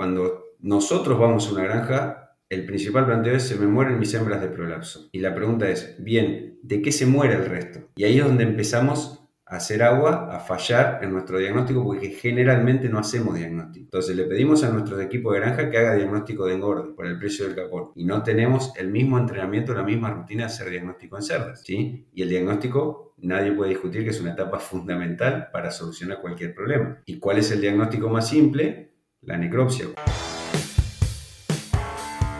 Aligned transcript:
Cuando 0.00 0.56
nosotros 0.60 1.18
vamos 1.18 1.46
a 1.46 1.52
una 1.52 1.64
granja, 1.64 2.34
el 2.48 2.64
principal 2.64 3.04
planteo 3.04 3.34
es, 3.34 3.42
se 3.42 3.56
me 3.56 3.66
mueren 3.66 3.98
mis 3.98 4.14
hembras 4.14 4.40
de 4.40 4.48
prolapso. 4.48 5.10
Y 5.12 5.18
la 5.18 5.34
pregunta 5.34 5.68
es, 5.68 5.94
bien, 5.98 6.58
¿de 6.62 6.80
qué 6.80 6.90
se 6.90 7.04
muere 7.04 7.34
el 7.34 7.44
resto? 7.44 7.80
Y 7.96 8.04
ahí 8.04 8.16
es 8.16 8.24
donde 8.24 8.44
empezamos 8.44 9.28
a 9.44 9.56
hacer 9.56 9.82
agua, 9.82 10.34
a 10.34 10.40
fallar 10.40 11.00
en 11.02 11.12
nuestro 11.12 11.38
diagnóstico, 11.38 11.84
porque 11.84 12.12
generalmente 12.12 12.88
no 12.88 12.98
hacemos 12.98 13.34
diagnóstico. 13.34 13.84
Entonces 13.84 14.16
le 14.16 14.24
pedimos 14.24 14.64
a 14.64 14.70
nuestros 14.70 15.02
equipos 15.02 15.34
de 15.34 15.40
granja 15.40 15.68
que 15.68 15.76
haga 15.76 15.94
diagnóstico 15.96 16.46
de 16.46 16.54
engorde 16.54 16.94
por 16.94 17.04
el 17.06 17.18
precio 17.18 17.44
del 17.44 17.54
capón. 17.54 17.90
Y 17.94 18.06
no 18.06 18.22
tenemos 18.22 18.72
el 18.78 18.88
mismo 18.88 19.18
entrenamiento, 19.18 19.74
la 19.74 19.82
misma 19.82 20.08
rutina 20.08 20.44
de 20.44 20.46
hacer 20.46 20.70
diagnóstico 20.70 21.16
en 21.16 21.22
cerdas. 21.22 21.62
¿sí? 21.62 22.06
Y 22.14 22.22
el 22.22 22.30
diagnóstico 22.30 23.12
nadie 23.18 23.52
puede 23.52 23.72
discutir 23.72 24.02
que 24.04 24.10
es 24.10 24.20
una 24.22 24.32
etapa 24.32 24.58
fundamental 24.60 25.48
para 25.52 25.70
solucionar 25.70 26.22
cualquier 26.22 26.54
problema. 26.54 27.02
¿Y 27.04 27.18
cuál 27.18 27.36
es 27.36 27.50
el 27.50 27.60
diagnóstico 27.60 28.08
más 28.08 28.28
simple? 28.28 28.89
La 29.22 29.36
necropsia. 29.36 29.84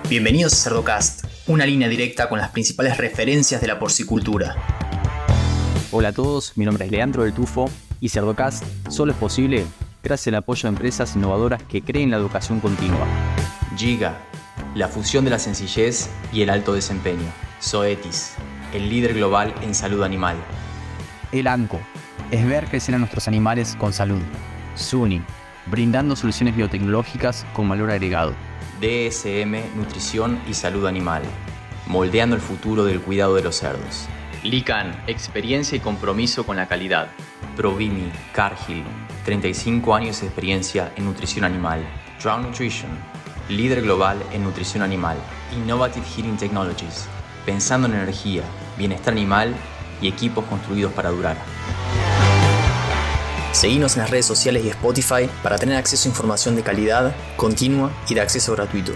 Bienvenidos 0.08 0.54
a 0.54 0.56
Cerdocast, 0.56 1.26
una 1.46 1.66
línea 1.66 1.90
directa 1.90 2.30
con 2.30 2.38
las 2.38 2.52
principales 2.52 2.96
referencias 2.96 3.60
de 3.60 3.66
la 3.66 3.78
porcicultura. 3.78 4.56
Hola 5.92 6.08
a 6.08 6.12
todos, 6.14 6.56
mi 6.56 6.64
nombre 6.64 6.86
es 6.86 6.90
Leandro 6.90 7.24
del 7.24 7.34
Tufo 7.34 7.68
y 8.00 8.08
Cerdocast 8.08 8.64
solo 8.88 9.12
es 9.12 9.18
posible 9.18 9.66
gracias 10.02 10.28
al 10.28 10.36
apoyo 10.36 10.62
de 10.62 10.68
empresas 10.68 11.14
innovadoras 11.16 11.62
que 11.64 11.82
creen 11.82 12.10
la 12.10 12.16
educación 12.16 12.60
continua. 12.60 13.06
Giga, 13.76 14.16
la 14.74 14.88
fusión 14.88 15.24
de 15.24 15.32
la 15.32 15.38
sencillez 15.38 16.08
y 16.32 16.40
el 16.40 16.48
alto 16.48 16.72
desempeño. 16.72 17.30
Zoetis, 17.60 18.36
el 18.72 18.88
líder 18.88 19.12
global 19.12 19.52
en 19.60 19.74
salud 19.74 20.02
animal. 20.02 20.36
El 21.30 21.46
ANCO 21.46 21.78
es 22.30 22.46
ver 22.46 22.68
crecer 22.68 22.94
a 22.94 22.98
nuestros 22.98 23.28
animales 23.28 23.76
con 23.78 23.92
salud. 23.92 24.22
SUNY, 24.76 25.22
brindando 25.66 26.16
soluciones 26.16 26.56
biotecnológicas 26.56 27.46
con 27.52 27.68
valor 27.68 27.90
agregado. 27.90 28.34
DSM, 28.80 29.76
nutrición 29.76 30.40
y 30.48 30.54
salud 30.54 30.86
animal, 30.86 31.22
moldeando 31.86 32.36
el 32.36 32.42
futuro 32.42 32.84
del 32.84 33.00
cuidado 33.00 33.34
de 33.34 33.42
los 33.42 33.56
cerdos. 33.56 34.08
Lican, 34.42 35.02
experiencia 35.06 35.76
y 35.76 35.80
compromiso 35.80 36.46
con 36.46 36.56
la 36.56 36.66
calidad. 36.66 37.08
Provimi, 37.56 38.10
Cargill, 38.32 38.84
35 39.24 39.94
años 39.94 40.20
de 40.20 40.28
experiencia 40.28 40.92
en 40.96 41.04
nutrición 41.04 41.44
animal. 41.44 41.84
Drown 42.22 42.42
Nutrition, 42.42 42.90
líder 43.50 43.82
global 43.82 44.22
en 44.32 44.44
nutrición 44.44 44.82
animal. 44.82 45.18
Innovative 45.54 46.06
Heating 46.06 46.36
Technologies, 46.36 47.06
pensando 47.44 47.86
en 47.86 47.94
energía, 47.94 48.42
bienestar 48.78 49.12
animal 49.12 49.54
y 50.00 50.08
equipos 50.08 50.44
construidos 50.46 50.92
para 50.92 51.10
durar. 51.10 51.36
Seguimos 53.52 53.96
en 53.96 54.02
las 54.02 54.10
redes 54.10 54.26
sociales 54.26 54.64
y 54.64 54.68
Spotify 54.68 55.28
para 55.42 55.58
tener 55.58 55.76
acceso 55.76 56.08
a 56.08 56.10
información 56.10 56.54
de 56.54 56.62
calidad, 56.62 57.14
continua 57.36 57.90
y 58.08 58.14
de 58.14 58.20
acceso 58.20 58.52
gratuito. 58.52 58.92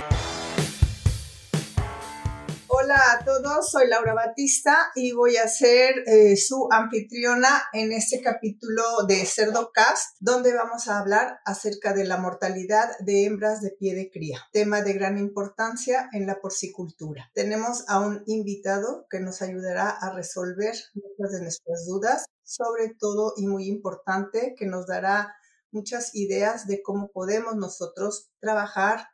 Soy 3.65 3.89
Laura 3.89 4.13
Batista 4.13 4.77
y 4.95 5.13
voy 5.13 5.37
a 5.37 5.49
ser 5.49 5.95
eh, 6.07 6.37
su 6.37 6.69
anfitriona 6.71 7.49
en 7.73 7.93
este 7.93 8.21
capítulo 8.21 8.83
de 9.09 9.25
Cerdocast, 9.25 10.17
donde 10.21 10.53
vamos 10.53 10.89
a 10.89 10.99
hablar 10.99 11.39
acerca 11.47 11.95
de 11.95 12.05
la 12.05 12.19
mortalidad 12.19 12.91
de 13.01 13.25
hembras 13.25 13.63
de 13.63 13.71
pie 13.71 13.95
de 13.95 14.11
cría, 14.11 14.39
tema 14.53 14.83
de 14.83 14.93
gran 14.93 15.17
importancia 15.17 16.11
en 16.13 16.27
la 16.27 16.41
porcicultura. 16.41 17.31
Tenemos 17.33 17.85
a 17.89 18.01
un 18.01 18.23
invitado 18.27 19.07
que 19.09 19.21
nos 19.21 19.41
ayudará 19.41 19.89
a 19.89 20.13
resolver 20.13 20.75
muchas 20.95 21.33
de 21.33 21.43
nuestras 21.43 21.87
dudas, 21.87 22.27
sobre 22.43 22.95
todo 22.99 23.33
y 23.37 23.47
muy 23.47 23.67
importante, 23.67 24.55
que 24.59 24.67
nos 24.67 24.87
dará 24.87 25.35
muchas 25.71 26.15
ideas 26.15 26.67
de 26.67 26.83
cómo 26.83 27.11
podemos 27.13 27.57
nosotros 27.57 28.31
trabajar 28.41 29.09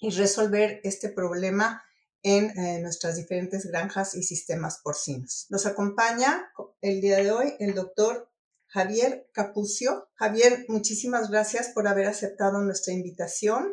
y 0.00 0.10
resolver 0.10 0.80
este 0.82 1.10
problema 1.10 1.82
en 2.28 2.50
eh, 2.58 2.78
nuestras 2.82 3.16
diferentes 3.16 3.66
granjas 3.66 4.14
y 4.14 4.22
sistemas 4.22 4.80
porcinos. 4.84 5.46
Nos 5.48 5.64
acompaña 5.64 6.50
el 6.82 7.00
día 7.00 7.16
de 7.16 7.30
hoy 7.30 7.54
el 7.58 7.74
doctor 7.74 8.30
Javier 8.66 9.30
Capucio. 9.32 10.08
Javier, 10.14 10.66
muchísimas 10.68 11.30
gracias 11.30 11.68
por 11.68 11.88
haber 11.88 12.06
aceptado 12.06 12.60
nuestra 12.60 12.92
invitación. 12.92 13.72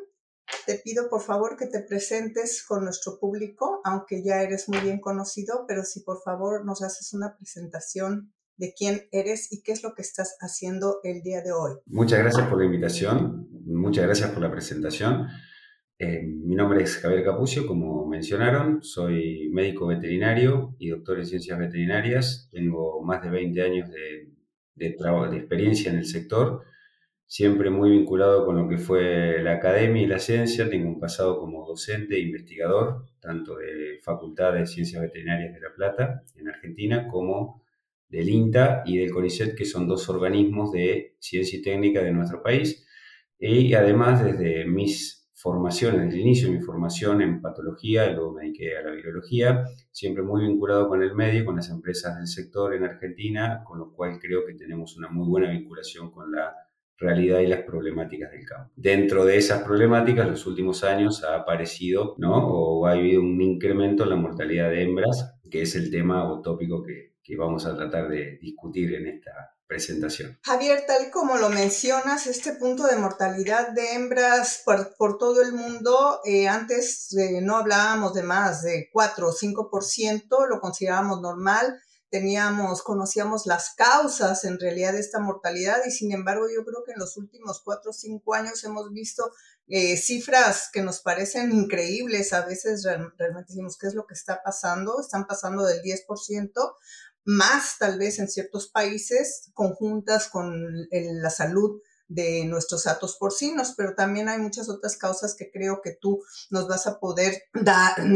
Te 0.65 0.75
pido 0.75 1.09
por 1.09 1.21
favor 1.21 1.57
que 1.57 1.67
te 1.67 1.81
presentes 1.81 2.63
con 2.65 2.85
nuestro 2.85 3.19
público, 3.19 3.81
aunque 3.83 4.23
ya 4.23 4.41
eres 4.41 4.69
muy 4.69 4.79
bien 4.79 5.01
conocido, 5.01 5.65
pero 5.67 5.83
si 5.83 5.99
por 6.01 6.21
favor 6.23 6.63
nos 6.65 6.81
haces 6.81 7.13
una 7.13 7.35
presentación 7.35 8.33
de 8.55 8.73
quién 8.73 9.01
eres 9.11 9.51
y 9.51 9.63
qué 9.63 9.73
es 9.73 9.83
lo 9.83 9.93
que 9.95 10.01
estás 10.01 10.37
haciendo 10.39 11.01
el 11.03 11.21
día 11.23 11.41
de 11.41 11.51
hoy. 11.51 11.73
Muchas 11.87 12.19
gracias 12.19 12.47
por 12.47 12.59
la 12.59 12.65
invitación, 12.65 13.49
muchas 13.65 14.05
gracias 14.05 14.29
por 14.29 14.41
la 14.41 14.51
presentación. 14.51 15.27
Eh, 15.97 16.21
mi 16.23 16.55
nombre 16.55 16.83
es 16.83 16.97
Javier 16.97 17.23
Capucio, 17.23 17.65
como 17.65 18.05
mencionaron, 18.05 18.83
soy 18.83 19.49
médico 19.53 19.87
veterinario 19.87 20.75
y 20.77 20.89
doctor 20.89 21.19
en 21.19 21.25
ciencias 21.25 21.57
veterinarias. 21.57 22.49
Tengo 22.51 23.01
más 23.01 23.23
de 23.23 23.29
20 23.29 23.61
años 23.61 23.89
de, 23.89 24.29
de, 24.75 24.89
de 24.89 25.37
experiencia 25.37 25.91
en 25.91 25.99
el 25.99 26.05
sector, 26.05 26.63
siempre 27.27 27.69
muy 27.69 27.91
vinculado 27.91 28.45
con 28.45 28.57
lo 28.57 28.67
que 28.67 28.77
fue 28.77 29.41
la 29.41 29.53
academia 29.53 30.03
y 30.03 30.07
la 30.07 30.19
ciencia. 30.19 30.69
Tengo 30.69 30.89
un 30.89 30.99
pasado 30.99 31.39
como 31.39 31.65
docente 31.65 32.15
e 32.15 32.19
investigador, 32.19 33.05
tanto 33.21 33.55
de 33.57 33.99
Facultad 34.03 34.53
de 34.53 34.65
Ciencias 34.67 35.01
Veterinarias 35.01 35.53
de 35.53 35.61
La 35.61 35.73
Plata, 35.73 36.23
en 36.35 36.49
Argentina, 36.49 37.07
como 37.07 37.63
del 38.09 38.29
INTA 38.29 38.83
y 38.85 38.97
del 38.97 39.11
CONICET, 39.11 39.55
que 39.55 39.65
son 39.65 39.87
dos 39.87 40.09
organismos 40.09 40.73
de 40.73 41.15
ciencia 41.19 41.57
y 41.57 41.61
técnica 41.61 42.01
de 42.03 42.11
nuestro 42.11 42.43
país. 42.43 42.85
Y 43.39 43.73
además, 43.73 44.23
desde 44.23 44.65
mis 44.65 45.24
formación, 45.35 45.97
desde 45.97 46.15
el 46.15 46.21
inicio 46.21 46.47
de 46.47 46.57
mi 46.57 46.61
formación 46.61 47.21
en 47.21 47.41
patología, 47.41 48.09
luego 48.09 48.31
me 48.31 48.43
dediqué 48.43 48.77
a 48.77 48.81
la 48.81 48.91
biología, 48.91 49.65
siempre 49.91 50.23
muy 50.23 50.47
vinculado 50.47 50.87
con 50.87 51.03
el 51.03 51.13
medio, 51.13 51.43
con 51.43 51.57
las 51.57 51.69
empresas 51.69 52.15
del 52.15 52.27
sector 52.27 52.73
en 52.73 52.85
Argentina, 52.85 53.61
con 53.65 53.79
lo 53.79 53.91
cual 53.91 54.17
creo 54.17 54.45
que 54.45 54.53
tenemos 54.53 54.97
una 54.97 55.09
muy 55.09 55.27
buena 55.27 55.51
vinculación 55.51 56.09
con 56.09 56.31
la 56.31 56.55
realidad 56.97 57.39
y 57.39 57.47
las 57.47 57.63
problemáticas 57.63 58.31
del 58.31 58.45
campo. 58.45 58.71
Dentro 58.77 59.25
de 59.25 59.35
esas 59.35 59.61
problemáticas, 59.61 60.29
los 60.29 60.47
últimos 60.47 60.85
años 60.85 61.25
ha 61.25 61.35
aparecido, 61.35 62.15
¿no? 62.17 62.47
O 62.47 62.87
ha 62.87 62.91
habido 62.91 63.21
un 63.21 63.41
incremento 63.41 64.03
en 64.03 64.11
la 64.11 64.15
mortalidad 64.15 64.69
de 64.69 64.83
hembras, 64.83 65.37
que 65.51 65.63
es 65.63 65.75
el 65.75 65.91
tema 65.91 66.31
o 66.31 66.41
tópico 66.41 66.81
que, 66.81 67.15
que 67.21 67.35
vamos 67.35 67.65
a 67.65 67.75
tratar 67.75 68.07
de 68.07 68.37
discutir 68.41 68.95
en 68.95 69.07
esta 69.07 69.54
Javier, 70.43 70.85
tal 70.85 71.09
como 71.09 71.37
lo 71.37 71.49
mencionas, 71.49 72.27
este 72.27 72.53
punto 72.53 72.85
de 72.85 72.97
mortalidad 72.97 73.69
de 73.69 73.93
hembras 73.93 74.61
por, 74.63 75.17
todo 75.17 75.41
el 75.41 75.53
mundo, 75.53 76.19
eh, 76.23 76.47
antes 76.47 77.11
eh, 77.17 77.41
no 77.41 77.57
hablábamos 77.57 78.13
de 78.13 78.21
más 78.21 78.61
de 78.61 78.89
4 78.93 79.27
o 79.27 79.33
5%, 79.33 80.47
lo 80.47 80.59
considerábamos 80.59 81.19
normal, 81.19 81.81
teníamos, 82.09 82.83
conocíamos 82.83 83.47
las 83.47 83.73
causas 83.75 84.45
en 84.45 84.59
realidad 84.59 84.93
de 84.93 84.99
esta 84.99 85.19
mortalidad 85.19 85.79
y 85.85 85.91
sin 85.91 86.11
embargo 86.11 86.45
yo 86.47 86.63
creo 86.63 86.83
que 86.85 86.91
en 86.91 86.99
los 86.99 87.17
últimos 87.17 87.61
4 87.61 87.89
o 87.89 87.93
5 87.93 88.33
años 88.35 88.63
hemos 88.63 88.91
visto 88.91 89.31
eh, 89.67 89.97
cifras 89.97 90.69
que 90.71 90.83
nos 90.83 91.01
parecen 91.01 91.51
increíbles, 91.51 92.33
a 92.33 92.45
veces 92.45 92.83
realmente 93.17 93.47
decimos 93.49 93.77
qué 93.79 93.87
es 93.87 93.95
lo 93.95 94.05
que 94.05 94.13
está 94.13 94.43
pasando, 94.43 95.01
están 95.01 95.25
pasando 95.25 95.65
del 95.65 95.81
10% 95.81 96.51
más 97.25 97.77
tal 97.79 97.97
vez 97.97 98.19
en 98.19 98.29
ciertos 98.29 98.69
países 98.69 99.49
conjuntas 99.53 100.29
con 100.29 100.87
la 100.91 101.29
salud 101.29 101.81
de 102.07 102.45
nuestros 102.45 102.85
atos 102.85 103.17
porcinos, 103.19 103.73
pero 103.75 103.95
también 103.95 104.29
hay 104.29 104.37
muchas 104.37 104.69
otras 104.69 104.95
causas 104.95 105.35
que 105.35 105.49
creo 105.51 105.81
que 105.83 105.97
tú 105.99 106.23
nos 106.51 106.67
vas 106.67 106.85
a 106.87 106.99
poder 106.99 107.43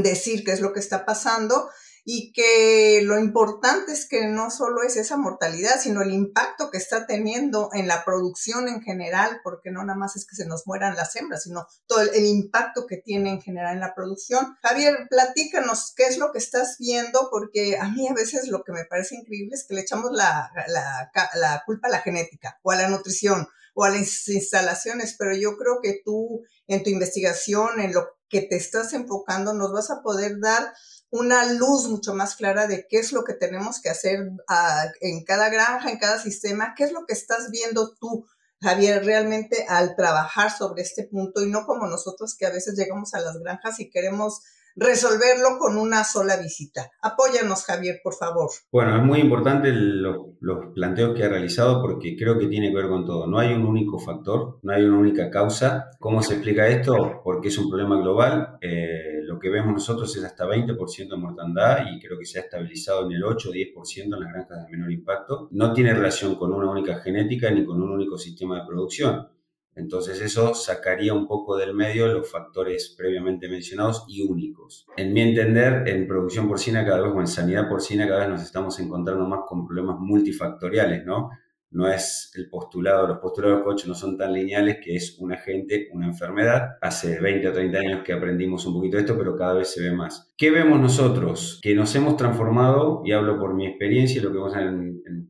decir 0.04 0.44
qué 0.44 0.52
es 0.52 0.62
lo 0.62 0.74
que 0.74 0.80
está 0.80 1.06
pasando 1.06 1.70
y 2.06 2.32
que 2.34 3.02
lo 3.04 3.20
importante 3.20 3.92
es 3.92 4.08
que 4.08 4.28
no 4.28 4.50
solo 4.50 4.84
es 4.84 4.96
esa 4.96 5.18
mortalidad, 5.18 5.80
sino 5.80 6.02
el 6.02 6.12
impacto 6.12 6.70
que 6.72 6.78
está 6.78 7.06
teniendo 7.06 7.70
en 7.74 7.88
la 7.88 8.04
producción 8.04 8.68
en 8.68 8.82
general, 8.82 9.42
porque 9.44 9.72
no 9.72 9.84
nada 9.84 9.98
más 9.98 10.16
es 10.16 10.26
que 10.26 10.36
se 10.36 10.46
nos 10.46 10.66
mueran 10.66 10.96
las 10.96 11.16
hembras, 11.16 11.44
sino 11.44 11.68
todo 11.88 12.02
el, 12.02 12.26
impacto 12.26 12.86
que 12.88 12.98
tiene 12.98 13.32
en 13.32 13.42
general 13.42 13.74
en 13.74 13.80
la 13.80 13.96
producción. 13.96 14.58
Javier, 14.62 15.08
platícanos 15.10 15.94
qué 15.96 16.04
es 16.04 16.18
lo 16.18 16.32
que 16.32 16.38
estás 16.38 16.78
viendo, 16.80 17.30
porque 17.32 17.78
a 17.78 17.90
mí 17.90 18.08
a 18.08 18.14
veces 18.14 18.48
lo 18.48 18.64
que 18.64 18.72
me 18.72 18.86
parece 18.86 19.16
increíble 19.16 19.56
es 19.56 19.66
que 19.68 19.76
le 19.76 19.82
echamos 19.82 20.12
la, 20.12 20.52
la, 20.68 21.12
la 21.36 21.64
culpa 21.66 21.88
a 21.88 21.92
la 21.92 22.02
genética 22.02 22.60
o 22.62 22.72
a 22.72 22.76
la 22.76 22.90
nutrición 22.90 23.48
o 23.74 23.84
a 23.84 23.90
las 23.90 24.28
instalaciones, 24.28 25.16
pero 25.18 25.36
yo 25.36 25.58
creo 25.58 25.80
que 25.82 26.02
tú 26.04 26.42
en 26.68 26.84
tu 26.84 26.90
investigación, 26.90 27.80
en 27.80 27.94
lo 27.94 28.08
que 28.30 28.42
te 28.42 28.56
estás 28.56 28.94
enfocando, 28.94 29.54
nos 29.54 29.72
vas 29.72 29.90
a 29.90 30.02
poder 30.02 30.40
dar 30.40 30.74
una 31.12 31.54
luz 31.54 31.88
mucho 31.88 32.14
más 32.14 32.36
clara 32.36 32.68
de 32.68 32.86
qué 32.90 32.98
es 32.98 33.12
lo 33.14 33.24
que 33.24 33.34
tenemos 33.34 33.82
que 33.82 33.90
hacer 33.90 34.30
ah, 34.48 34.86
en 35.02 35.24
cada 35.24 35.50
granja, 35.50 35.90
en 35.90 35.98
cada 35.98 36.20
sistema, 36.20 36.74
qué 36.76 36.84
es 36.84 36.92
lo 36.92 37.06
que 37.06 37.14
estás 37.14 37.50
viendo 37.52 37.94
tú, 38.00 38.26
Javier, 38.62 39.04
realmente 39.06 39.66
al 39.68 39.96
trabajar 39.96 40.52
sobre 40.52 40.82
este 40.82 41.06
punto 41.06 41.42
y 41.44 41.50
no 41.50 41.66
como 41.66 41.88
nosotros 41.88 42.36
que 42.38 42.46
a 42.46 42.52
veces 42.52 42.78
llegamos 42.78 43.14
a 43.14 43.22
las 43.22 43.40
granjas 43.40 43.80
y 43.80 43.90
queremos 43.90 44.42
resolverlo 44.76 45.58
con 45.60 45.78
una 45.78 46.04
sola 46.04 46.38
visita. 46.38 46.92
Apóyanos, 47.02 47.66
Javier, 47.66 48.00
por 48.04 48.14
favor. 48.14 48.50
Bueno, 48.72 48.96
es 48.98 49.04
muy 49.04 49.20
importante 49.20 49.72
los 49.72 50.74
planteos 50.74 51.16
que 51.16 51.24
ha 51.24 51.30
realizado 51.30 51.82
porque 51.82 52.16
creo 52.18 52.38
que 52.38 52.48
tiene 52.48 52.70
que 52.70 52.76
ver 52.76 52.88
con 52.88 53.06
todo. 53.06 53.28
No 53.28 53.40
hay 53.40 53.54
un 53.54 53.66
único 53.66 54.00
factor, 54.00 54.60
no 54.62 54.74
hay 54.74 54.84
una 54.84 54.98
única 54.98 55.30
causa. 55.30 55.90
¿Cómo 56.00 56.22
se 56.22 56.36
explica 56.36 56.68
esto? 56.68 57.22
Porque 57.24 57.50
es 57.50 57.58
un 57.58 57.70
problema 57.70 58.00
global. 58.02 58.58
Eh, 58.62 59.19
lo 59.40 59.42
que 59.42 59.50
vemos 59.50 59.72
nosotros 59.72 60.14
es 60.18 60.24
hasta 60.26 60.46
20% 60.46 61.10
de 61.12 61.16
mortandad 61.16 61.86
y 61.90 61.98
creo 61.98 62.20
que 62.20 62.26
se 62.26 62.40
ha 62.40 62.42
estabilizado 62.42 63.06
en 63.06 63.14
el 63.14 63.24
8 63.24 63.50
o 63.50 63.54
10% 63.54 64.04
en 64.04 64.10
las 64.12 64.34
granjas 64.34 64.66
de 64.66 64.70
menor 64.70 64.92
impacto. 64.92 65.48
No 65.52 65.72
tiene 65.72 65.94
relación 65.94 66.36
con 66.36 66.52
una 66.52 66.70
única 66.70 67.00
genética 67.00 67.50
ni 67.50 67.64
con 67.64 67.82
un 67.82 67.90
único 67.90 68.18
sistema 68.18 68.60
de 68.60 68.68
producción. 68.68 69.30
Entonces 69.76 70.20
eso 70.20 70.54
sacaría 70.54 71.14
un 71.14 71.26
poco 71.26 71.56
del 71.56 71.74
medio 71.74 72.08
los 72.08 72.30
factores 72.30 72.94
previamente 72.98 73.48
mencionados 73.48 74.04
y 74.10 74.24
únicos. 74.24 74.86
En 74.98 75.14
mi 75.14 75.22
entender, 75.22 75.88
en 75.88 76.06
producción 76.06 76.50
porcina 76.50 76.86
cada 76.86 77.00
vez 77.00 77.14
o 77.16 77.20
en 77.22 77.28
sanidad 77.28 77.70
porcina 77.70 78.10
cada 78.10 78.20
vez 78.22 78.30
nos 78.30 78.42
estamos 78.42 78.78
encontrando 78.82 79.26
más 79.26 79.42
con 79.48 79.66
problemas 79.66 79.96
multifactoriales, 80.00 81.06
¿no? 81.06 81.30
No 81.72 81.88
es 81.88 82.32
el 82.36 82.50
postulado, 82.50 83.08
los 83.08 83.20
postulados 83.20 83.60
de 83.60 83.64
coach 83.64 83.86
no 83.86 83.94
son 83.94 84.18
tan 84.18 84.34
lineales 84.34 84.78
que 84.84 84.96
es 84.96 85.18
un 85.20 85.32
agente, 85.32 85.90
una 85.92 86.08
enfermedad. 86.08 86.78
Hace 86.82 87.20
20 87.20 87.48
o 87.48 87.54
30 87.54 87.80
años 87.80 88.02
que 88.04 88.14
aprendimos 88.14 88.66
un 88.66 88.74
poquito 88.74 88.98
esto, 88.98 89.18
pero 89.18 89.36
cada 89.36 89.54
vez 89.54 89.72
se 89.72 89.82
ve 89.82 89.92
más. 89.92 90.32
¿Qué 90.38 90.52
vemos 90.52 90.80
nosotros? 90.80 91.60
Que 91.62 91.76
nos 91.76 91.94
hemos 91.96 92.18
transformado, 92.18 93.02
y 93.06 93.12
hablo 93.12 93.40
por 93.40 93.54
mi 93.54 93.68
experiencia 93.68 94.20
y 94.20 94.24
lo 94.24 94.32
que 94.32 94.38
vemos 94.38 94.54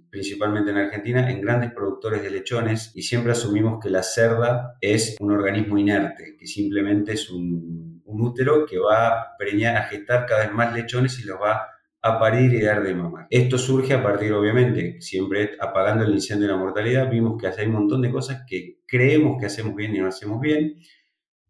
principalmente 0.10 0.72
en 0.72 0.78
Argentina, 0.78 1.30
en 1.30 1.42
grandes 1.42 1.72
productores 1.72 2.24
de 2.24 2.32
lechones 2.32 2.92
y 2.96 3.04
siempre 3.04 3.34
asumimos 3.34 3.80
que 3.82 3.90
la 3.90 4.02
cerda 4.02 4.78
es 4.82 5.18
un 5.20 5.32
organismo 5.32 5.78
inerte, 5.78 6.36
que 6.38 6.48
simplemente 6.48 7.14
es 7.14 7.30
un, 7.30 8.02
un 8.06 8.22
útero 8.22 8.66
que 8.66 8.80
va 8.80 9.08
a 9.08 9.38
preñar, 9.38 9.78
a 9.78 9.84
gestar 9.84 10.26
cada 10.26 10.46
vez 10.46 10.54
más 10.54 10.74
lechones 10.74 11.20
y 11.20 11.28
los 11.28 11.40
va 11.40 11.54
a 11.54 11.79
parir 12.02 12.54
y 12.54 12.62
dar 12.62 12.84
de 12.84 12.96
mamar. 12.96 13.28
Esto 13.30 13.58
surge 13.58 13.94
a 13.94 14.02
partir, 14.02 14.32
obviamente, 14.34 15.02
siempre 15.02 15.52
apagando 15.60 16.06
el 16.06 16.14
incendio 16.14 16.48
de 16.48 16.54
la 16.54 16.60
mortalidad, 16.60 17.10
vimos 17.10 17.40
que 17.40 17.48
hay 17.48 17.68
un 17.68 17.74
montón 17.74 18.02
de 18.02 18.12
cosas 18.12 18.44
que 18.48 18.80
creemos 18.88 19.38
que 19.40 19.48
hacemos 19.48 19.76
bien 19.76 19.96
y 19.96 20.00
no 20.00 20.08
hacemos 20.08 20.40
bien, 20.40 20.76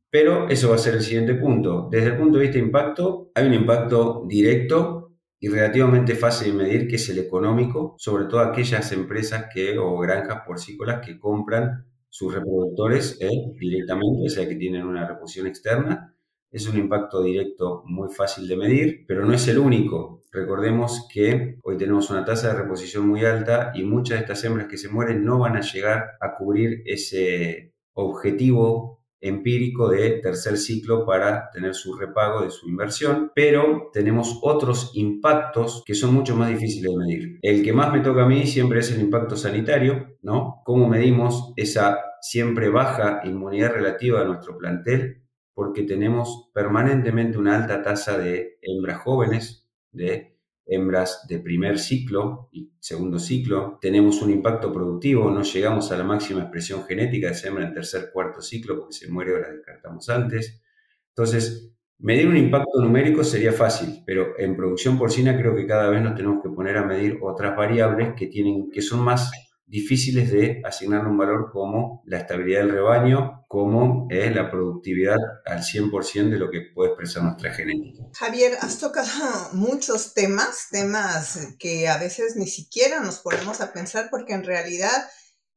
pero 0.10 0.50
eso 0.50 0.69
va 0.69 0.75
a 0.75 0.80
ser 0.80 0.96
el 0.96 1.04
siguiente 1.04 1.36
punto. 1.36 1.88
Desde 1.92 2.07
el 2.07 2.18
punto 2.18 2.38
de 2.38 2.46
vista 2.46 2.57
de 2.57 2.66
impacto, 2.66 3.31
hay 3.36 3.46
un 3.46 3.54
impacto 3.54 4.25
directo 4.28 5.00
y 5.40 5.48
relativamente 5.48 6.16
fácil 6.16 6.51
de 6.51 6.63
medir, 6.63 6.88
que 6.88 6.96
es 6.96 7.10
el 7.10 7.19
económico, 7.19 7.96
sobre 7.98 8.25
todo 8.25 8.42
aquellas 8.42 8.92
empresas 8.92 9.46
que, 9.54 9.78
o 9.78 9.98
granjas 10.00 10.42
porcícolas 10.46 11.06
que 11.06 11.18
compran 11.19 11.86
sus 12.10 12.34
reproductores 12.34 13.18
eh, 13.22 13.30
directamente, 13.57 14.25
o 14.25 14.30
sea, 14.30 14.48
que 14.48 14.56
tienen 14.56 14.86
una 14.86 15.07
reposición 15.07 15.48
externa. 15.48 16.13
Es 16.51 16.68
un 16.68 16.78
impacto 16.78 17.22
directo 17.22 17.84
muy 17.86 18.10
fácil 18.12 18.48
de 18.48 18.57
medir, 18.57 19.06
pero 19.07 19.24
no 19.25 19.34
es 19.34 19.48
el 19.48 19.60
único. 19.60 20.19
Recordemos 20.31 21.08
que 21.12 21.58
hoy 21.64 21.78
tenemos 21.78 22.10
una 22.12 22.24
tasa 22.24 22.50
de 22.50 22.62
reposición 22.62 23.08
muy 23.08 23.26
alta 23.26 23.72
y 23.74 23.84
muchas 23.84 24.20
de 24.20 24.22
estas 24.26 24.44
hembras 24.44 24.68
que 24.68 24.78
se 24.78 24.90
mueren 24.90 25.26
no 25.26 25.40
van 25.40 25.58
a 25.58 25.62
llegar 25.62 26.18
a 26.22 26.36
cubrir 26.36 26.84
ese 26.86 27.74
objetivo 27.94 29.00
empírico 29.22 29.90
de 29.90 30.20
tercer 30.22 30.58
ciclo 30.58 31.06
para 31.06 31.50
tener 31.52 31.74
su 31.74 31.96
repago 31.96 32.44
de 32.44 32.52
su 32.52 32.70
inversión, 32.70 33.31
pero 33.36 33.90
tenemos 33.92 34.40
otros 34.42 34.92
impactos 34.94 35.84
que 35.86 35.96
son 35.96 36.14
mucho 36.14 36.36
más 36.36 36.50
difíciles 36.50 36.92
de 36.92 36.98
medir. 36.98 37.40
El 37.42 37.64
que 37.64 37.74
más 37.74 37.92
me 37.92 38.00
toca 38.00 38.24
a 38.24 38.28
mí 38.28 38.46
siempre 38.48 38.80
es 38.80 38.92
el 38.92 39.02
impacto 39.02 39.36
sanitario, 39.36 40.18
¿no? 40.22 40.62
¿Cómo 40.64 40.88
medimos 40.88 41.54
esa 41.58 42.00
siempre 42.22 42.70
baja 42.70 43.22
inmunidad 43.25 43.74
relativa 43.74 44.22
de 44.22 44.28
nuestro 44.28 44.58
plantel? 44.58 45.24
Porque 45.54 45.84
tenemos 45.84 46.50
permanentemente 46.54 47.38
una 47.38 47.58
alta 47.58 47.82
tasa 47.82 48.18
de 48.18 48.58
hembras 48.62 49.02
jóvenes, 49.02 49.69
de 49.91 50.39
hembras 50.65 51.25
de 51.27 51.39
primer 51.39 51.80
ciclo 51.80 52.50
y 52.51 52.71
segundo 52.80 53.19
ciclo. 53.19 53.80
Tenemos 53.81 54.21
un 54.21 54.31
impacto 54.31 54.71
productivo, 54.71 55.30
no 55.31 55.44
llegamos 55.44 55.91
a 55.91 55.97
la 55.97 56.03
máxima 56.03 56.41
expresión 56.41 56.83
genética 56.86 57.27
de 57.27 57.33
esa 57.33 57.47
hembra 57.47 57.68
en 57.68 57.74
tercer, 57.74 58.12
cuarto 58.13 58.41
ciclo 58.41 58.77
porque 58.77 58.94
se 58.94 59.09
muere 59.09 59.33
o 59.33 59.39
la 59.39 59.50
descartamos 59.50 60.07
antes. 60.09 60.62
Entonces, 61.09 61.74
medir 61.97 62.27
un 62.27 62.38
impacto 62.38 62.80
numérico 62.81 63.24
sería 63.24 63.51
fácil, 63.51 64.03
pero 64.06 64.38
en 64.38 64.56
producción 64.56 64.97
porcina 64.97 65.38
creo 65.38 65.56
que 65.56 65.65
cada 65.65 65.89
vez 65.89 66.01
nos 66.01 66.15
tenemos 66.15 66.41
que 66.41 66.50
poner 66.50 66.77
a 66.77 66.86
medir 66.86 67.18
otras 67.21 67.57
variables 67.57 68.13
que, 68.15 68.27
tienen, 68.27 68.69
que 68.71 68.81
son 68.81 69.03
más 69.03 69.31
difíciles 69.69 70.31
de 70.31 70.62
asignarle 70.66 71.10
un 71.10 71.18
valor 71.18 71.51
como 71.51 72.01
la 72.06 72.18
estabilidad 72.18 72.62
del 72.62 72.71
rebaño, 72.71 73.45
como 73.48 74.07
es 74.10 74.36
la 74.36 74.50
productividad 74.50 75.18
al 75.45 75.60
100% 75.60 76.30
de 76.30 76.39
lo 76.39 76.50
que 76.50 76.62
puede 76.74 76.89
expresar 76.89 77.24
nuestra 77.24 77.54
genética. 77.54 78.04
Javier, 78.18 78.57
has 78.62 78.80
tocado 78.80 79.07
muchos 79.54 80.16
temas, 80.16 80.69
temas 80.71 81.56
que 81.60 81.88
a 81.88 81.98
veces 82.00 82.36
ni 82.36 82.48
siquiera 82.48 83.00
nos 83.00 83.19
ponemos 83.19 83.62
a 83.62 83.71
pensar 83.71 84.07
porque 84.10 84.33
en 84.33 84.44
realidad 84.44 85.07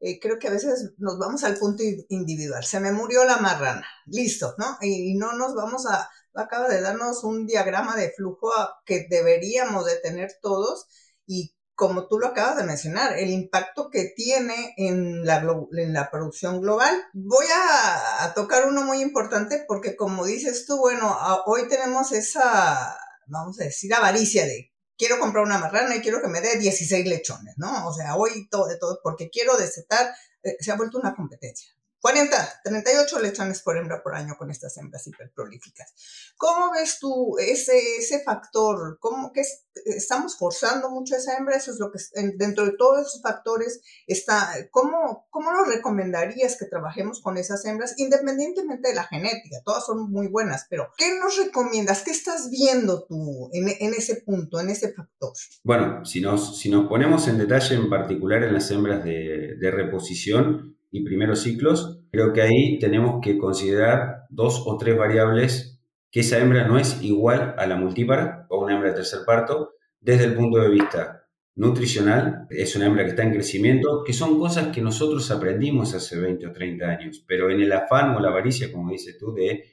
eh, 0.00 0.20
creo 0.20 0.38
que 0.38 0.48
a 0.48 0.52
veces 0.52 0.92
nos 0.98 1.18
vamos 1.18 1.42
al 1.44 1.56
punto 1.56 1.82
individual. 2.10 2.64
Se 2.64 2.80
me 2.80 2.92
murió 2.92 3.24
la 3.24 3.38
marrana, 3.38 3.86
listo, 4.04 4.54
¿no? 4.58 4.76
Y, 4.82 5.12
y 5.12 5.14
no 5.14 5.32
nos 5.38 5.54
vamos 5.54 5.86
a, 5.86 6.10
acaba 6.34 6.68
de 6.68 6.82
darnos 6.82 7.24
un 7.24 7.46
diagrama 7.46 7.96
de 7.96 8.10
flujo 8.10 8.50
que 8.84 9.06
deberíamos 9.08 9.86
de 9.86 9.96
tener 9.96 10.32
todos 10.42 10.86
y 11.26 11.54
como 11.74 12.06
tú 12.06 12.18
lo 12.18 12.28
acabas 12.28 12.56
de 12.56 12.64
mencionar, 12.64 13.18
el 13.18 13.30
impacto 13.30 13.88
que 13.90 14.12
tiene 14.14 14.74
en 14.76 15.24
la, 15.24 15.44
en 15.72 15.92
la 15.92 16.10
producción 16.10 16.60
global. 16.60 16.94
Voy 17.12 17.46
a, 17.54 18.32
tocar 18.34 18.66
uno 18.66 18.82
muy 18.82 19.00
importante 19.00 19.64
porque 19.66 19.96
como 19.96 20.24
dices 20.24 20.66
tú, 20.66 20.78
bueno, 20.78 21.16
hoy 21.46 21.68
tenemos 21.68 22.12
esa, 22.12 22.96
vamos 23.26 23.60
a 23.60 23.64
decir, 23.64 23.92
avaricia 23.94 24.44
de 24.44 24.72
quiero 24.96 25.18
comprar 25.18 25.44
una 25.44 25.58
marrana 25.58 25.96
y 25.96 26.00
quiero 26.00 26.22
que 26.22 26.28
me 26.28 26.40
dé 26.40 26.58
16 26.58 27.06
lechones, 27.06 27.54
¿no? 27.56 27.88
O 27.88 27.92
sea, 27.92 28.16
hoy 28.16 28.48
todo 28.48 28.68
de 28.68 28.78
todo, 28.78 29.00
porque 29.02 29.30
quiero 29.30 29.56
desetar, 29.56 30.14
eh, 30.42 30.56
se 30.60 30.70
ha 30.70 30.76
vuelto 30.76 30.98
una 30.98 31.14
competencia. 31.14 31.72
40, 32.02 32.62
38 32.64 33.20
lechones 33.20 33.62
por 33.62 33.76
hembra 33.76 34.02
por 34.02 34.16
año 34.16 34.34
con 34.36 34.50
estas 34.50 34.76
hembras 34.76 35.06
hiperprolíficas. 35.06 35.94
¿Cómo 36.36 36.72
ves 36.72 36.98
tú 36.98 37.36
ese, 37.38 37.78
ese 37.96 38.24
factor? 38.24 38.98
¿Cómo 38.98 39.32
que 39.32 39.42
estamos 39.84 40.36
forzando 40.36 40.90
mucho 40.90 41.14
a 41.14 41.18
esa 41.18 41.36
hembra? 41.36 41.56
Eso 41.56 41.70
es 41.70 41.78
lo 41.78 41.92
que 41.92 42.00
dentro 42.36 42.64
de 42.64 42.72
todos 42.76 43.06
esos 43.06 43.22
factores 43.22 43.82
está. 44.08 44.52
¿Cómo, 44.72 45.28
cómo 45.30 45.52
lo 45.52 45.64
recomendarías 45.64 46.56
que 46.58 46.66
trabajemos 46.66 47.22
con 47.22 47.38
esas 47.38 47.64
hembras, 47.66 47.94
independientemente 47.96 48.88
de 48.88 48.96
la 48.96 49.04
genética? 49.04 49.62
Todas 49.64 49.86
son 49.86 50.10
muy 50.10 50.26
buenas, 50.26 50.66
pero 50.68 50.90
¿qué 50.98 51.16
nos 51.20 51.36
recomiendas? 51.36 52.02
¿Qué 52.02 52.10
estás 52.10 52.50
viendo 52.50 53.06
tú 53.06 53.48
en, 53.52 53.68
en 53.68 53.94
ese 53.94 54.16
punto, 54.16 54.58
en 54.58 54.70
ese 54.70 54.92
factor? 54.92 55.32
Bueno, 55.62 56.04
si 56.04 56.20
nos, 56.20 56.58
si 56.58 56.68
nos 56.68 56.88
ponemos 56.88 57.28
en 57.28 57.38
detalle 57.38 57.76
en 57.76 57.88
particular 57.88 58.42
en 58.42 58.54
las 58.54 58.68
hembras 58.72 59.04
de, 59.04 59.54
de 59.60 59.70
reposición, 59.70 60.81
y 60.92 61.02
primeros 61.02 61.40
ciclos, 61.40 62.00
creo 62.12 62.32
que 62.32 62.42
ahí 62.42 62.78
tenemos 62.78 63.20
que 63.22 63.38
considerar 63.38 64.26
dos 64.28 64.62
o 64.66 64.76
tres 64.76 64.96
variables 64.96 65.80
que 66.10 66.20
esa 66.20 66.38
hembra 66.38 66.68
no 66.68 66.78
es 66.78 67.02
igual 67.02 67.54
a 67.56 67.66
la 67.66 67.76
multípara 67.76 68.46
o 68.50 68.62
una 68.62 68.74
hembra 68.74 68.90
de 68.90 68.96
tercer 68.96 69.20
parto 69.26 69.72
desde 69.98 70.24
el 70.24 70.34
punto 70.34 70.58
de 70.58 70.68
vista 70.68 71.26
nutricional, 71.54 72.46
es 72.50 72.76
una 72.76 72.86
hembra 72.86 73.04
que 73.04 73.10
está 73.10 73.22
en 73.22 73.32
crecimiento, 73.32 74.04
que 74.04 74.12
son 74.12 74.38
cosas 74.38 74.68
que 74.68 74.82
nosotros 74.82 75.30
aprendimos 75.30 75.94
hace 75.94 76.18
20 76.18 76.46
o 76.46 76.52
30 76.52 76.86
años, 76.86 77.24
pero 77.26 77.50
en 77.50 77.60
el 77.60 77.72
afán 77.72 78.14
o 78.14 78.20
la 78.20 78.28
avaricia, 78.28 78.70
como 78.70 78.90
dices 78.90 79.16
tú, 79.18 79.32
de 79.32 79.64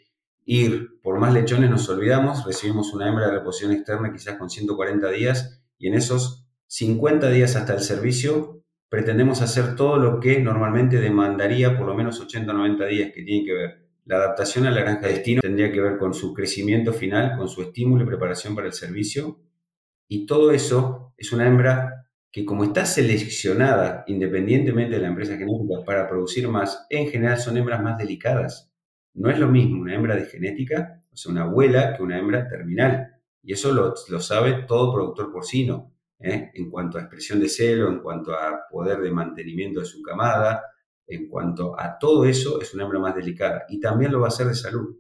ir 0.46 1.02
por 1.02 1.20
más 1.20 1.34
lechones 1.34 1.70
nos 1.70 1.88
olvidamos, 1.90 2.46
recibimos 2.46 2.94
una 2.94 3.10
hembra 3.10 3.28
de 3.28 3.34
reposición 3.34 3.74
externa 3.74 4.12
quizás 4.12 4.38
con 4.38 4.50
140 4.50 5.10
días 5.12 5.62
y 5.78 5.88
en 5.88 5.96
esos 5.96 6.48
50 6.68 7.30
días 7.30 7.56
hasta 7.56 7.74
el 7.74 7.82
servicio 7.82 8.59
pretendemos 8.90 9.42
hacer 9.42 9.76
todo 9.76 9.98
lo 9.98 10.20
que 10.20 10.40
normalmente 10.40 11.00
demandaría 11.00 11.78
por 11.78 11.88
lo 11.88 11.96
menos 11.96 12.20
80 12.20 12.52
o 12.52 12.56
90 12.56 12.86
días, 12.88 13.12
que 13.14 13.24
tiene 13.24 13.46
que 13.46 13.54
ver. 13.54 13.90
La 14.06 14.18
adaptación 14.18 14.66
a 14.66 14.72
la 14.72 14.82
granja 14.82 15.08
de 15.08 15.14
destino 15.14 15.42
tendría 15.42 15.72
que 15.72 15.80
ver 15.80 15.98
con 15.98 16.16
su 16.16 16.34
crecimiento 16.34 16.92
final, 16.92 17.38
con 17.38 17.48
su 17.48 17.62
estímulo 17.62 18.04
y 18.04 18.08
preparación 18.08 18.56
para 18.56 18.68
el 18.68 18.74
servicio. 18.74 19.40
Y 20.08 20.26
todo 20.26 20.52
eso 20.52 21.14
es 21.16 21.32
una 21.32 21.48
hembra 21.48 22.08
que 22.32 22.46
como 22.46 22.64
está 22.64 22.86
seleccionada 22.86 24.04
independientemente 24.08 24.96
de 24.96 25.02
la 25.02 25.08
empresa 25.08 25.38
genética 25.38 25.84
para 25.86 26.08
producir 26.08 26.48
más, 26.48 26.86
en 26.90 27.08
general 27.08 27.38
son 27.38 27.58
hembras 27.58 27.84
más 27.84 27.98
delicadas. 27.98 28.72
No 29.14 29.30
es 29.30 29.38
lo 29.38 29.48
mismo 29.48 29.82
una 29.82 29.94
hembra 29.94 30.16
de 30.16 30.26
genética, 30.26 31.04
o 31.12 31.18
sea, 31.18 31.32
una 31.32 31.44
abuela, 31.44 31.96
que 31.96 32.04
una 32.04 32.18
hembra 32.18 32.48
terminal. 32.48 33.16
Y 33.44 33.54
eso 33.54 33.72
lo, 33.72 33.94
lo 34.10 34.20
sabe 34.20 34.64
todo 34.68 34.94
productor 34.94 35.32
porcino. 35.32 35.94
¿Eh? 36.20 36.52
en 36.54 36.70
cuanto 36.70 36.98
a 36.98 37.02
expresión 37.02 37.40
de 37.40 37.50
celo, 37.50 37.90
en 37.90 38.00
cuanto 38.00 38.34
a 38.34 38.68
poder 38.70 39.00
de 39.00 39.12
mantenimiento 39.12 39.80
de 39.80 39.86
su 39.86 40.02
camada, 40.02 40.64
en 41.08 41.28
cuanto 41.28 41.80
a 41.80 41.98
todo 41.98 42.26
eso, 42.26 42.62
es 42.62 42.74
una 42.74 42.84
hembra 42.84 43.00
más 43.00 43.16
delicada 43.16 43.66
y 43.70 43.80
también 43.80 44.12
lo 44.12 44.20
va 44.20 44.26
a 44.26 44.30
hacer 44.30 44.48
de 44.48 44.56
salud. 44.56 44.98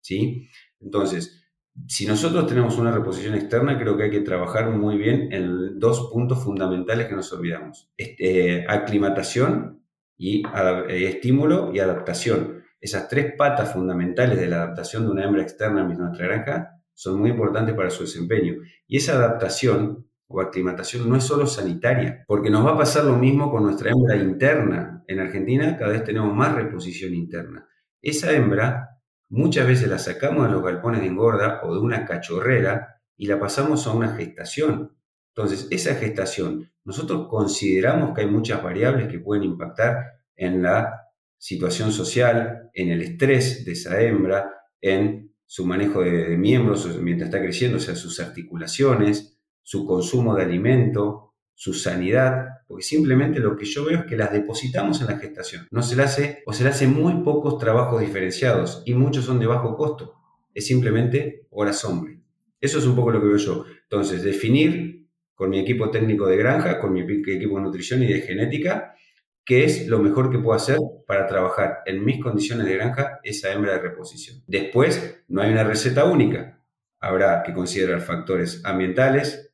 ¿sí? 0.00 0.48
Entonces, 0.80 1.40
si 1.88 2.06
nosotros 2.06 2.46
tenemos 2.46 2.78
una 2.78 2.92
reposición 2.92 3.34
externa, 3.34 3.78
creo 3.78 3.96
que 3.96 4.04
hay 4.04 4.10
que 4.10 4.20
trabajar 4.20 4.70
muy 4.70 4.96
bien 4.96 5.32
en 5.32 5.78
dos 5.78 6.10
puntos 6.12 6.42
fundamentales 6.42 7.06
que 7.06 7.14
nos 7.14 7.32
olvidamos. 7.32 7.90
Este, 7.96 8.64
aclimatación 8.68 9.84
y 10.16 10.42
eh, 10.46 11.08
estímulo 11.08 11.72
y 11.72 11.80
adaptación. 11.80 12.62
Esas 12.80 13.08
tres 13.08 13.34
patas 13.36 13.72
fundamentales 13.72 14.38
de 14.38 14.48
la 14.48 14.56
adaptación 14.56 15.04
de 15.04 15.10
una 15.10 15.24
hembra 15.24 15.42
externa 15.42 15.82
a 15.82 15.84
nuestra 15.84 16.26
granja 16.26 16.82
son 16.94 17.18
muy 17.18 17.30
importantes 17.30 17.74
para 17.74 17.90
su 17.90 18.02
desempeño. 18.02 18.56
Y 18.86 18.98
esa 18.98 19.14
adaptación 19.14 20.09
o 20.32 20.40
aclimatación 20.40 21.08
no 21.08 21.16
es 21.16 21.24
solo 21.24 21.44
sanitaria, 21.44 22.24
porque 22.28 22.50
nos 22.50 22.64
va 22.64 22.72
a 22.72 22.78
pasar 22.78 23.04
lo 23.04 23.16
mismo 23.16 23.50
con 23.50 23.64
nuestra 23.64 23.90
hembra 23.90 24.14
interna. 24.16 25.02
En 25.08 25.18
Argentina 25.18 25.76
cada 25.76 25.90
vez 25.90 26.04
tenemos 26.04 26.32
más 26.32 26.54
reposición 26.54 27.14
interna. 27.14 27.68
Esa 28.00 28.30
hembra 28.32 29.00
muchas 29.28 29.66
veces 29.66 29.88
la 29.88 29.98
sacamos 29.98 30.46
de 30.46 30.52
los 30.52 30.62
galpones 30.62 31.00
de 31.00 31.08
engorda 31.08 31.60
o 31.64 31.74
de 31.74 31.80
una 31.80 32.04
cachorrera 32.04 33.02
y 33.16 33.26
la 33.26 33.40
pasamos 33.40 33.88
a 33.88 33.92
una 33.92 34.14
gestación. 34.14 34.96
Entonces, 35.34 35.66
esa 35.70 35.96
gestación, 35.96 36.70
nosotros 36.84 37.26
consideramos 37.28 38.14
que 38.14 38.20
hay 38.20 38.28
muchas 38.28 38.62
variables 38.62 39.08
que 39.08 39.18
pueden 39.18 39.42
impactar 39.42 40.20
en 40.36 40.62
la 40.62 41.08
situación 41.38 41.90
social, 41.90 42.70
en 42.72 42.90
el 42.90 43.02
estrés 43.02 43.64
de 43.64 43.72
esa 43.72 44.00
hembra, 44.00 44.48
en 44.80 45.34
su 45.44 45.66
manejo 45.66 46.02
de, 46.02 46.36
miembros 46.36 46.86
mientras 47.00 47.30
está 47.30 47.42
creciendo, 47.42 47.78
o 47.78 47.80
sea, 47.80 47.96
sus 47.96 48.20
articulaciones, 48.20 49.39
su 49.62 49.86
consumo 49.86 50.34
de 50.34 50.42
alimento, 50.42 51.34
su 51.54 51.74
sanidad, 51.74 52.46
porque 52.66 52.82
simplemente 52.82 53.38
lo 53.38 53.56
que 53.56 53.66
yo 53.66 53.84
veo 53.84 54.00
es 54.00 54.04
que 54.06 54.16
las 54.16 54.32
depositamos 54.32 55.00
en 55.00 55.08
la 55.08 55.18
gestación. 55.18 55.68
No 55.70 55.82
se 55.82 55.94
le 55.94 56.04
hace 56.04 56.42
o 56.46 56.52
se 56.52 56.64
le 56.64 56.70
hace 56.70 56.86
muy 56.86 57.22
pocos 57.22 57.58
trabajos 57.58 58.00
diferenciados 58.00 58.82
y 58.86 58.94
muchos 58.94 59.26
son 59.26 59.38
de 59.38 59.46
bajo 59.46 59.76
costo. 59.76 60.14
Es 60.54 60.66
simplemente 60.66 61.46
horas 61.50 61.84
hombre. 61.84 62.20
Eso 62.60 62.78
es 62.78 62.86
un 62.86 62.96
poco 62.96 63.10
lo 63.10 63.20
que 63.20 63.28
veo 63.28 63.36
yo. 63.36 63.64
Entonces, 63.82 64.22
definir 64.22 65.06
con 65.34 65.50
mi 65.50 65.58
equipo 65.58 65.90
técnico 65.90 66.26
de 66.26 66.36
granja, 66.36 66.78
con 66.78 66.92
mi 66.92 67.00
equipo 67.00 67.56
de 67.56 67.62
nutrición 67.62 68.02
y 68.02 68.06
de 68.06 68.20
genética, 68.20 68.94
qué 69.44 69.64
es 69.64 69.86
lo 69.86 69.98
mejor 69.98 70.30
que 70.30 70.38
puedo 70.38 70.56
hacer 70.56 70.78
para 71.06 71.26
trabajar 71.26 71.78
en 71.86 72.04
mis 72.04 72.22
condiciones 72.22 72.66
de 72.66 72.74
granja 72.74 73.20
esa 73.22 73.52
hembra 73.52 73.72
de 73.72 73.80
reposición. 73.80 74.42
Después, 74.46 75.24
no 75.28 75.42
hay 75.42 75.50
una 75.50 75.64
receta 75.64 76.04
única. 76.04 76.62
Habrá 77.00 77.42
que 77.42 77.52
considerar 77.52 78.00
factores 78.00 78.62
ambientales, 78.64 79.49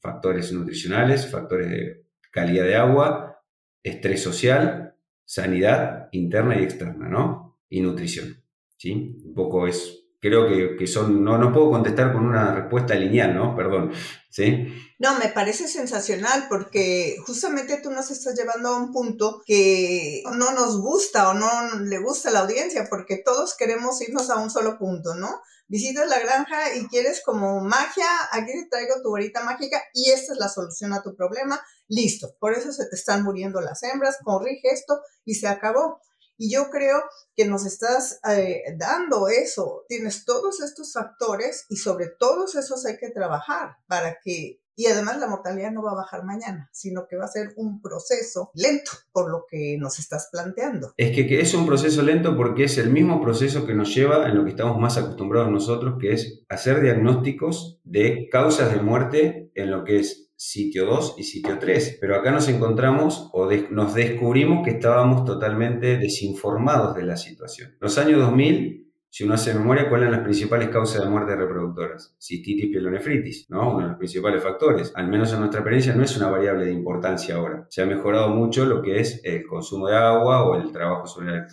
factores 0.00 0.52
nutricionales, 0.52 1.30
factores 1.30 1.70
de 1.70 2.06
calidad 2.30 2.64
de 2.64 2.76
agua, 2.76 3.42
estrés 3.82 4.22
social, 4.22 4.94
sanidad 5.24 6.08
interna 6.12 6.60
y 6.60 6.64
externa, 6.64 7.08
¿no? 7.08 7.58
Y 7.68 7.80
nutrición, 7.80 8.42
¿sí? 8.76 9.20
Un 9.24 9.34
poco 9.34 9.66
es 9.66 10.06
creo 10.20 10.76
que, 10.76 10.86
son, 10.86 11.22
no, 11.22 11.38
no 11.38 11.52
puedo 11.52 11.70
contestar 11.70 12.12
con 12.12 12.26
una 12.26 12.54
respuesta 12.54 12.94
lineal, 12.94 13.34
¿no? 13.34 13.54
Perdón, 13.54 13.92
¿sí? 14.28 14.68
No, 14.98 15.18
me 15.18 15.28
parece 15.28 15.68
sensacional 15.68 16.46
porque 16.48 17.16
justamente 17.26 17.76
tú 17.82 17.90
nos 17.90 18.10
estás 18.10 18.34
llevando 18.34 18.70
a 18.70 18.78
un 18.78 18.92
punto 18.92 19.42
que 19.44 20.22
no 20.32 20.52
nos 20.52 20.80
gusta 20.80 21.28
o 21.28 21.34
no 21.34 21.80
le 21.80 21.98
gusta 21.98 22.30
a 22.30 22.32
la 22.32 22.40
audiencia 22.40 22.86
porque 22.88 23.18
todos 23.18 23.54
queremos 23.58 24.00
irnos 24.00 24.30
a 24.30 24.38
un 24.38 24.48
solo 24.48 24.78
punto, 24.78 25.14
¿no? 25.14 25.42
Visitas 25.68 26.08
la 26.08 26.18
granja 26.18 26.74
y 26.76 26.86
quieres 26.86 27.20
como 27.22 27.60
magia, 27.60 28.06
aquí 28.32 28.52
te 28.52 28.68
traigo 28.70 29.02
tu 29.02 29.12
varita 29.12 29.44
mágica 29.44 29.82
y 29.92 30.12
esta 30.12 30.32
es 30.32 30.38
la 30.38 30.48
solución 30.48 30.94
a 30.94 31.02
tu 31.02 31.14
problema, 31.14 31.60
listo, 31.88 32.34
por 32.40 32.54
eso 32.54 32.72
se 32.72 32.86
te 32.86 32.96
están 32.96 33.22
muriendo 33.22 33.60
las 33.60 33.82
hembras, 33.82 34.16
corrige 34.24 34.68
esto 34.70 35.02
y 35.26 35.34
se 35.34 35.48
acabó. 35.48 36.00
Y 36.38 36.52
yo 36.52 36.70
creo 36.70 37.02
que 37.34 37.46
nos 37.46 37.64
estás 37.66 38.20
eh, 38.28 38.62
dando 38.78 39.28
eso. 39.28 39.84
Tienes 39.88 40.24
todos 40.24 40.60
estos 40.60 40.92
factores 40.92 41.66
y 41.68 41.76
sobre 41.76 42.08
todos 42.08 42.54
esos 42.54 42.84
hay 42.86 42.98
que 42.98 43.10
trabajar 43.10 43.76
para 43.86 44.18
que 44.22 44.60
y 44.78 44.86
además 44.86 45.18
la 45.18 45.26
mortalidad 45.26 45.72
no 45.72 45.82
va 45.82 45.92
a 45.92 45.96
bajar 45.96 46.22
mañana, 46.24 46.68
sino 46.70 47.06
que 47.08 47.16
va 47.16 47.24
a 47.24 47.28
ser 47.28 47.54
un 47.56 47.80
proceso 47.80 48.50
lento, 48.54 48.92
por 49.10 49.30
lo 49.30 49.46
que 49.50 49.78
nos 49.78 49.98
estás 49.98 50.28
planteando. 50.30 50.92
Es 50.98 51.12
que, 51.16 51.40
es 51.40 51.54
un 51.54 51.66
proceso 51.66 52.02
lento 52.02 52.36
porque 52.36 52.64
es 52.64 52.76
el 52.76 52.90
mismo 52.90 53.22
proceso 53.22 53.66
que 53.66 53.74
nos 53.74 53.94
lleva 53.94 54.28
en 54.28 54.36
lo 54.36 54.44
que 54.44 54.50
estamos 54.50 54.78
más 54.78 54.98
acostumbrados 54.98 55.50
nosotros, 55.50 55.96
que 55.98 56.12
es 56.12 56.42
hacer 56.50 56.82
diagnósticos 56.82 57.80
de 57.84 58.28
causas 58.30 58.70
de 58.70 58.82
muerte 58.82 59.50
en 59.54 59.70
lo 59.70 59.82
que 59.82 60.00
es 60.00 60.25
sitio 60.36 60.86
2 60.86 61.16
y 61.18 61.24
sitio 61.24 61.58
3. 61.58 61.98
Pero 62.00 62.16
acá 62.16 62.30
nos 62.30 62.48
encontramos 62.48 63.30
o 63.32 63.50
nos 63.70 63.94
descubrimos 63.94 64.64
que 64.64 64.72
estábamos 64.72 65.24
totalmente 65.24 65.96
desinformados 65.96 66.94
de 66.94 67.04
la 67.04 67.16
situación. 67.16 67.74
Los 67.80 67.98
años 67.98 68.20
2000 68.20 68.86
si 69.16 69.24
uno 69.24 69.32
hace 69.32 69.54
memoria, 69.54 69.88
¿cuáles 69.88 70.08
eran 70.08 70.18
las 70.18 70.24
principales 70.24 70.68
causas 70.68 71.02
de 71.02 71.08
muerte 71.08 71.34
reproductoras? 71.34 72.14
Cistitis, 72.20 72.66
pielonefritis, 72.66 73.48
¿no? 73.48 73.70
Uno 73.70 73.80
de 73.80 73.88
los 73.88 73.96
principales 73.96 74.42
factores. 74.42 74.92
Al 74.94 75.08
menos 75.08 75.32
en 75.32 75.38
nuestra 75.38 75.60
experiencia 75.60 75.94
no 75.94 76.02
es 76.02 76.14
una 76.18 76.28
variable 76.28 76.66
de 76.66 76.72
importancia 76.72 77.36
ahora. 77.36 77.66
Se 77.70 77.80
ha 77.80 77.86
mejorado 77.86 78.28
mucho 78.28 78.66
lo 78.66 78.82
que 78.82 79.00
es 79.00 79.22
el 79.24 79.46
consumo 79.46 79.88
de 79.88 79.96
agua 79.96 80.44
o 80.44 80.60
el 80.60 80.70
trabajo 80.70 81.06
sobre 81.06 81.46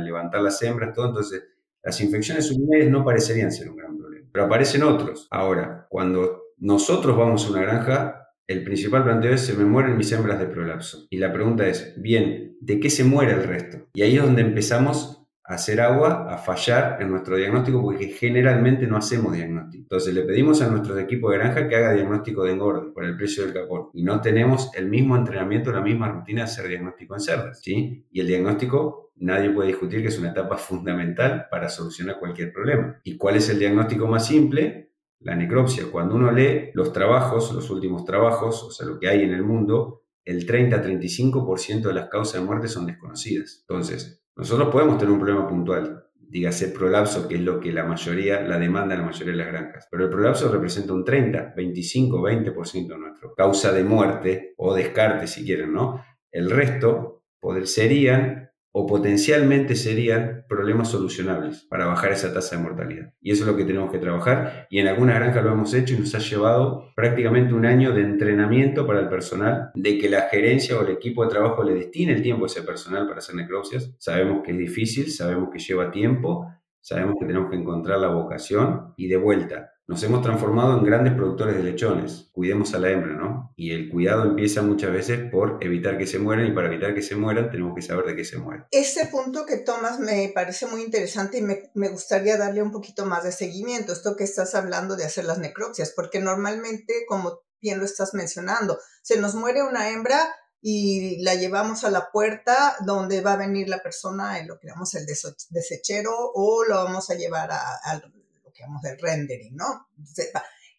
levantar 0.00 0.40
las 0.40 0.62
hembras, 0.62 0.94
todo. 0.94 1.08
Entonces, 1.08 1.44
las 1.82 2.00
infecciones 2.00 2.50
urinarias 2.50 2.90
no 2.90 3.04
parecerían 3.04 3.52
ser 3.52 3.68
un 3.68 3.76
gran 3.76 3.98
problema. 3.98 4.26
Pero 4.32 4.46
aparecen 4.46 4.82
otros. 4.82 5.28
Ahora, 5.30 5.86
cuando 5.90 6.54
nosotros 6.56 7.14
vamos 7.18 7.44
a 7.44 7.50
una 7.50 7.60
granja, 7.60 8.19
el 8.50 8.64
principal 8.64 9.04
planteo 9.04 9.32
es, 9.32 9.42
se 9.42 9.54
me 9.54 9.64
mueren 9.64 9.96
mis 9.96 10.10
hembras 10.10 10.40
de 10.40 10.46
prolapso. 10.46 11.06
Y 11.08 11.18
la 11.18 11.32
pregunta 11.32 11.68
es, 11.68 11.94
bien, 11.96 12.56
¿de 12.60 12.80
qué 12.80 12.90
se 12.90 13.04
muere 13.04 13.32
el 13.32 13.44
resto? 13.44 13.86
Y 13.94 14.02
ahí 14.02 14.16
es 14.16 14.22
donde 14.24 14.42
empezamos 14.42 15.24
a 15.44 15.54
hacer 15.54 15.80
agua, 15.80 16.26
a 16.28 16.36
fallar 16.36 17.00
en 17.00 17.12
nuestro 17.12 17.36
diagnóstico, 17.36 17.80
porque 17.80 18.08
generalmente 18.08 18.88
no 18.88 18.96
hacemos 18.96 19.34
diagnóstico. 19.34 19.84
Entonces 19.84 20.12
le 20.14 20.22
pedimos 20.22 20.60
a 20.62 20.68
nuestros 20.68 20.98
equipos 20.98 21.30
de 21.30 21.38
granja 21.38 21.68
que 21.68 21.76
haga 21.76 21.92
diagnóstico 21.92 22.42
de 22.42 22.50
engorde 22.50 22.90
por 22.90 23.04
el 23.04 23.16
precio 23.16 23.44
del 23.44 23.54
capón. 23.54 23.90
Y 23.94 24.02
no 24.02 24.20
tenemos 24.20 24.72
el 24.74 24.88
mismo 24.88 25.16
entrenamiento, 25.16 25.70
la 25.70 25.80
misma 25.80 26.08
rutina 26.08 26.40
de 26.40 26.44
hacer 26.46 26.66
diagnóstico 26.66 27.14
en 27.14 27.20
cerdas. 27.20 27.60
¿sí? 27.62 28.04
Y 28.10 28.18
el 28.18 28.26
diagnóstico 28.26 29.12
nadie 29.14 29.50
puede 29.50 29.68
discutir 29.68 30.02
que 30.02 30.08
es 30.08 30.18
una 30.18 30.30
etapa 30.30 30.56
fundamental 30.56 31.46
para 31.52 31.68
solucionar 31.68 32.18
cualquier 32.18 32.52
problema. 32.52 32.98
¿Y 33.04 33.16
cuál 33.16 33.36
es 33.36 33.48
el 33.48 33.60
diagnóstico 33.60 34.08
más 34.08 34.26
simple? 34.26 34.89
La 35.20 35.34
necropsia. 35.36 35.84
Cuando 35.90 36.14
uno 36.14 36.30
lee 36.30 36.70
los 36.74 36.92
trabajos, 36.92 37.52
los 37.52 37.70
últimos 37.70 38.04
trabajos, 38.04 38.62
o 38.62 38.70
sea, 38.70 38.86
lo 38.86 38.98
que 38.98 39.08
hay 39.08 39.22
en 39.22 39.32
el 39.32 39.42
mundo, 39.42 40.02
el 40.24 40.46
30-35% 40.46 41.82
de 41.82 41.94
las 41.94 42.08
causas 42.08 42.40
de 42.40 42.46
muerte 42.46 42.68
son 42.68 42.86
desconocidas. 42.86 43.64
Entonces, 43.68 44.22
nosotros 44.36 44.68
podemos 44.70 44.98
tener 44.98 45.12
un 45.12 45.20
problema 45.20 45.48
puntual, 45.48 46.04
dígase 46.14 46.68
prolapso, 46.68 47.26
que 47.28 47.34
es 47.34 47.40
lo 47.40 47.60
que 47.60 47.72
la 47.72 47.84
mayoría, 47.84 48.40
la 48.42 48.58
demanda 48.58 48.94
de 48.94 49.00
la 49.00 49.06
mayoría 49.06 49.32
de 49.32 49.38
las 49.38 49.48
granjas. 49.48 49.88
Pero 49.90 50.04
el 50.04 50.10
prolapso 50.10 50.50
representa 50.50 50.92
un 50.92 51.04
30, 51.04 51.54
25, 51.56 52.20
20% 52.20 52.88
de 52.88 52.98
nuestro 52.98 53.34
causa 53.34 53.72
de 53.72 53.84
muerte 53.84 54.54
o 54.56 54.74
descarte, 54.74 55.26
si 55.26 55.44
quieren, 55.44 55.72
¿no? 55.72 56.04
El 56.30 56.50
resto 56.50 57.24
serían 57.64 58.49
o 58.72 58.86
potencialmente 58.86 59.74
serían 59.74 60.44
problemas 60.48 60.88
solucionables 60.88 61.66
para 61.68 61.86
bajar 61.86 62.12
esa 62.12 62.32
tasa 62.32 62.56
de 62.56 62.62
mortalidad. 62.62 63.12
Y 63.20 63.32
eso 63.32 63.44
es 63.44 63.50
lo 63.50 63.56
que 63.56 63.64
tenemos 63.64 63.90
que 63.90 63.98
trabajar 63.98 64.66
y 64.70 64.78
en 64.78 64.86
alguna 64.86 65.14
granja 65.14 65.42
lo 65.42 65.52
hemos 65.52 65.74
hecho 65.74 65.94
y 65.94 65.98
nos 65.98 66.14
ha 66.14 66.18
llevado 66.18 66.92
prácticamente 66.94 67.52
un 67.52 67.66
año 67.66 67.92
de 67.92 68.02
entrenamiento 68.02 68.86
para 68.86 69.00
el 69.00 69.08
personal, 69.08 69.70
de 69.74 69.98
que 69.98 70.08
la 70.08 70.22
gerencia 70.22 70.78
o 70.78 70.82
el 70.82 70.90
equipo 70.90 71.24
de 71.24 71.30
trabajo 71.30 71.64
le 71.64 71.74
destine 71.74 72.12
el 72.12 72.22
tiempo 72.22 72.44
a 72.44 72.46
ese 72.46 72.62
personal 72.62 73.06
para 73.06 73.18
hacer 73.18 73.34
necropsias. 73.34 73.92
Sabemos 73.98 74.42
que 74.44 74.52
es 74.52 74.58
difícil, 74.58 75.10
sabemos 75.10 75.50
que 75.52 75.58
lleva 75.58 75.90
tiempo, 75.90 76.46
sabemos 76.80 77.16
que 77.18 77.26
tenemos 77.26 77.50
que 77.50 77.56
encontrar 77.56 77.98
la 77.98 78.08
vocación 78.08 78.94
y 78.96 79.08
de 79.08 79.16
vuelta, 79.16 79.72
nos 79.90 80.04
hemos 80.04 80.22
transformado 80.22 80.78
en 80.78 80.84
grandes 80.84 81.14
productores 81.14 81.56
de 81.56 81.64
lechones. 81.64 82.28
Cuidemos 82.30 82.72
a 82.74 82.78
la 82.78 82.90
hembra, 82.90 83.12
¿no? 83.12 83.52
Y 83.56 83.72
el 83.72 83.90
cuidado 83.90 84.22
empieza 84.22 84.62
muchas 84.62 84.92
veces 84.92 85.28
por 85.32 85.58
evitar 85.62 85.98
que 85.98 86.06
se 86.06 86.20
mueran 86.20 86.46
y 86.46 86.52
para 86.52 86.68
evitar 86.68 86.94
que 86.94 87.02
se 87.02 87.16
mueran 87.16 87.50
tenemos 87.50 87.74
que 87.74 87.82
saber 87.82 88.06
de 88.06 88.14
qué 88.14 88.24
se 88.24 88.38
mueren. 88.38 88.66
Este 88.70 89.06
punto 89.06 89.44
que 89.46 89.56
tomas 89.56 89.98
me 89.98 90.30
parece 90.32 90.66
muy 90.66 90.82
interesante 90.82 91.38
y 91.38 91.42
me, 91.42 91.72
me 91.74 91.88
gustaría 91.88 92.36
darle 92.36 92.62
un 92.62 92.70
poquito 92.70 93.04
más 93.04 93.24
de 93.24 93.32
seguimiento, 93.32 93.92
esto 93.92 94.14
que 94.14 94.22
estás 94.22 94.54
hablando 94.54 94.94
de 94.94 95.06
hacer 95.06 95.24
las 95.24 95.38
necropsias, 95.38 95.92
porque 95.96 96.20
normalmente, 96.20 97.04
como 97.08 97.40
bien 97.60 97.80
lo 97.80 97.84
estás 97.84 98.14
mencionando, 98.14 98.78
se 99.02 99.20
nos 99.20 99.34
muere 99.34 99.64
una 99.64 99.90
hembra 99.90 100.20
y 100.62 101.20
la 101.24 101.34
llevamos 101.34 101.82
a 101.82 101.90
la 101.90 102.12
puerta 102.12 102.76
donde 102.86 103.22
va 103.22 103.32
a 103.32 103.38
venir 103.38 103.68
la 103.68 103.82
persona 103.82 104.38
en 104.38 104.46
lo 104.46 104.56
que 104.60 104.68
llamamos 104.68 104.94
el 104.94 105.04
desechero 105.04 106.12
o 106.32 106.62
lo 106.62 106.76
vamos 106.76 107.10
a 107.10 107.14
llevar 107.14 107.50
al 107.82 108.19
digamos, 108.60 108.82
del 108.82 108.98
rendering, 108.98 109.56
¿no? 109.56 109.88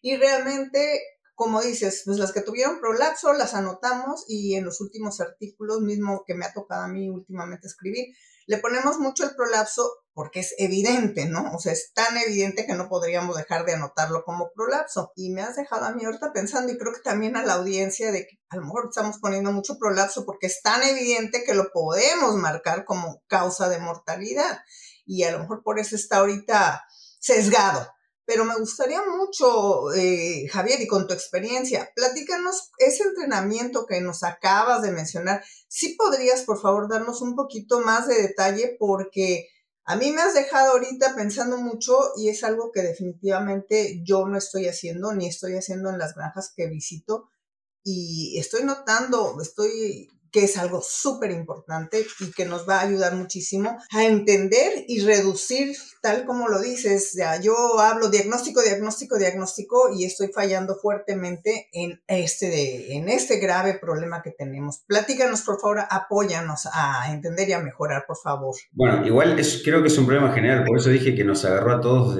Y 0.00 0.16
realmente, 0.16 1.00
como 1.34 1.60
dices, 1.60 2.02
pues 2.04 2.18
las 2.18 2.32
que 2.32 2.42
tuvieron 2.42 2.80
prolapso 2.80 3.32
las 3.32 3.54
anotamos 3.54 4.24
y 4.28 4.54
en 4.54 4.64
los 4.64 4.80
últimos 4.80 5.20
artículos, 5.20 5.80
mismo 5.80 6.22
que 6.24 6.34
me 6.34 6.44
ha 6.44 6.52
tocado 6.52 6.82
a 6.82 6.88
mí 6.88 7.10
últimamente 7.10 7.66
escribir, 7.66 8.14
le 8.46 8.58
ponemos 8.58 8.98
mucho 8.98 9.24
el 9.24 9.34
prolapso 9.34 9.88
porque 10.14 10.40
es 10.40 10.54
evidente, 10.58 11.26
¿no? 11.26 11.52
O 11.54 11.58
sea, 11.58 11.72
es 11.72 11.92
tan 11.94 12.16
evidente 12.18 12.66
que 12.66 12.74
no 12.74 12.88
podríamos 12.88 13.36
dejar 13.36 13.64
de 13.64 13.74
anotarlo 13.74 14.24
como 14.24 14.50
prolapso. 14.54 15.12
Y 15.16 15.30
me 15.30 15.42
has 15.42 15.56
dejado 15.56 15.86
a 15.86 15.92
mí 15.92 16.04
ahorita 16.04 16.32
pensando 16.32 16.72
y 16.72 16.76
creo 16.76 16.92
que 16.92 17.00
también 17.00 17.36
a 17.36 17.44
la 17.44 17.54
audiencia 17.54 18.12
de 18.12 18.26
que 18.26 18.38
a 18.50 18.56
lo 18.56 18.62
mejor 18.62 18.88
estamos 18.90 19.18
poniendo 19.20 19.52
mucho 19.52 19.78
prolapso 19.78 20.26
porque 20.26 20.48
es 20.48 20.60
tan 20.60 20.82
evidente 20.82 21.44
que 21.44 21.54
lo 21.54 21.70
podemos 21.72 22.34
marcar 22.34 22.84
como 22.84 23.22
causa 23.26 23.68
de 23.68 23.78
mortalidad. 23.78 24.58
Y 25.06 25.22
a 25.22 25.32
lo 25.32 25.38
mejor 25.38 25.62
por 25.62 25.78
eso 25.78 25.96
está 25.96 26.18
ahorita 26.18 26.84
sesgado. 27.22 27.88
Pero 28.24 28.44
me 28.44 28.56
gustaría 28.56 29.00
mucho, 29.02 29.92
eh, 29.94 30.46
Javier, 30.52 30.80
y 30.80 30.86
con 30.86 31.06
tu 31.06 31.12
experiencia, 31.14 31.90
platícanos 31.94 32.70
ese 32.78 33.02
entrenamiento 33.04 33.84
que 33.86 34.00
nos 34.00 34.22
acabas 34.22 34.82
de 34.82 34.92
mencionar. 34.92 35.42
Si 35.68 35.96
podrías, 35.96 36.42
por 36.42 36.60
favor, 36.60 36.88
darnos 36.88 37.20
un 37.20 37.34
poquito 37.34 37.80
más 37.80 38.06
de 38.08 38.22
detalle 38.22 38.76
porque 38.78 39.48
A 39.84 39.96
mí 39.96 40.12
me 40.12 40.22
has 40.22 40.34
dejado 40.34 40.72
ahorita 40.72 41.14
pensando 41.16 41.56
mucho 41.58 42.12
y 42.16 42.28
es 42.28 42.44
algo 42.44 42.70
que 42.72 42.82
definitivamente 42.82 44.00
yo 44.04 44.28
no 44.28 44.38
estoy 44.38 44.68
haciendo 44.68 45.12
ni 45.12 45.26
estoy 45.26 45.56
haciendo 45.56 45.90
en 45.90 45.98
las 45.98 46.14
granjas 46.14 46.52
que 46.56 46.68
visito 46.68 47.28
y 47.82 48.38
estoy 48.38 48.62
notando, 48.62 49.40
estoy 49.42 50.08
que 50.32 50.44
es 50.44 50.56
algo 50.56 50.80
súper 50.80 51.30
importante 51.30 52.06
y 52.20 52.32
que 52.32 52.46
nos 52.46 52.68
va 52.68 52.80
a 52.80 52.86
ayudar 52.88 53.14
muchísimo 53.14 53.76
a 53.92 54.04
entender 54.04 54.84
y 54.88 55.00
reducir, 55.00 55.76
tal 56.00 56.24
como 56.24 56.48
lo 56.48 56.60
dices, 56.60 57.12
ya 57.12 57.40
yo 57.40 57.78
hablo 57.78 58.08
diagnóstico, 58.08 58.62
diagnóstico, 58.62 59.18
diagnóstico 59.18 59.90
y 59.94 60.04
estoy 60.04 60.28
fallando 60.28 60.74
fuertemente 60.74 61.68
en 61.72 62.02
este, 62.06 62.96
en 62.96 63.08
este 63.08 63.38
grave 63.38 63.78
problema 63.78 64.22
que 64.22 64.30
tenemos. 64.30 64.82
Platícanos, 64.86 65.42
por 65.42 65.60
favor, 65.60 65.80
apóyanos 65.90 66.66
a 66.72 67.12
entender 67.12 67.50
y 67.50 67.52
a 67.52 67.60
mejorar, 67.60 68.04
por 68.06 68.16
favor. 68.16 68.54
Bueno, 68.72 69.06
igual 69.06 69.38
es, 69.38 69.62
creo 69.62 69.82
que 69.82 69.88
es 69.88 69.98
un 69.98 70.06
problema 70.06 70.32
general, 70.32 70.64
por 70.64 70.78
eso 70.78 70.88
dije 70.88 71.14
que 71.14 71.24
nos 71.24 71.44
agarró 71.44 71.72
a 71.72 71.80
todos, 71.80 72.18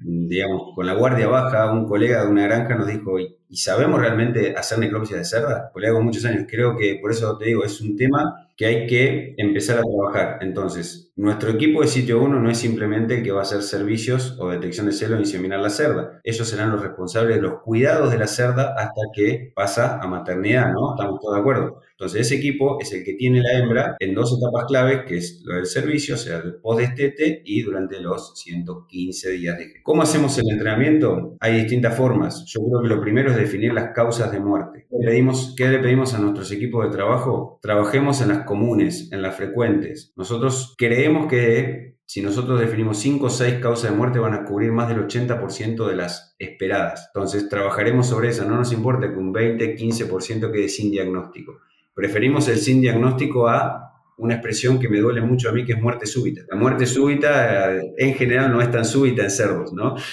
digamos, 0.00 0.74
con 0.74 0.86
la 0.86 0.94
guardia 0.94 1.26
baja, 1.26 1.72
un 1.72 1.88
colega 1.88 2.22
de 2.22 2.30
una 2.30 2.46
granja 2.46 2.74
nos 2.74 2.86
dijo, 2.86 3.16
¿Y 3.48 3.56
sabemos 3.56 4.00
realmente 4.00 4.54
hacer 4.56 4.78
necropsia 4.78 5.18
de 5.18 5.24
cerda? 5.24 5.70
Porque 5.72 5.86
le 5.86 5.90
hago 5.90 6.02
muchos 6.02 6.24
años. 6.24 6.44
Creo 6.48 6.76
que, 6.76 6.98
por 7.00 7.10
eso 7.12 7.36
te 7.38 7.46
digo, 7.46 7.64
es 7.64 7.80
un 7.80 7.96
tema 7.96 8.45
que 8.56 8.66
hay 8.66 8.86
que 8.86 9.34
empezar 9.36 9.78
a 9.78 9.82
trabajar. 9.82 10.38
Entonces, 10.40 11.12
nuestro 11.16 11.50
equipo 11.50 11.82
de 11.82 11.88
sitio 11.88 12.22
1 12.22 12.40
no 12.40 12.50
es 12.50 12.58
simplemente 12.58 13.18
el 13.18 13.22
que 13.22 13.32
va 13.32 13.40
a 13.40 13.42
hacer 13.42 13.62
servicios 13.62 14.36
o 14.38 14.48
detección 14.48 14.86
de 14.86 14.92
celo 14.92 15.16
e 15.16 15.20
inseminar 15.20 15.60
la 15.60 15.70
cerda. 15.70 16.20
Ellos 16.24 16.48
serán 16.48 16.70
los 16.70 16.82
responsables 16.82 17.36
de 17.36 17.42
los 17.42 17.60
cuidados 17.62 18.10
de 18.10 18.18
la 18.18 18.26
cerda 18.26 18.74
hasta 18.76 19.00
que 19.14 19.52
pasa 19.54 19.98
a 20.00 20.06
maternidad, 20.06 20.72
¿no? 20.72 20.94
Estamos 20.94 21.20
todos 21.20 21.34
de 21.34 21.40
acuerdo. 21.40 21.80
Entonces, 21.92 22.22
ese 22.22 22.36
equipo 22.36 22.78
es 22.80 22.92
el 22.92 23.04
que 23.04 23.14
tiene 23.14 23.40
la 23.40 23.58
hembra 23.58 23.96
en 23.98 24.14
dos 24.14 24.36
etapas 24.36 24.66
claves, 24.66 25.04
que 25.06 25.16
es 25.16 25.42
lo 25.44 25.54
del 25.54 25.66
servicio, 25.66 26.14
o 26.14 26.18
sea, 26.18 26.38
el 26.38 26.56
post-destete 26.56 27.42
y 27.44 27.62
durante 27.62 28.00
los 28.00 28.38
115 28.38 29.30
días 29.30 29.58
de 29.58 29.66
¿Cómo 29.82 30.02
hacemos 30.02 30.36
el 30.38 30.50
entrenamiento? 30.50 31.36
Hay 31.40 31.54
distintas 31.54 31.96
formas. 31.96 32.44
Yo 32.46 32.60
creo 32.60 32.82
que 32.82 32.88
lo 32.88 33.00
primero 33.00 33.30
es 33.30 33.36
definir 33.36 33.72
las 33.72 33.92
causas 33.92 34.30
de 34.30 34.40
muerte. 34.40 34.86
¿Qué, 34.90 35.06
pedimos, 35.06 35.54
qué 35.56 35.68
le 35.68 35.78
pedimos 35.78 36.14
a 36.14 36.18
nuestros 36.18 36.52
equipos 36.52 36.84
de 36.84 36.90
trabajo? 36.90 37.58
Trabajemos 37.62 38.20
en 38.20 38.28
las 38.28 38.45
comunes, 38.46 39.12
en 39.12 39.20
las 39.20 39.36
frecuentes. 39.36 40.14
Nosotros 40.16 40.74
creemos 40.78 41.26
que 41.26 41.96
si 42.06 42.22
nosotros 42.22 42.60
definimos 42.60 42.98
5 42.98 43.26
o 43.26 43.30
6 43.30 43.56
causas 43.56 43.90
de 43.90 43.96
muerte 43.96 44.20
van 44.20 44.32
a 44.32 44.44
cubrir 44.44 44.70
más 44.70 44.88
del 44.88 45.06
80% 45.06 45.88
de 45.88 45.96
las 45.96 46.36
esperadas. 46.38 47.10
Entonces 47.12 47.48
trabajaremos 47.48 48.06
sobre 48.06 48.28
eso. 48.28 48.44
No 48.44 48.56
nos 48.56 48.72
importa 48.72 49.10
que 49.10 49.18
un 49.18 49.32
20, 49.32 49.76
15% 49.76 50.52
quede 50.52 50.68
sin 50.68 50.92
diagnóstico. 50.92 51.58
Preferimos 51.94 52.46
el 52.48 52.58
sin 52.58 52.80
diagnóstico 52.80 53.48
a 53.48 53.86
una 54.18 54.34
expresión 54.34 54.78
que 54.78 54.88
me 54.88 55.00
duele 55.00 55.20
mucho 55.20 55.48
a 55.48 55.52
mí, 55.52 55.64
que 55.64 55.72
es 55.72 55.80
muerte 55.80 56.06
súbita. 56.06 56.42
La 56.48 56.56
muerte 56.56 56.86
súbita 56.86 57.74
eh, 57.74 57.92
en 57.98 58.14
general 58.14 58.50
no 58.52 58.62
es 58.62 58.70
tan 58.70 58.84
súbita 58.84 59.22
en 59.24 59.30
cerdos, 59.30 59.72
¿no? 59.72 59.96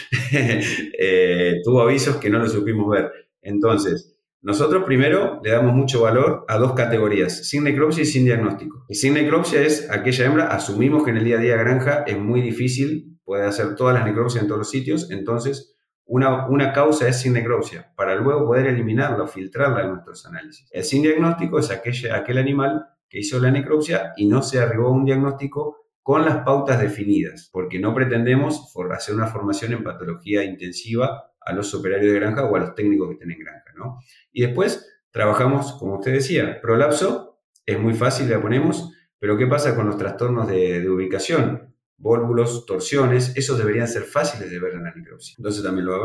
Eh, 1.06 1.60
tuvo 1.64 1.82
avisos 1.82 2.18
que 2.18 2.30
no 2.30 2.40
lo 2.40 2.48
supimos 2.48 2.90
ver. 2.90 3.12
Entonces, 3.42 4.13
nosotros 4.44 4.84
primero 4.84 5.40
le 5.42 5.52
damos 5.52 5.74
mucho 5.74 6.02
valor 6.02 6.44
a 6.50 6.58
dos 6.58 6.74
categorías, 6.74 7.48
sin 7.48 7.64
necropsia 7.64 8.04
y 8.04 8.06
sin 8.06 8.26
diagnóstico. 8.26 8.86
Y 8.90 8.96
sin 8.96 9.14
necropsia 9.14 9.62
es 9.62 9.90
aquella 9.90 10.26
hembra, 10.26 10.48
asumimos 10.48 11.06
que 11.06 11.12
en 11.12 11.18
el 11.18 11.24
día 11.24 11.38
a 11.38 11.42
día 11.42 11.56
granja 11.56 12.04
es 12.06 12.20
muy 12.20 12.42
difícil, 12.42 13.18
puede 13.24 13.46
hacer 13.46 13.76
todas 13.76 13.96
las 13.96 14.06
necropsias 14.06 14.44
en 14.44 14.50
todos 14.50 14.60
los 14.60 14.70
sitios, 14.70 15.10
entonces 15.12 15.78
una, 16.04 16.50
una 16.50 16.74
causa 16.74 17.08
es 17.08 17.22
sin 17.22 17.32
necropsia, 17.32 17.94
para 17.96 18.16
luego 18.16 18.46
poder 18.46 18.68
eliminarla 18.68 19.24
o 19.24 19.28
filtrarla 19.28 19.84
en 19.84 19.92
nuestros 19.92 20.26
análisis. 20.26 20.68
El 20.72 20.84
sin 20.84 21.04
diagnóstico 21.04 21.58
es 21.58 21.72
aquel 21.72 22.38
animal 22.38 22.86
que 23.08 23.20
hizo 23.20 23.40
la 23.40 23.50
necropsia 23.50 24.12
y 24.18 24.28
no 24.28 24.42
se 24.42 24.60
arribó 24.60 24.88
a 24.88 24.92
un 24.92 25.06
diagnóstico 25.06 25.78
con 26.02 26.26
las 26.26 26.44
pautas 26.44 26.82
definidas, 26.82 27.50
porque 27.54 27.80
no 27.80 27.96
pretendemos 27.96 28.74
hacer 28.92 29.16
una 29.16 29.28
formación 29.28 29.72
en 29.72 29.86
patología 29.86 30.44
intensiva 30.44 31.32
a 31.46 31.54
los 31.54 31.74
operarios 31.74 32.14
de 32.14 32.20
granja 32.20 32.46
o 32.46 32.56
a 32.56 32.60
los 32.60 32.76
técnicos 32.76 33.10
que 33.10 33.16
tienen 33.16 33.40
granja, 33.40 33.72
¿no? 33.76 34.00
Y 34.32 34.42
después 34.42 34.90
trabajamos, 35.12 35.74
como 35.74 35.96
usted 36.00 36.14
decía, 36.14 36.60
prolapso, 36.62 37.40
es 37.66 37.80
muy 37.80 37.94
fácil, 37.94 38.28
le 38.28 38.38
ponemos, 38.40 38.92
pero 39.20 39.38
¿qué 39.38 39.48
pasa 39.48 39.76
con 39.76 39.86
los 39.88 39.98
trastornos 39.98 40.48
de, 40.48 40.90
ubicación? 40.90 41.74
Vólvulos, 41.98 42.66
torsiones, 42.66 43.32
esos 43.38 43.58
deberían 43.58 43.88
ser 43.88 44.04
fáciles 44.04 44.52
de 44.52 44.60
ver 44.60 44.74
en 44.74 44.84
la 44.84 44.94
necropsia. 44.94 45.36
Entonces 45.38 45.64
también 45.64 45.86
lo, 45.86 45.98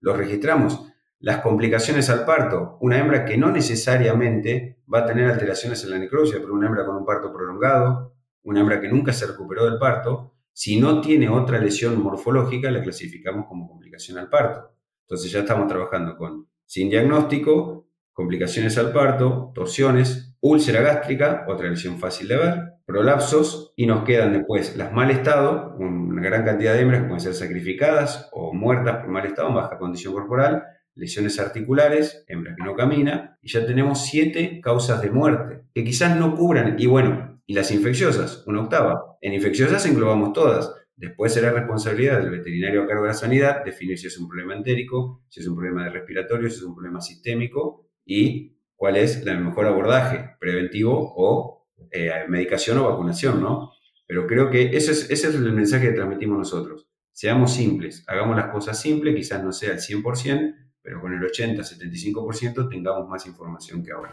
lo, 0.00 0.12
registramos. 0.14 0.92
Las 1.20 1.38
complicaciones 1.38 2.10
al 2.10 2.26
parto, 2.26 2.76
una 2.82 2.98
hembra 2.98 3.24
que 3.24 3.38
no 3.38 3.50
necesariamente 3.50 4.82
va 4.92 5.00
a 5.00 5.06
tener 5.06 5.30
alteraciones 5.30 5.82
en 5.84 5.90
la 5.90 5.98
necropsia, 5.98 6.38
pero 6.38 6.52
una 6.52 6.66
hembra 6.66 6.84
con 6.84 6.96
un 6.96 7.06
parto 7.06 7.32
prolongado, 7.32 8.14
una 8.42 8.60
hembra 8.60 8.78
que 8.78 8.88
nunca 8.88 9.14
se 9.14 9.26
recuperó 9.26 9.64
del 9.64 9.78
parto, 9.78 10.33
si 10.54 10.80
no 10.80 11.00
tiene 11.00 11.28
otra 11.28 11.58
lesión 11.58 12.00
morfológica, 12.00 12.70
la 12.70 12.80
clasificamos 12.80 13.46
como 13.46 13.68
complicación 13.68 14.18
al 14.18 14.30
parto. 14.30 14.70
Entonces 15.02 15.30
ya 15.30 15.40
estamos 15.40 15.66
trabajando 15.66 16.16
con 16.16 16.48
sin 16.64 16.88
diagnóstico, 16.88 17.88
complicaciones 18.12 18.78
al 18.78 18.92
parto, 18.92 19.50
torsiones, 19.52 20.36
úlcera 20.40 20.80
gástrica, 20.80 21.44
otra 21.48 21.68
lesión 21.68 21.98
fácil 21.98 22.28
de 22.28 22.36
ver, 22.36 22.62
prolapsos 22.86 23.72
y 23.76 23.86
nos 23.86 24.04
quedan 24.04 24.32
después 24.32 24.76
las 24.76 24.92
mal 24.92 25.10
estado, 25.10 25.74
una 25.76 26.22
gran 26.22 26.44
cantidad 26.44 26.72
de 26.72 26.82
hembras 26.82 27.02
que 27.02 27.08
pueden 27.08 27.20
ser 27.20 27.34
sacrificadas 27.34 28.28
o 28.32 28.54
muertas 28.54 28.98
por 28.98 29.08
mal 29.08 29.26
estado, 29.26 29.52
baja 29.52 29.76
condición 29.76 30.14
corporal, 30.14 30.62
lesiones 30.94 31.40
articulares, 31.40 32.24
hembras 32.28 32.54
que 32.56 32.62
no 32.62 32.76
camina, 32.76 33.36
y 33.42 33.50
ya 33.50 33.66
tenemos 33.66 34.04
siete 34.04 34.60
causas 34.62 35.02
de 35.02 35.10
muerte, 35.10 35.64
que 35.74 35.82
quizás 35.82 36.16
no 36.16 36.36
cubran, 36.36 36.76
y 36.78 36.86
bueno, 36.86 37.33
y 37.46 37.54
las 37.54 37.70
infecciosas, 37.70 38.44
una 38.46 38.62
octava. 38.62 39.16
En 39.20 39.32
infecciosas 39.34 39.86
englobamos 39.86 40.32
todas, 40.32 40.72
Después 40.96 41.34
será 41.34 41.50
responsabilidad 41.50 42.20
del 42.20 42.30
veterinario 42.30 42.82
a 42.82 42.86
cargo 42.86 43.02
de 43.02 43.08
la 43.08 43.14
sanidad 43.14 43.64
definir 43.64 43.98
si 43.98 44.06
es 44.06 44.18
un 44.18 44.28
problema 44.28 44.54
entérico, 44.54 45.24
si 45.28 45.40
es 45.40 45.48
un 45.48 45.56
problema 45.56 45.84
de 45.84 45.90
respiratorio, 45.90 46.48
si 46.48 46.58
es 46.58 46.62
un 46.62 46.74
problema 46.74 47.00
sistémico 47.00 47.88
y 48.04 48.56
cuál 48.76 48.96
es 48.96 49.26
el 49.26 49.40
mejor 49.40 49.66
abordaje, 49.66 50.36
preventivo 50.38 51.12
o 51.16 51.66
eh, 51.90 52.12
medicación 52.28 52.78
o 52.78 52.88
vacunación, 52.88 53.40
¿no? 53.40 53.72
Pero 54.06 54.26
creo 54.26 54.50
que 54.50 54.76
ese 54.76 54.92
es, 54.92 55.10
ese 55.10 55.28
es 55.28 55.34
el 55.34 55.52
mensaje 55.52 55.88
que 55.88 55.94
transmitimos 55.94 56.38
nosotros. 56.38 56.88
Seamos 57.10 57.52
simples, 57.52 58.04
hagamos 58.06 58.36
las 58.36 58.52
cosas 58.52 58.80
simples, 58.80 59.16
quizás 59.16 59.42
no 59.42 59.52
sea 59.52 59.72
el 59.72 59.78
100%, 59.78 60.54
pero 60.84 61.00
con 61.00 61.14
el 61.14 61.20
80-75% 61.20 62.68
tengamos 62.68 63.08
más 63.08 63.26
información 63.26 63.82
que 63.82 63.90
ahora. 63.90 64.12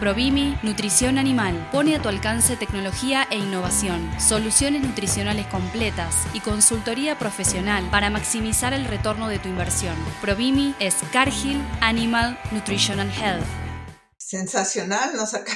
Provimi 0.00 0.56
Nutrición 0.62 1.18
Animal 1.18 1.68
pone 1.70 1.94
a 1.94 2.00
tu 2.00 2.08
alcance 2.08 2.56
tecnología 2.56 3.26
e 3.30 3.36
innovación, 3.36 4.00
soluciones 4.18 4.82
nutricionales 4.82 5.46
completas 5.48 6.26
y 6.32 6.40
consultoría 6.40 7.18
profesional 7.18 7.86
para 7.90 8.08
maximizar 8.08 8.72
el 8.72 8.86
retorno 8.86 9.28
de 9.28 9.38
tu 9.38 9.50
inversión. 9.50 9.94
Provimi 10.22 10.74
es 10.80 10.96
Cargill 11.12 11.60
Animal 11.82 12.38
Nutrition 12.50 12.98
and 12.98 13.12
Health. 13.12 13.69
Sensacional, 14.30 15.16
nos 15.16 15.34
acá. 15.34 15.52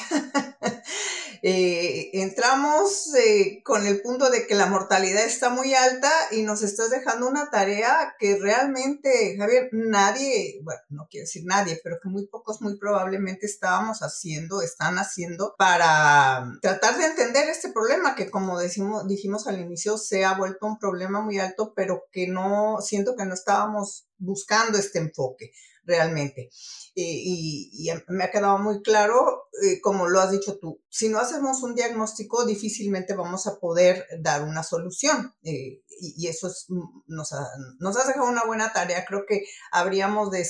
Eh, 1.46 2.10
entramos 2.22 3.14
eh, 3.14 3.60
con 3.62 3.86
el 3.86 4.00
punto 4.00 4.30
de 4.30 4.46
que 4.46 4.54
la 4.54 4.64
mortalidad 4.64 5.24
está 5.24 5.50
muy 5.50 5.74
alta 5.74 6.10
y 6.30 6.42
nos 6.42 6.62
estás 6.62 6.88
dejando 6.88 7.28
una 7.28 7.50
tarea 7.50 8.16
que 8.18 8.38
realmente, 8.38 9.36
Javier, 9.36 9.68
nadie, 9.72 10.60
bueno, 10.62 10.80
no 10.88 11.06
quiero 11.10 11.24
decir 11.24 11.42
nadie, 11.44 11.78
pero 11.84 11.98
que 12.02 12.08
muy 12.08 12.26
pocos 12.28 12.62
muy 12.62 12.78
probablemente 12.78 13.44
estábamos 13.44 13.98
haciendo, 14.00 14.62
están 14.62 14.96
haciendo 14.96 15.54
para 15.58 16.50
tratar 16.62 16.96
de 16.96 17.04
entender 17.04 17.46
este 17.50 17.70
problema 17.72 18.14
que 18.14 18.30
como 18.30 18.58
decimos, 18.58 19.06
dijimos 19.06 19.46
al 19.46 19.60
inicio 19.60 19.98
se 19.98 20.24
ha 20.24 20.32
vuelto 20.32 20.64
un 20.66 20.78
problema 20.78 21.20
muy 21.20 21.38
alto, 21.38 21.74
pero 21.76 22.06
que 22.10 22.26
no, 22.26 22.78
siento 22.80 23.16
que 23.16 23.26
no 23.26 23.34
estábamos 23.34 24.08
buscando 24.16 24.78
este 24.78 24.98
enfoque 24.98 25.52
realmente. 25.86 26.50
y, 26.94 27.90
me 28.08 28.24
ha 28.24 28.30
quedado 28.30 28.58
muy 28.58 28.82
claro, 28.82 29.48
eh, 29.62 29.80
como 29.80 30.08
lo 30.08 30.20
has 30.20 30.32
dicho 30.32 30.58
tú, 30.58 30.80
si 30.88 31.08
no 31.08 31.18
hacemos 31.18 31.62
un 31.62 31.74
diagnóstico, 31.74 32.44
difícilmente 32.44 33.14
vamos 33.14 33.46
a 33.46 33.58
poder 33.58 34.06
dar 34.20 34.42
una 34.42 34.62
solución. 34.62 35.34
Eh, 35.42 35.82
y, 36.00 36.26
eso 36.26 36.48
es, 36.48 36.66
mm, 36.68 37.02
nos, 37.06 37.32
ha, 37.32 37.46
nos 37.78 37.96
has 37.96 38.08
dejado 38.08 38.28
una 38.28 38.44
buena 38.44 38.72
tarea. 38.72 39.04
Creo 39.04 39.24
que 39.26 39.44
habríamos 39.70 40.30
de, 40.30 40.44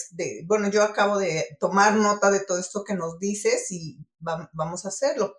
bueno, 0.47 0.71
yo 0.71 0.83
acabo 0.83 1.19
de 1.19 1.57
tomar 1.61 1.95
nota 1.97 2.31
de 2.31 2.41
todo 2.41 2.59
esto 2.59 2.85
que 2.85 2.95
nos 2.95 3.19
dices 3.19 3.71
y 3.71 3.99
vamos 4.19 4.85
a 4.85 4.89
hacerlo. 4.89 5.37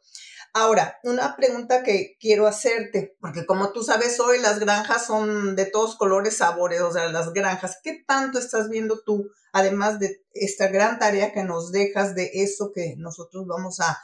Ahora, 0.58 0.98
una 1.04 1.36
pregunta 1.36 1.84
que 1.84 2.16
quiero 2.18 2.48
hacerte, 2.48 3.18
porque 3.20 3.46
como 3.46 3.74
tú 3.74 3.84
sabes, 3.84 4.22
hoy 4.22 4.40
las 4.40 4.58
granjas 4.58 5.06
son 5.06 5.54
de 5.58 5.66
todos 5.66 5.98
colores, 5.98 6.38
sabores, 6.38 6.80
o 6.80 6.94
sea, 6.94 7.12
las 7.12 7.34
granjas, 7.34 7.80
¿qué 7.84 8.06
tanto 8.08 8.40
estás 8.40 8.70
viendo 8.70 9.02
tú, 9.06 9.30
además 9.52 10.00
de 10.00 10.24
esta 10.32 10.70
gran 10.70 10.98
tarea 10.98 11.34
que 11.34 11.44
nos 11.44 11.74
dejas 11.74 12.16
de 12.16 12.32
eso 12.36 12.72
que 12.74 12.96
nosotros 12.98 13.46
vamos 13.46 13.82
a, 13.82 14.02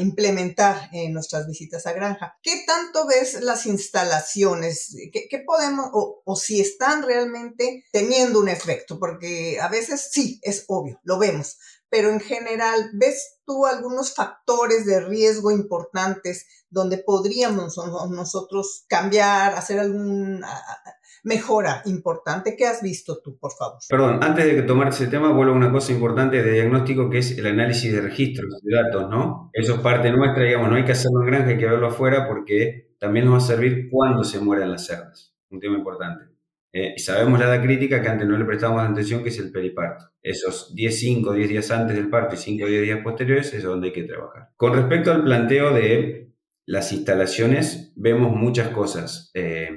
implementar 0.00 0.88
en 0.92 1.12
nuestras 1.12 1.46
visitas 1.46 1.86
a 1.86 1.92
granja? 1.92 2.36
¿Qué 2.42 2.64
tanto 2.66 3.06
ves 3.06 3.42
las 3.42 3.66
instalaciones? 3.66 4.96
¿Qué, 5.12 5.44
podemos, 5.46 5.88
o 5.92 6.34
si 6.34 6.60
están 6.60 7.04
realmente 7.04 7.84
teniendo 7.92 8.40
un 8.40 8.48
efecto? 8.48 8.98
Porque 8.98 9.60
a 9.60 9.68
veces 9.68 10.08
sí, 10.10 10.40
es 10.42 10.64
obvio, 10.66 10.98
lo 11.04 11.20
vemos, 11.20 11.58
pero 11.92 12.08
en 12.08 12.20
general, 12.20 12.88
¿ves 12.94 13.42
tú 13.44 13.66
algunos 13.66 14.14
factores 14.14 14.86
de 14.86 15.00
riesgo 15.00 15.50
importantes 15.50 16.64
donde 16.70 16.96
podríamos 16.96 17.76
nosotros 18.10 18.86
cambiar, 18.88 19.52
hacer 19.52 19.78
alguna 19.78 20.48
mejora 21.22 21.82
importante? 21.84 22.56
¿Qué 22.56 22.64
has 22.64 22.80
visto 22.80 23.20
tú, 23.22 23.36
por 23.38 23.52
favor? 23.52 23.76
Perdón, 23.86 24.24
antes 24.24 24.46
de 24.46 24.62
tomar 24.62 24.88
ese 24.88 25.08
tema, 25.08 25.34
vuelvo 25.34 25.52
a 25.52 25.56
una 25.56 25.70
cosa 25.70 25.92
importante 25.92 26.42
de 26.42 26.52
diagnóstico 26.52 27.10
que 27.10 27.18
es 27.18 27.36
el 27.36 27.46
análisis 27.46 27.92
de 27.92 28.00
registros 28.00 28.62
de 28.62 28.74
datos, 28.74 29.10
¿no? 29.10 29.50
Eso 29.52 29.74
es 29.74 29.80
parte 29.80 30.10
nuestra, 30.10 30.44
digamos, 30.44 30.70
no 30.70 30.76
hay 30.76 30.86
que 30.86 30.92
hacerlo 30.92 31.20
en 31.20 31.26
granja, 31.26 31.50
hay 31.50 31.58
que 31.58 31.66
verlo 31.66 31.88
afuera 31.88 32.26
porque 32.26 32.94
también 32.98 33.26
nos 33.26 33.34
va 33.34 33.38
a 33.44 33.48
servir 33.48 33.90
cuando 33.90 34.24
se 34.24 34.40
mueran 34.40 34.72
las 34.72 34.86
cerdas. 34.86 35.34
Un 35.50 35.60
tema 35.60 35.76
importante. 35.76 36.31
Eh, 36.72 36.94
sabemos 36.96 37.38
la 37.38 37.46
edad 37.46 37.62
crítica 37.62 38.00
que 38.00 38.08
antes 38.08 38.26
no 38.26 38.38
le 38.38 38.46
prestamos 38.46 38.82
atención, 38.82 39.22
que 39.22 39.28
es 39.28 39.38
el 39.38 39.52
periparto. 39.52 40.06
Esos 40.22 40.74
10, 40.74 40.98
5, 40.98 41.32
10 41.34 41.48
días 41.48 41.70
antes 41.70 41.96
del 41.96 42.08
parto 42.08 42.34
y 42.34 42.38
5 42.38 42.64
o 42.64 42.68
10 42.68 42.82
días 42.82 43.00
posteriores 43.02 43.52
es 43.52 43.62
donde 43.62 43.88
hay 43.88 43.92
que 43.92 44.04
trabajar. 44.04 44.50
Con 44.56 44.74
respecto 44.74 45.12
al 45.12 45.22
planteo 45.22 45.74
de 45.74 46.30
las 46.64 46.92
instalaciones, 46.92 47.92
vemos 47.96 48.34
muchas 48.34 48.68
cosas. 48.68 49.30
Eh, 49.34 49.68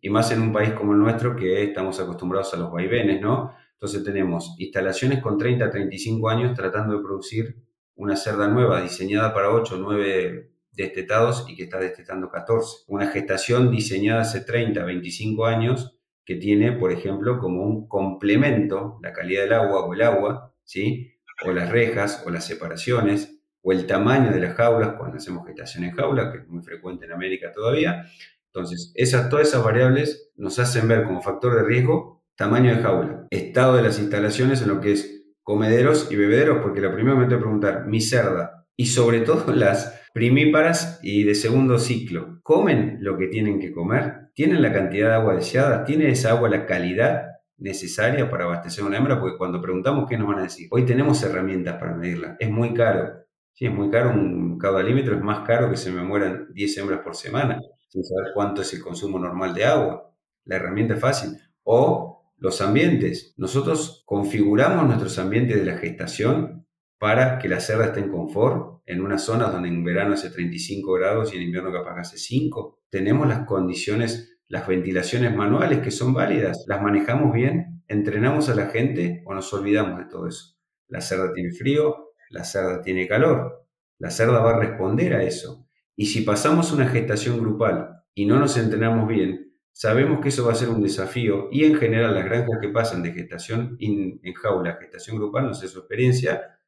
y 0.00 0.08
más 0.08 0.32
en 0.32 0.42
un 0.42 0.52
país 0.52 0.70
como 0.72 0.92
el 0.92 0.98
nuestro 0.98 1.36
que 1.36 1.62
estamos 1.62 2.00
acostumbrados 2.00 2.52
a 2.54 2.56
los 2.56 2.72
vaivenes, 2.72 3.20
¿no? 3.20 3.54
Entonces 3.74 4.02
tenemos 4.02 4.56
instalaciones 4.58 5.20
con 5.20 5.38
30 5.38 5.66
a 5.66 5.70
35 5.70 6.28
años 6.28 6.54
tratando 6.56 6.96
de 6.96 7.02
producir 7.02 7.56
una 7.94 8.16
cerda 8.16 8.48
nueva 8.48 8.82
diseñada 8.82 9.32
para 9.34 9.50
8 9.50 9.76
o 9.76 9.78
9 9.78 10.50
destetados 10.72 11.46
y 11.48 11.56
que 11.56 11.64
está 11.64 11.78
destetando 11.78 12.30
14. 12.30 12.84
Una 12.88 13.08
gestación 13.08 13.70
diseñada 13.70 14.22
hace 14.22 14.40
30, 14.40 14.84
25 14.84 15.46
años 15.46 15.99
que 16.30 16.36
tiene, 16.36 16.70
por 16.70 16.92
ejemplo, 16.92 17.40
como 17.40 17.64
un 17.64 17.88
complemento 17.88 19.00
la 19.02 19.12
calidad 19.12 19.42
del 19.42 19.52
agua 19.52 19.84
o 19.84 19.94
el 19.94 20.00
agua, 20.00 20.54
¿sí? 20.62 21.12
O 21.44 21.50
las 21.50 21.68
rejas 21.72 22.22
o 22.24 22.30
las 22.30 22.46
separaciones 22.46 23.36
o 23.62 23.72
el 23.72 23.84
tamaño 23.84 24.30
de 24.30 24.38
las 24.38 24.54
jaulas 24.54 24.92
cuando 24.96 25.16
hacemos 25.16 25.44
gestación 25.44 25.82
en 25.82 25.90
jaula, 25.90 26.30
que 26.30 26.38
es 26.38 26.46
muy 26.46 26.62
frecuente 26.62 27.04
en 27.04 27.10
América 27.14 27.50
todavía. 27.50 28.04
Entonces, 28.46 28.92
esas, 28.94 29.28
todas 29.28 29.48
esas 29.48 29.64
variables 29.64 30.30
nos 30.36 30.60
hacen 30.60 30.86
ver 30.86 31.02
como 31.02 31.20
factor 31.20 31.56
de 31.56 31.64
riesgo 31.64 32.22
tamaño 32.36 32.76
de 32.76 32.80
jaula, 32.80 33.26
estado 33.30 33.74
de 33.74 33.82
las 33.82 33.98
instalaciones 33.98 34.62
en 34.62 34.68
lo 34.68 34.80
que 34.80 34.92
es 34.92 35.24
comederos 35.42 36.12
y 36.12 36.14
bebederos, 36.14 36.58
porque 36.62 36.80
lo 36.80 36.94
primero 36.94 37.16
me 37.16 37.24
tengo 37.24 37.38
que 37.38 37.42
preguntar, 37.42 37.88
mi 37.88 38.00
cerda 38.00 38.68
y 38.76 38.86
sobre 38.86 39.22
todo 39.22 39.52
las 39.52 39.99
primíparas 40.12 41.00
y 41.02 41.24
de 41.24 41.34
segundo 41.34 41.78
ciclo, 41.78 42.40
¿comen 42.42 42.98
lo 43.00 43.16
que 43.16 43.28
tienen 43.28 43.60
que 43.60 43.72
comer? 43.72 44.30
¿Tienen 44.34 44.62
la 44.62 44.72
cantidad 44.72 45.08
de 45.08 45.14
agua 45.14 45.34
deseada? 45.34 45.84
¿Tiene 45.84 46.10
esa 46.10 46.30
agua 46.30 46.48
la 46.48 46.66
calidad 46.66 47.26
necesaria 47.58 48.30
para 48.30 48.44
abastecer 48.44 48.84
una 48.84 48.96
hembra? 48.96 49.20
Porque 49.20 49.38
cuando 49.38 49.60
preguntamos, 49.60 50.08
¿qué 50.08 50.16
nos 50.16 50.28
van 50.28 50.40
a 50.40 50.42
decir? 50.44 50.68
Hoy 50.70 50.84
tenemos 50.84 51.22
herramientas 51.22 51.76
para 51.76 51.94
medirla. 51.94 52.36
Es 52.38 52.50
muy 52.50 52.74
caro. 52.74 53.24
Sí, 53.52 53.66
es 53.66 53.72
muy 53.72 53.90
caro. 53.90 54.10
Un 54.10 54.58
caudalímetro 54.58 55.16
es 55.16 55.22
más 55.22 55.46
caro 55.46 55.70
que 55.70 55.76
se 55.76 55.92
me 55.92 56.02
mueran 56.02 56.48
10 56.52 56.78
hembras 56.78 57.00
por 57.00 57.14
semana, 57.14 57.60
sin 57.88 58.04
saber 58.04 58.32
cuánto 58.34 58.62
es 58.62 58.72
el 58.72 58.82
consumo 58.82 59.18
normal 59.18 59.54
de 59.54 59.64
agua. 59.64 60.12
La 60.44 60.56
herramienta 60.56 60.94
es 60.94 61.00
fácil. 61.00 61.36
O 61.62 62.32
los 62.38 62.60
ambientes. 62.62 63.34
Nosotros 63.36 64.02
configuramos 64.06 64.86
nuestros 64.86 65.18
ambientes 65.18 65.56
de 65.56 65.70
la 65.70 65.78
gestación 65.78 66.66
para 67.00 67.38
que 67.38 67.48
la 67.48 67.60
cerda 67.60 67.86
esté 67.86 68.00
en 68.00 68.10
confort 68.10 68.82
en 68.84 69.00
una 69.00 69.16
zona 69.16 69.48
donde 69.48 69.70
en 69.70 69.82
verano 69.82 70.12
hace 70.12 70.28
35 70.28 70.92
grados 70.92 71.32
y 71.32 71.38
en 71.38 71.44
invierno 71.44 71.72
capaz 71.72 71.98
hace 71.98 72.18
5. 72.18 72.82
Tenemos 72.90 73.26
las 73.26 73.46
condiciones, 73.46 74.38
las 74.48 74.68
ventilaciones 74.68 75.34
manuales 75.34 75.78
que 75.78 75.92
son 75.92 76.12
válidas, 76.12 76.62
las 76.66 76.82
manejamos 76.82 77.32
bien, 77.32 77.82
entrenamos 77.88 78.50
a 78.50 78.54
la 78.54 78.66
gente 78.66 79.22
o 79.24 79.32
nos 79.32 79.50
olvidamos 79.54 79.98
de 79.98 80.10
todo 80.10 80.28
eso. 80.28 80.58
La 80.88 81.00
cerda 81.00 81.32
tiene 81.32 81.52
frío, 81.52 82.10
la 82.28 82.44
cerda 82.44 82.82
tiene 82.82 83.08
calor, 83.08 83.66
la 83.98 84.10
cerda 84.10 84.40
va 84.40 84.50
a 84.50 84.60
responder 84.60 85.14
a 85.14 85.22
eso. 85.22 85.66
Y 85.96 86.04
si 86.04 86.20
pasamos 86.20 86.70
una 86.70 86.86
gestación 86.86 87.40
grupal 87.40 88.02
y 88.14 88.26
no 88.26 88.38
nos 88.38 88.58
entrenamos 88.58 89.08
bien, 89.08 89.54
sabemos 89.72 90.20
que 90.20 90.28
eso 90.28 90.44
va 90.44 90.52
a 90.52 90.56
ser 90.56 90.68
un 90.68 90.82
desafío 90.82 91.48
y 91.50 91.64
en 91.64 91.76
general 91.76 92.14
las 92.14 92.26
granjas 92.26 92.58
que 92.60 92.68
pasan 92.68 93.02
de 93.02 93.12
gestación 93.12 93.78
en 93.80 94.34
jaula 94.34 94.72
a 94.72 94.76
gestación 94.76 95.16
grupal, 95.16 95.46
no 95.46 95.54
sé 95.54 95.66
su 95.66 95.78
experiencia, 95.78 96.59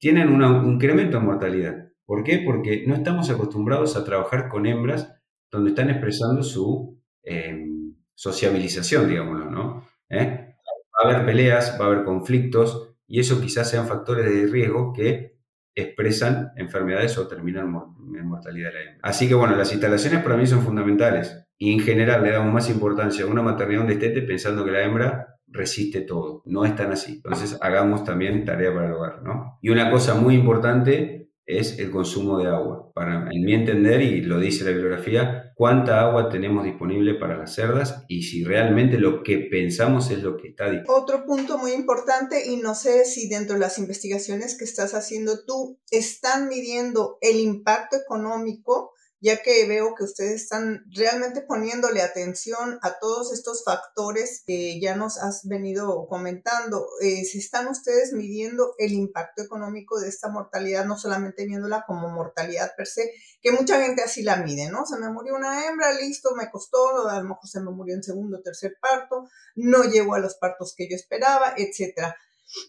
tienen 0.00 0.28
un 0.30 0.72
incremento 0.72 1.18
en 1.18 1.24
mortalidad. 1.26 1.88
¿Por 2.04 2.24
qué? 2.24 2.42
Porque 2.44 2.84
no 2.86 2.94
estamos 2.96 3.30
acostumbrados 3.30 3.96
a 3.96 4.04
trabajar 4.04 4.48
con 4.48 4.66
hembras 4.66 5.14
donde 5.50 5.70
están 5.70 5.90
expresando 5.90 6.42
su 6.42 6.98
em, 7.22 7.94
sociabilización, 8.14 9.08
digámoslo, 9.08 9.50
¿no? 9.50 9.86
¿Eh? 10.08 10.56
Va 10.92 11.08
a 11.08 11.12
haber 11.12 11.26
peleas, 11.26 11.76
va 11.80 11.84
a 11.84 11.88
haber 11.88 12.04
conflictos 12.04 12.94
y 13.06 13.20
eso 13.20 13.40
quizás 13.40 13.70
sean 13.70 13.86
factores 13.86 14.24
de 14.24 14.46
riesgo 14.46 14.92
que 14.92 15.38
expresan 15.74 16.52
enfermedades 16.56 17.16
o 17.18 17.28
terminan 17.28 17.72
en 18.16 18.26
mortalidad 18.26 18.70
de 18.70 18.74
la 18.74 18.80
hembra. 18.80 19.00
Así 19.02 19.28
que 19.28 19.34
bueno, 19.34 19.54
las 19.54 19.72
instalaciones 19.72 20.22
para 20.22 20.36
mí 20.36 20.46
son 20.46 20.62
fundamentales 20.62 21.46
y 21.58 21.72
en 21.72 21.80
general 21.80 22.22
le 22.22 22.30
damos 22.30 22.52
más 22.52 22.70
importancia 22.70 23.24
a 23.24 23.28
una 23.28 23.42
maternidad, 23.42 23.82
un 23.82 23.88
destete, 23.88 24.22
pensando 24.22 24.64
que 24.64 24.70
la 24.70 24.82
hembra 24.82 25.39
resiste 25.50 26.00
todo. 26.02 26.42
No 26.46 26.64
es 26.64 26.74
tan 26.76 26.92
así. 26.92 27.14
Entonces 27.16 27.58
hagamos 27.60 28.04
también 28.04 28.44
tarea 28.44 28.72
para 28.74 28.86
el 28.86 28.94
hogar, 28.94 29.22
¿no? 29.22 29.58
Y 29.60 29.70
una 29.70 29.90
cosa 29.90 30.14
muy 30.14 30.34
importante 30.34 31.20
es 31.46 31.78
el 31.78 31.90
consumo 31.90 32.38
de 32.38 32.48
agua. 32.48 32.92
Para 32.94 33.28
en 33.30 33.44
mi 33.44 33.54
entender, 33.54 34.02
y 34.02 34.22
lo 34.22 34.38
dice 34.38 34.64
la 34.64 34.70
bibliografía, 34.70 35.52
cuánta 35.54 36.00
agua 36.00 36.28
tenemos 36.28 36.64
disponible 36.64 37.14
para 37.14 37.36
las 37.36 37.54
cerdas 37.54 38.04
y 38.08 38.22
si 38.22 38.44
realmente 38.44 38.98
lo 38.98 39.22
que 39.22 39.48
pensamos 39.50 40.10
es 40.10 40.22
lo 40.22 40.36
que 40.36 40.48
está 40.48 40.70
disponible. 40.70 41.02
Otro 41.02 41.24
punto 41.26 41.58
muy 41.58 41.72
importante, 41.72 42.48
y 42.48 42.56
no 42.56 42.74
sé 42.74 43.04
si 43.04 43.28
dentro 43.28 43.54
de 43.54 43.60
las 43.60 43.78
investigaciones 43.78 44.56
que 44.56 44.64
estás 44.64 44.94
haciendo 44.94 45.44
tú, 45.44 45.78
están 45.90 46.48
midiendo 46.48 47.18
el 47.20 47.38
impacto 47.40 47.96
económico 47.96 48.92
ya 49.20 49.42
que 49.42 49.66
veo 49.66 49.94
que 49.94 50.04
ustedes 50.04 50.42
están 50.42 50.84
realmente 50.90 51.42
poniéndole 51.42 52.00
atención 52.00 52.78
a 52.82 52.98
todos 52.98 53.32
estos 53.32 53.64
factores 53.64 54.42
que 54.46 54.80
ya 54.80 54.96
nos 54.96 55.18
has 55.18 55.46
venido 55.46 56.06
comentando. 56.08 56.86
Eh, 57.02 57.24
si 57.24 57.38
están 57.38 57.68
ustedes 57.68 58.12
midiendo 58.12 58.74
el 58.78 58.92
impacto 58.92 59.42
económico 59.42 60.00
de 60.00 60.08
esta 60.08 60.28
mortalidad, 60.28 60.86
no 60.86 60.96
solamente 60.96 61.44
viéndola 61.44 61.84
como 61.86 62.08
mortalidad 62.08 62.72
per 62.76 62.86
se, 62.86 63.12
que 63.42 63.52
mucha 63.52 63.80
gente 63.82 64.02
así 64.02 64.22
la 64.22 64.36
mide, 64.36 64.70
¿no? 64.70 64.86
Se 64.86 64.98
me 64.98 65.10
murió 65.10 65.34
una 65.34 65.66
hembra, 65.66 65.92
listo, 65.92 66.34
me 66.34 66.50
costó, 66.50 67.08
a 67.08 67.18
lo 67.20 67.28
mejor 67.28 67.48
se 67.48 67.60
me 67.60 67.70
murió 67.70 67.94
en 67.94 68.02
segundo 68.02 68.40
tercer 68.42 68.76
parto, 68.80 69.28
no 69.54 69.84
llegó 69.84 70.14
a 70.14 70.18
los 70.18 70.36
partos 70.36 70.74
que 70.74 70.88
yo 70.88 70.96
esperaba, 70.96 71.54
etcétera. 71.56 72.16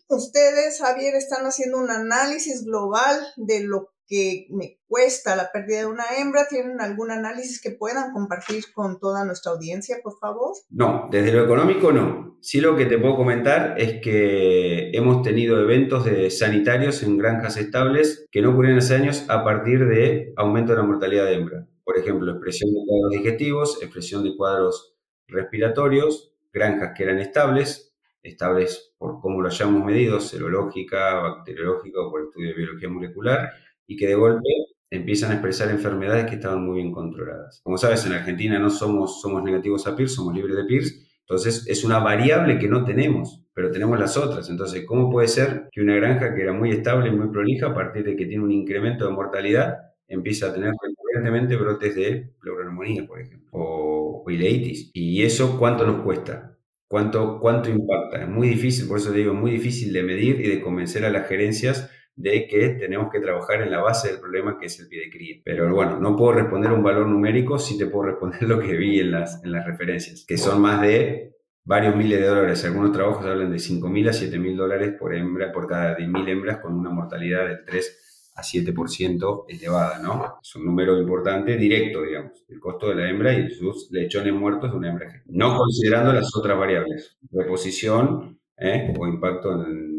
Ustedes, 0.09 0.79
Javier, 0.79 1.15
están 1.15 1.45
haciendo 1.45 1.77
un 1.77 1.89
análisis 1.89 2.65
global 2.65 3.19
de 3.35 3.61
lo 3.61 3.93
que 4.11 4.47
me 4.49 4.77
cuesta 4.87 5.37
la 5.37 5.53
pérdida 5.53 5.79
de 5.79 5.85
una 5.85 6.03
hembra? 6.17 6.45
¿Tienen 6.49 6.81
algún 6.81 7.11
análisis 7.11 7.61
que 7.61 7.71
puedan 7.71 8.11
compartir 8.11 8.65
con 8.73 8.99
toda 8.99 9.23
nuestra 9.23 9.53
audiencia, 9.53 9.99
por 10.03 10.19
favor? 10.19 10.51
No, 10.69 11.07
desde 11.09 11.31
lo 11.31 11.45
económico 11.45 11.93
no. 11.93 12.37
Sí 12.41 12.59
lo 12.59 12.75
que 12.75 12.85
te 12.87 12.97
puedo 12.97 13.15
comentar 13.15 13.79
es 13.79 14.01
que 14.01 14.91
hemos 14.91 15.21
tenido 15.21 15.61
eventos 15.61 16.03
de 16.03 16.29
sanitarios 16.29 17.03
en 17.03 17.17
granjas 17.17 17.55
estables 17.55 18.27
que 18.31 18.41
no 18.41 18.51
ocurrieron 18.51 18.79
hace 18.79 18.95
años 18.95 19.23
a 19.29 19.45
partir 19.45 19.87
de 19.87 20.33
aumento 20.35 20.73
de 20.73 20.79
la 20.79 20.83
mortalidad 20.83 21.25
de 21.25 21.35
hembra. 21.35 21.67
Por 21.85 21.97
ejemplo, 21.97 22.29
expresión 22.33 22.71
de 22.71 22.81
cuadros 22.85 23.11
digestivos, 23.11 23.81
expresión 23.81 24.25
de 24.25 24.35
cuadros 24.35 24.93
respiratorios, 25.27 26.33
granjas 26.51 26.91
que 26.97 27.03
eran 27.03 27.19
estables, 27.19 27.95
estables 28.23 28.93
por 28.97 29.21
cómo 29.21 29.41
lo 29.41 29.47
hayamos 29.47 29.85
medido, 29.85 30.19
serológica, 30.19 31.21
bacteriológica 31.21 32.01
o 32.01 32.11
por 32.11 32.23
estudio 32.23 32.49
de 32.49 32.55
biología 32.55 32.89
molecular, 32.89 33.51
y 33.87 33.95
que 33.97 34.07
de 34.07 34.15
golpe 34.15 34.49
empiezan 34.89 35.31
a 35.31 35.33
expresar 35.35 35.69
enfermedades 35.69 36.25
que 36.25 36.35
estaban 36.35 36.65
muy 36.65 36.77
bien 36.77 36.91
controladas. 36.91 37.61
Como 37.63 37.77
sabes, 37.77 38.05
en 38.05 38.13
Argentina 38.13 38.59
no 38.59 38.69
somos, 38.69 39.21
somos 39.21 39.43
negativos 39.43 39.87
a 39.87 39.95
PIRS, 39.95 40.15
somos 40.15 40.35
libres 40.35 40.55
de 40.57 40.65
PIRS, 40.65 41.11
entonces 41.21 41.65
es 41.67 41.85
una 41.85 41.99
variable 41.99 42.59
que 42.59 42.67
no 42.67 42.83
tenemos, 42.83 43.41
pero 43.53 43.71
tenemos 43.71 43.97
las 43.97 44.17
otras. 44.17 44.49
Entonces, 44.49 44.83
¿cómo 44.85 45.09
puede 45.09 45.29
ser 45.29 45.69
que 45.71 45.81
una 45.81 45.95
granja 45.95 46.35
que 46.35 46.41
era 46.41 46.51
muy 46.51 46.71
estable 46.71 47.09
y 47.09 47.15
muy 47.15 47.29
prolija, 47.29 47.67
a 47.67 47.73
partir 47.73 48.03
de 48.03 48.17
que 48.17 48.25
tiene 48.25 48.43
un 48.43 48.51
incremento 48.51 49.05
de 49.05 49.13
mortalidad, 49.13 49.77
empieza 50.09 50.47
a 50.47 50.53
tener 50.53 50.73
recurrentemente 50.81 51.55
brotes 51.55 51.95
de 51.95 52.33
pleuroneumonía, 52.41 53.07
por 53.07 53.21
ejemplo, 53.21 53.47
o, 53.53 54.23
o 54.25 54.29
ileitis? 54.29 54.91
¿Y 54.93 55.23
eso 55.23 55.57
cuánto 55.57 55.87
nos 55.87 56.03
cuesta? 56.03 56.57
¿Cuánto, 56.89 57.39
¿Cuánto 57.39 57.69
impacta? 57.69 58.23
Es 58.23 58.27
muy 58.27 58.49
difícil, 58.49 58.89
por 58.89 58.97
eso 58.97 59.11
te 59.11 59.19
digo, 59.19 59.33
muy 59.33 59.51
difícil 59.51 59.93
de 59.93 60.03
medir 60.03 60.41
y 60.41 60.49
de 60.49 60.59
convencer 60.59 61.05
a 61.05 61.09
las 61.09 61.29
gerencias 61.29 61.89
de 62.15 62.47
que 62.47 62.69
tenemos 62.69 63.11
que 63.11 63.19
trabajar 63.19 63.61
en 63.61 63.71
la 63.71 63.81
base 63.81 64.09
del 64.09 64.19
problema 64.19 64.57
que 64.59 64.67
es 64.67 64.79
el 64.79 64.87
pie 64.87 65.05
de 65.05 65.09
cría. 65.09 65.41
Pero 65.43 65.73
bueno, 65.73 65.99
no 65.99 66.15
puedo 66.15 66.33
responder 66.33 66.71
un 66.71 66.83
valor 66.83 67.07
numérico, 67.07 67.57
sí 67.57 67.77
te 67.77 67.87
puedo 67.87 68.05
responder 68.05 68.43
lo 68.49 68.59
que 68.59 68.75
vi 68.75 68.99
en 68.99 69.11
las, 69.11 69.43
en 69.43 69.51
las 69.51 69.65
referencias, 69.65 70.25
que 70.27 70.37
son 70.37 70.61
más 70.61 70.81
de 70.81 71.35
varios 71.63 71.95
miles 71.95 72.19
de 72.19 72.27
dólares. 72.27 72.65
Algunos 72.65 72.91
trabajos 72.91 73.25
hablan 73.25 73.51
de 73.51 73.57
5.000 73.57 74.09
a 74.09 74.11
7.000 74.11 74.55
dólares 74.55 74.95
por 74.99 75.15
hembra, 75.15 75.51
por 75.51 75.67
cada 75.67 75.97
10.000 75.97 76.29
hembras 76.29 76.57
con 76.59 76.73
una 76.73 76.89
mortalidad 76.89 77.47
del 77.47 77.63
3 77.65 78.31
a 78.35 78.41
7% 78.41 79.45
elevada, 79.49 79.99
¿no? 79.99 80.39
Es 80.41 80.55
un 80.55 80.65
número 80.65 80.97
importante 80.97 81.57
directo, 81.57 82.01
digamos, 82.01 82.45
el 82.47 82.59
costo 82.59 82.89
de 82.89 82.95
la 82.95 83.09
hembra 83.09 83.33
y 83.33 83.49
sus 83.49 83.91
lechones 83.91 84.33
muertos 84.33 84.71
de 84.71 84.77
una 84.77 84.89
hembra. 84.89 85.21
No 85.25 85.57
considerando 85.57 86.13
las 86.13 86.33
otras 86.35 86.57
variables, 86.57 87.17
reposición 87.31 88.39
¿eh? 88.57 88.93
o 88.97 89.07
impacto 89.07 89.65
en 89.65 89.90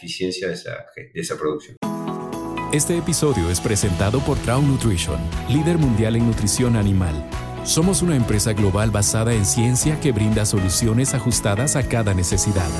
eficiencia 0.00 0.48
de 0.48 0.54
esa, 0.54 0.86
de 0.96 1.20
esa 1.20 1.36
producción. 1.36 1.76
Este 2.72 2.96
episodio 2.96 3.50
es 3.50 3.60
presentado 3.60 4.20
por 4.20 4.38
Trau 4.38 4.62
Nutrition, 4.62 5.18
líder 5.48 5.76
mundial 5.76 6.16
en 6.16 6.26
nutrición 6.26 6.76
animal. 6.76 7.14
Somos 7.64 8.00
una 8.00 8.16
empresa 8.16 8.52
global 8.54 8.90
basada 8.90 9.34
en 9.34 9.44
ciencia 9.44 10.00
que 10.00 10.12
brinda 10.12 10.46
soluciones 10.46 11.12
ajustadas 11.12 11.76
a 11.76 11.86
cada 11.86 12.14
necesidad. 12.14 12.70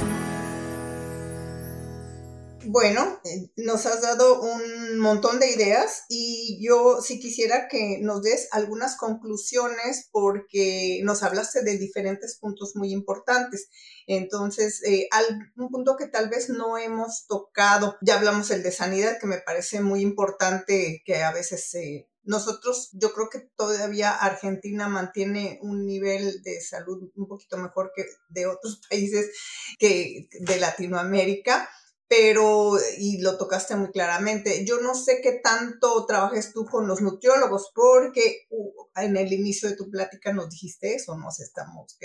Bueno, 2.73 3.21
eh, 3.25 3.51
nos 3.57 3.85
has 3.85 4.01
dado 4.01 4.41
un 4.43 5.01
montón 5.01 5.41
de 5.41 5.51
ideas 5.51 6.05
y 6.09 6.65
yo 6.65 7.01
sí 7.03 7.19
quisiera 7.19 7.67
que 7.69 7.99
nos 8.01 8.23
des 8.23 8.47
algunas 8.53 8.97
conclusiones 8.97 10.09
porque 10.13 11.01
nos 11.03 11.25
hablaste 11.25 11.65
de 11.65 11.79
diferentes 11.79 12.39
puntos 12.39 12.77
muy 12.77 12.93
importantes. 12.93 13.69
Entonces, 14.13 14.83
eh, 14.83 15.09
un 15.55 15.71
punto 15.71 15.97
que 15.97 16.09
tal 16.09 16.29
vez 16.29 16.49
no 16.49 16.77
hemos 16.77 17.27
tocado, 17.29 17.97
ya 18.01 18.19
hablamos 18.19 18.51
el 18.51 18.65
de 18.65 18.73
sanidad, 18.73 19.21
que 19.21 19.29
me 19.29 19.39
parece 19.39 19.81
muy 19.83 20.01
importante 20.01 21.01
que 21.07 21.23
a 21.23 21.31
veces 21.31 21.73
eh, 21.77 22.09
nosotros, 22.25 22.91
yo 22.93 23.13
creo 23.13 23.29
que 23.31 23.49
todavía 23.55 24.11
Argentina 24.11 24.89
mantiene 24.89 25.61
un 25.63 25.87
nivel 25.87 26.43
de 26.43 26.61
salud 26.61 27.09
un 27.15 27.29
poquito 27.29 27.57
mejor 27.57 27.93
que 27.95 28.05
de 28.29 28.47
otros 28.47 28.81
países 28.91 29.31
que 29.79 30.29
de 30.41 30.57
Latinoamérica 30.59 31.69
pero, 32.11 32.73
y 32.99 33.21
lo 33.21 33.39
tocaste 33.39 33.77
muy 33.77 33.93
claramente, 33.93 34.65
yo 34.65 34.81
no 34.81 34.97
sé 34.97 35.21
qué 35.23 35.39
tanto 35.45 36.07
trabajes 36.07 36.53
tú 36.53 36.65
con 36.65 36.89
los 36.89 37.01
nutriólogos, 37.01 37.71
porque 37.73 38.49
uh, 38.51 38.73
en 38.97 39.17
el 39.17 39.33
inicio 39.33 39.69
de 39.69 39.77
tu 39.77 39.89
plática 39.89 40.33
nos 40.33 40.51
dijiste 40.51 40.97
eso, 40.97 41.17
nos 41.17 41.39
estamos 41.39 41.97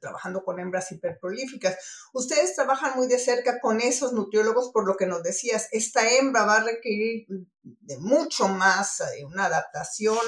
trabajando 0.00 0.42
con 0.44 0.60
hembras 0.60 0.90
hiperprolíficas. 0.92 1.76
Ustedes 2.12 2.54
trabajan 2.54 2.96
muy 2.96 3.06
de 3.06 3.18
cerca 3.18 3.60
con 3.60 3.80
esos 3.80 4.12
nutriólogos, 4.12 4.70
por 4.72 4.86
lo 4.86 4.96
que 4.96 5.06
nos 5.06 5.22
decías, 5.22 5.68
esta 5.72 6.08
hembra 6.08 6.44
va 6.44 6.56
a 6.56 6.64
requerir 6.64 7.26
de 7.62 7.98
mucho 7.98 8.48
más, 8.48 9.00
eh, 9.00 9.24
una 9.24 9.46
adaptación, 9.46 10.18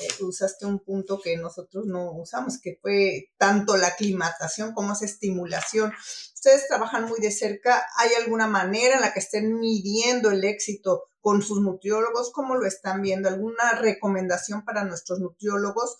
eh, 0.00 0.08
usaste 0.22 0.66
un 0.66 0.80
punto 0.80 1.20
que 1.20 1.36
nosotros 1.36 1.86
no 1.86 2.12
usamos, 2.12 2.60
que 2.60 2.78
fue 2.82 3.30
tanto 3.38 3.76
la 3.76 3.88
aclimatación 3.88 4.72
como 4.72 4.92
esa 4.92 5.04
estimulación 5.04 5.92
ustedes 6.40 6.68
trabajan 6.68 7.04
muy 7.04 7.20
de 7.20 7.30
cerca, 7.30 7.84
¿hay 7.98 8.14
alguna 8.14 8.46
manera 8.46 8.94
en 8.94 9.02
la 9.02 9.12
que 9.12 9.20
estén 9.20 9.58
midiendo 9.58 10.30
el 10.30 10.42
éxito 10.42 11.02
con 11.20 11.42
sus 11.42 11.60
nutriólogos? 11.60 12.32
¿Cómo 12.32 12.54
lo 12.54 12.66
están 12.66 13.02
viendo? 13.02 13.28
¿Alguna 13.28 13.72
recomendación 13.72 14.64
para 14.64 14.84
nuestros 14.84 15.20
nutriólogos? 15.20 15.98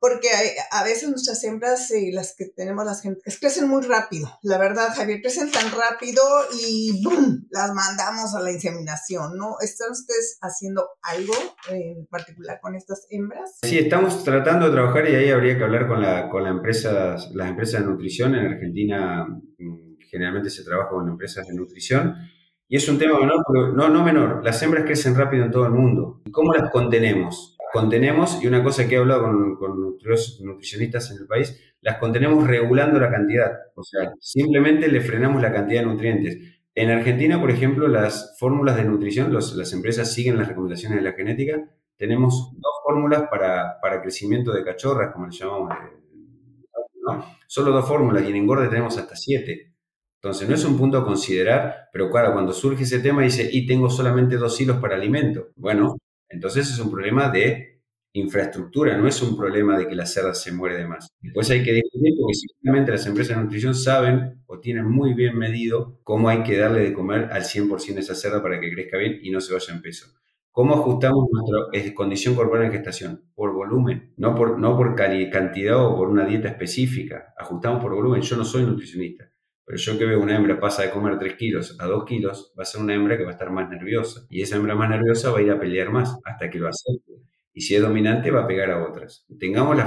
Porque 0.00 0.28
a 0.70 0.84
veces 0.84 1.08
nuestras 1.08 1.42
hembras, 1.44 1.90
y 1.90 2.12
las 2.12 2.34
que 2.36 2.46
tenemos 2.46 2.84
las 2.84 3.02
gente, 3.02 3.20
crecen 3.40 3.68
muy 3.68 3.82
rápido. 3.82 4.28
La 4.42 4.58
verdad, 4.58 4.88
Javier, 4.94 5.20
crecen 5.20 5.50
tan 5.50 5.70
rápido 5.72 6.22
y 6.62 7.02
¡boom! 7.02 7.46
las 7.50 7.74
mandamos 7.74 8.34
a 8.34 8.40
la 8.40 8.52
inseminación, 8.52 9.36
¿no? 9.36 9.56
¿Están 9.60 9.90
ustedes 9.90 10.38
haciendo 10.40 10.88
algo 11.02 11.34
en 11.70 12.06
particular 12.06 12.60
con 12.60 12.74
estas 12.76 13.06
hembras? 13.10 13.58
Sí, 13.62 13.78
estamos 13.78 14.22
tratando 14.22 14.66
de 14.66 14.72
trabajar 14.72 15.08
y 15.08 15.14
ahí 15.16 15.30
habría 15.30 15.58
que 15.58 15.64
hablar 15.64 15.88
con, 15.88 16.00
la, 16.00 16.28
con 16.28 16.44
la 16.44 16.50
empresa, 16.50 17.16
las 17.34 17.48
empresas 17.48 17.80
de 17.80 17.86
nutrición. 17.86 18.34
En 18.34 18.46
Argentina 18.46 19.26
mm, 19.26 19.98
generalmente 20.10 20.50
se 20.50 20.64
trabaja 20.64 20.90
con 20.90 21.08
empresas 21.08 21.46
de 21.46 21.54
nutrición. 21.54 22.14
Y 22.70 22.76
es 22.76 22.86
un 22.88 22.98
tema 22.98 23.18
menor, 23.18 23.42
pero 23.50 23.72
no, 23.72 23.88
no 23.88 24.04
menor. 24.04 24.44
Las 24.44 24.62
hembras 24.62 24.84
crecen 24.84 25.14
rápido 25.14 25.44
en 25.44 25.50
todo 25.50 25.64
el 25.64 25.72
mundo. 25.72 26.20
¿Y 26.26 26.30
cómo 26.30 26.52
las 26.52 26.70
contenemos? 26.70 27.56
Contenemos, 27.72 28.42
y 28.42 28.46
una 28.46 28.62
cosa 28.62 28.86
que 28.86 28.94
he 28.94 28.98
hablado 28.98 29.22
con, 29.58 29.98
nutricionistas 30.40 31.10
en 31.10 31.18
el 31.18 31.26
país, 31.26 31.60
las 31.80 31.98
contenemos 31.98 32.46
regulando 32.46 32.98
la 32.98 33.10
cantidad. 33.10 33.52
O 33.74 33.82
sea, 33.82 34.12
simplemente 34.20 34.88
le 34.88 35.00
frenamos 35.00 35.42
la 35.42 35.52
cantidad 35.52 35.80
de 35.80 35.86
nutrientes. 35.86 36.38
En 36.74 36.90
Argentina, 36.90 37.40
por 37.40 37.50
ejemplo, 37.50 37.88
las 37.88 38.36
fórmulas 38.38 38.76
de 38.76 38.84
nutrición, 38.84 39.32
las 39.32 39.72
empresas 39.72 40.12
siguen 40.12 40.38
las 40.38 40.48
recomendaciones 40.48 40.98
de 40.98 41.04
la 41.04 41.12
genética. 41.12 41.64
Tenemos 41.96 42.52
dos 42.56 42.72
fórmulas 42.84 43.24
para, 43.28 43.80
para 43.80 44.00
crecimiento 44.00 44.52
de 44.52 44.64
cachorras, 44.64 45.12
como 45.12 45.26
le 45.26 45.32
llamamos. 45.32 45.74
Solo 47.46 47.72
dos 47.72 47.86
fórmulas 47.86 48.24
y 48.24 48.28
en 48.28 48.36
engorde 48.36 48.68
tenemos 48.68 48.96
hasta 48.98 49.16
siete. 49.16 49.72
Entonces, 50.20 50.48
no 50.48 50.54
es 50.54 50.64
un 50.64 50.76
punto 50.76 50.98
a 50.98 51.04
considerar, 51.04 51.88
pero 51.92 52.10
claro, 52.10 52.32
cuando 52.32 52.52
surge 52.52 52.82
ese 52.82 52.98
tema 52.98 53.22
dice, 53.22 53.48
y 53.50 53.66
tengo 53.66 53.88
solamente 53.88 54.36
dos 54.36 54.60
hilos 54.60 54.78
para 54.78 54.96
alimento. 54.96 55.48
Bueno, 55.56 55.96
entonces 56.28 56.70
es 56.70 56.78
un 56.78 56.90
problema 56.90 57.28
de 57.30 57.80
infraestructura, 58.12 58.96
no 58.96 59.06
es 59.06 59.22
un 59.22 59.36
problema 59.36 59.78
de 59.78 59.86
que 59.86 59.94
la 59.94 60.06
cerda 60.06 60.34
se 60.34 60.52
muere 60.52 60.76
de 60.76 60.86
más. 60.86 61.08
Después 61.20 61.50
hay 61.50 61.62
que 61.62 61.72
discutir 61.72 62.14
porque 62.18 62.34
simplemente 62.34 62.92
las 62.92 63.06
empresas 63.06 63.36
de 63.36 63.42
nutrición 63.42 63.74
saben 63.74 64.42
o 64.46 64.58
tienen 64.60 64.86
muy 64.86 65.14
bien 65.14 65.36
medido 65.36 66.00
cómo 66.04 66.28
hay 66.28 66.42
que 66.42 66.56
darle 66.56 66.80
de 66.80 66.92
comer 66.92 67.28
al 67.32 67.44
100% 67.44 67.96
a 67.96 68.00
esa 68.00 68.14
cerda 68.14 68.42
para 68.42 68.60
que 68.60 68.72
crezca 68.72 68.98
bien 68.98 69.18
y 69.22 69.30
no 69.30 69.40
se 69.40 69.52
vaya 69.52 69.72
en 69.72 69.82
peso. 69.82 70.06
¿Cómo 70.50 70.74
ajustamos 70.74 71.28
nuestra 71.30 71.94
condición 71.94 72.34
corporal 72.34 72.66
en 72.66 72.72
gestación? 72.72 73.22
Por 73.34 73.52
volumen, 73.52 74.12
no 74.16 74.34
por, 74.34 74.58
no 74.58 74.76
por 74.76 74.96
cantidad 74.96 75.86
o 75.86 75.96
por 75.96 76.08
una 76.08 76.26
dieta 76.26 76.48
específica. 76.48 77.32
Ajustamos 77.38 77.80
por 77.80 77.94
volumen. 77.94 78.22
Yo 78.22 78.36
no 78.36 78.44
soy 78.44 78.64
nutricionista. 78.64 79.30
Pero 79.68 79.78
yo 79.78 79.98
que 79.98 80.06
veo 80.06 80.18
una 80.18 80.34
hembra 80.34 80.58
pasa 80.58 80.82
de 80.82 80.90
comer 80.90 81.18
3 81.18 81.34
kilos 81.34 81.76
a 81.78 81.84
2 81.84 82.06
kilos, 82.06 82.54
va 82.58 82.62
a 82.62 82.64
ser 82.64 82.80
una 82.80 82.94
hembra 82.94 83.18
que 83.18 83.24
va 83.24 83.28
a 83.28 83.32
estar 83.32 83.50
más 83.50 83.68
nerviosa. 83.68 84.22
Y 84.30 84.40
esa 84.40 84.56
hembra 84.56 84.74
más 84.74 84.88
nerviosa 84.88 85.30
va 85.30 85.40
a 85.40 85.42
ir 85.42 85.50
a 85.50 85.60
pelear 85.60 85.90
más 85.90 86.18
hasta 86.24 86.48
que 86.48 86.58
lo 86.58 86.68
acepte. 86.68 87.12
Y 87.52 87.60
si 87.60 87.74
es 87.74 87.82
dominante, 87.82 88.30
va 88.30 88.44
a 88.44 88.46
pegar 88.46 88.70
a 88.70 88.82
otras. 88.82 89.26
Tengamos 89.38 89.76
la, 89.76 89.84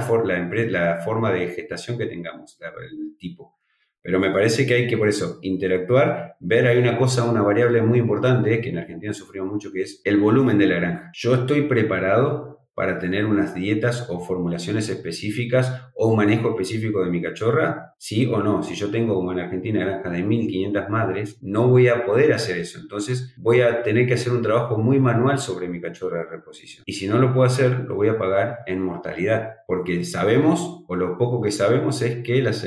la, 0.68 0.98
forma 0.98 1.32
de 1.32 1.48
gestación 1.48 1.98
que 1.98 2.06
tengamos, 2.06 2.56
el 2.60 3.16
tipo. 3.18 3.58
Pero 4.00 4.20
me 4.20 4.30
parece 4.30 4.66
que 4.66 4.74
hay 4.74 4.86
que, 4.86 4.96
por 4.96 5.08
eso, 5.08 5.40
interactuar, 5.42 6.36
ver, 6.38 6.68
hay 6.68 6.78
una 6.78 6.96
cosa, 6.96 7.28
una 7.28 7.42
variable 7.42 7.82
muy 7.82 7.98
importante, 7.98 8.60
que 8.60 8.68
en 8.68 8.78
Argentina 8.78 9.12
sufrimos 9.12 9.50
mucho, 9.50 9.72
que 9.72 9.82
es 9.82 10.00
el 10.04 10.18
volumen 10.18 10.58
de 10.58 10.66
la 10.66 10.76
granja. 10.76 11.10
Yo 11.12 11.34
estoy 11.34 11.62
preparado 11.62 12.51
para 12.74 12.98
tener 12.98 13.26
unas 13.26 13.54
dietas 13.54 14.08
o 14.08 14.20
formulaciones 14.20 14.88
específicas 14.88 15.90
o 15.94 16.08
un 16.08 16.16
manejo 16.16 16.50
específico 16.50 17.04
de 17.04 17.10
mi 17.10 17.20
cachorra? 17.20 17.94
Sí 17.98 18.26
o 18.26 18.42
no. 18.42 18.62
Si 18.62 18.74
yo 18.74 18.90
tengo 18.90 19.14
como 19.14 19.32
en 19.32 19.40
Argentina 19.40 19.84
granja 19.84 20.10
de 20.10 20.22
1500 20.22 20.88
madres, 20.88 21.38
no 21.42 21.68
voy 21.68 21.88
a 21.88 22.04
poder 22.04 22.32
hacer 22.32 22.58
eso. 22.58 22.78
Entonces 22.80 23.34
voy 23.36 23.60
a 23.60 23.82
tener 23.82 24.06
que 24.06 24.14
hacer 24.14 24.32
un 24.32 24.42
trabajo 24.42 24.78
muy 24.78 24.98
manual 24.98 25.38
sobre 25.38 25.68
mi 25.68 25.80
cachorra 25.80 26.18
de 26.18 26.30
reposición. 26.30 26.84
Y 26.86 26.94
si 26.94 27.06
no 27.06 27.18
lo 27.18 27.32
puedo 27.32 27.46
hacer, 27.46 27.80
lo 27.80 27.94
voy 27.94 28.08
a 28.08 28.18
pagar 28.18 28.60
en 28.66 28.80
mortalidad. 28.82 29.56
Porque 29.66 30.04
sabemos, 30.04 30.84
o 30.88 30.96
lo 30.96 31.18
poco 31.18 31.40
que 31.42 31.50
sabemos 31.50 32.02
es 32.02 32.22
que 32.22 32.42
las, 32.42 32.66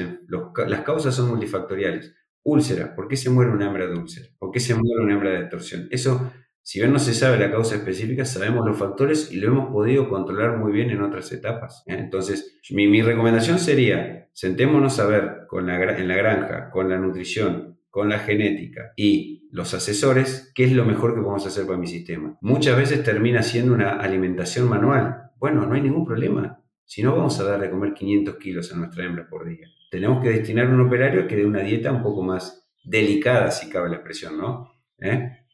las 0.68 0.82
causas 0.82 1.15
son 1.15 1.30
multifactoriales. 1.30 2.13
Úlcera, 2.44 2.94
¿por 2.94 3.08
qué 3.08 3.18
se 3.18 3.32
muere 3.32 3.52
una 3.52 3.65
hembra 3.65 3.88
de 3.88 3.98
úlcera? 3.98 4.28
¿Por 4.38 4.52
qué 4.52 4.60
se 4.60 4.76
muere 4.76 5.04
una 5.04 5.13
hembra 5.13 5.32
de 5.32 5.46
torsión? 5.46 5.88
Eso 5.89 6.32
si 6.65 6.80
bien 6.80 6.91
no 6.91 6.97
se 6.97 7.13
sabe 7.13 7.38
la 7.38 7.51
causa 7.51 7.75
específica, 7.75 8.25
sabemos 8.25 8.65
los 8.65 8.75
factores 8.75 9.32
y 9.32 9.36
lo 9.36 9.49
hemos 9.49 9.71
podido 9.71 10.10
controlar 10.10 10.58
muy 10.58 10.71
bien 10.71 10.89
en 10.89 11.04
otras 11.04 11.32
etapas. 11.32 11.84
Entonces, 11.86 12.60
mi, 12.71 13.04
recomendación 13.04 13.60
sería, 13.60 14.30
sentémonos 14.34 14.97
a 14.97 15.06
ver 15.06 15.47
en 15.51 16.08
la 16.08 16.15
granja, 16.15 16.71
con 16.71 16.89
la 16.89 16.97
nutrición, 16.97 17.78
con 17.91 18.10
la 18.10 18.17
genética 18.17 18.93
y 18.95 19.47
los 19.51 19.75
asesores, 19.75 20.51
qué 20.56 20.63
es 20.63 20.71
lo 20.71 20.86
mejor 20.86 21.13
que 21.13 21.21
podemos 21.21 21.45
hacer 21.45 21.67
para 21.67 21.78
mi 21.78 21.86
sistema. 21.86 22.36
Muchas 22.41 22.75
veces 22.75 23.04
termina 23.04 23.43
siendo 23.43 23.75
una 23.75 23.99
alimentación 23.99 24.67
manual. 24.67 25.34
Bueno, 25.38 25.67
no 25.67 25.75
hay 25.75 25.82
ningún 25.82 26.04
problema. 26.04 26.63
Si 26.84 27.04
no, 27.04 27.15
vamos 27.15 27.39
a 27.39 27.43
dar 27.43 27.62
de 27.62 27.69
comer 27.69 27.93
500 27.93 28.38
kilos 28.38 28.73
a 28.73 28.78
nuestra 28.78 29.06
hembra 29.06 29.30
por 29.30 29.47
día. 29.47 29.67
Tenemos 29.91 30.23
que 30.23 30.30
destinar 30.30 30.67
un 30.67 30.82
operario 30.82 31.28
que 31.28 31.36
dé 31.36 31.45
una 31.45 31.62
dieta 31.62 31.91
un 31.91 32.01
poco 32.01 32.23
más 32.23 32.67
delicada, 32.84 33.51
si 33.51 33.69
cabe 33.69 33.89
la 33.89 33.97
expresión, 33.97 34.36
¿no? 34.36 34.71
¿Eh? 34.97 35.44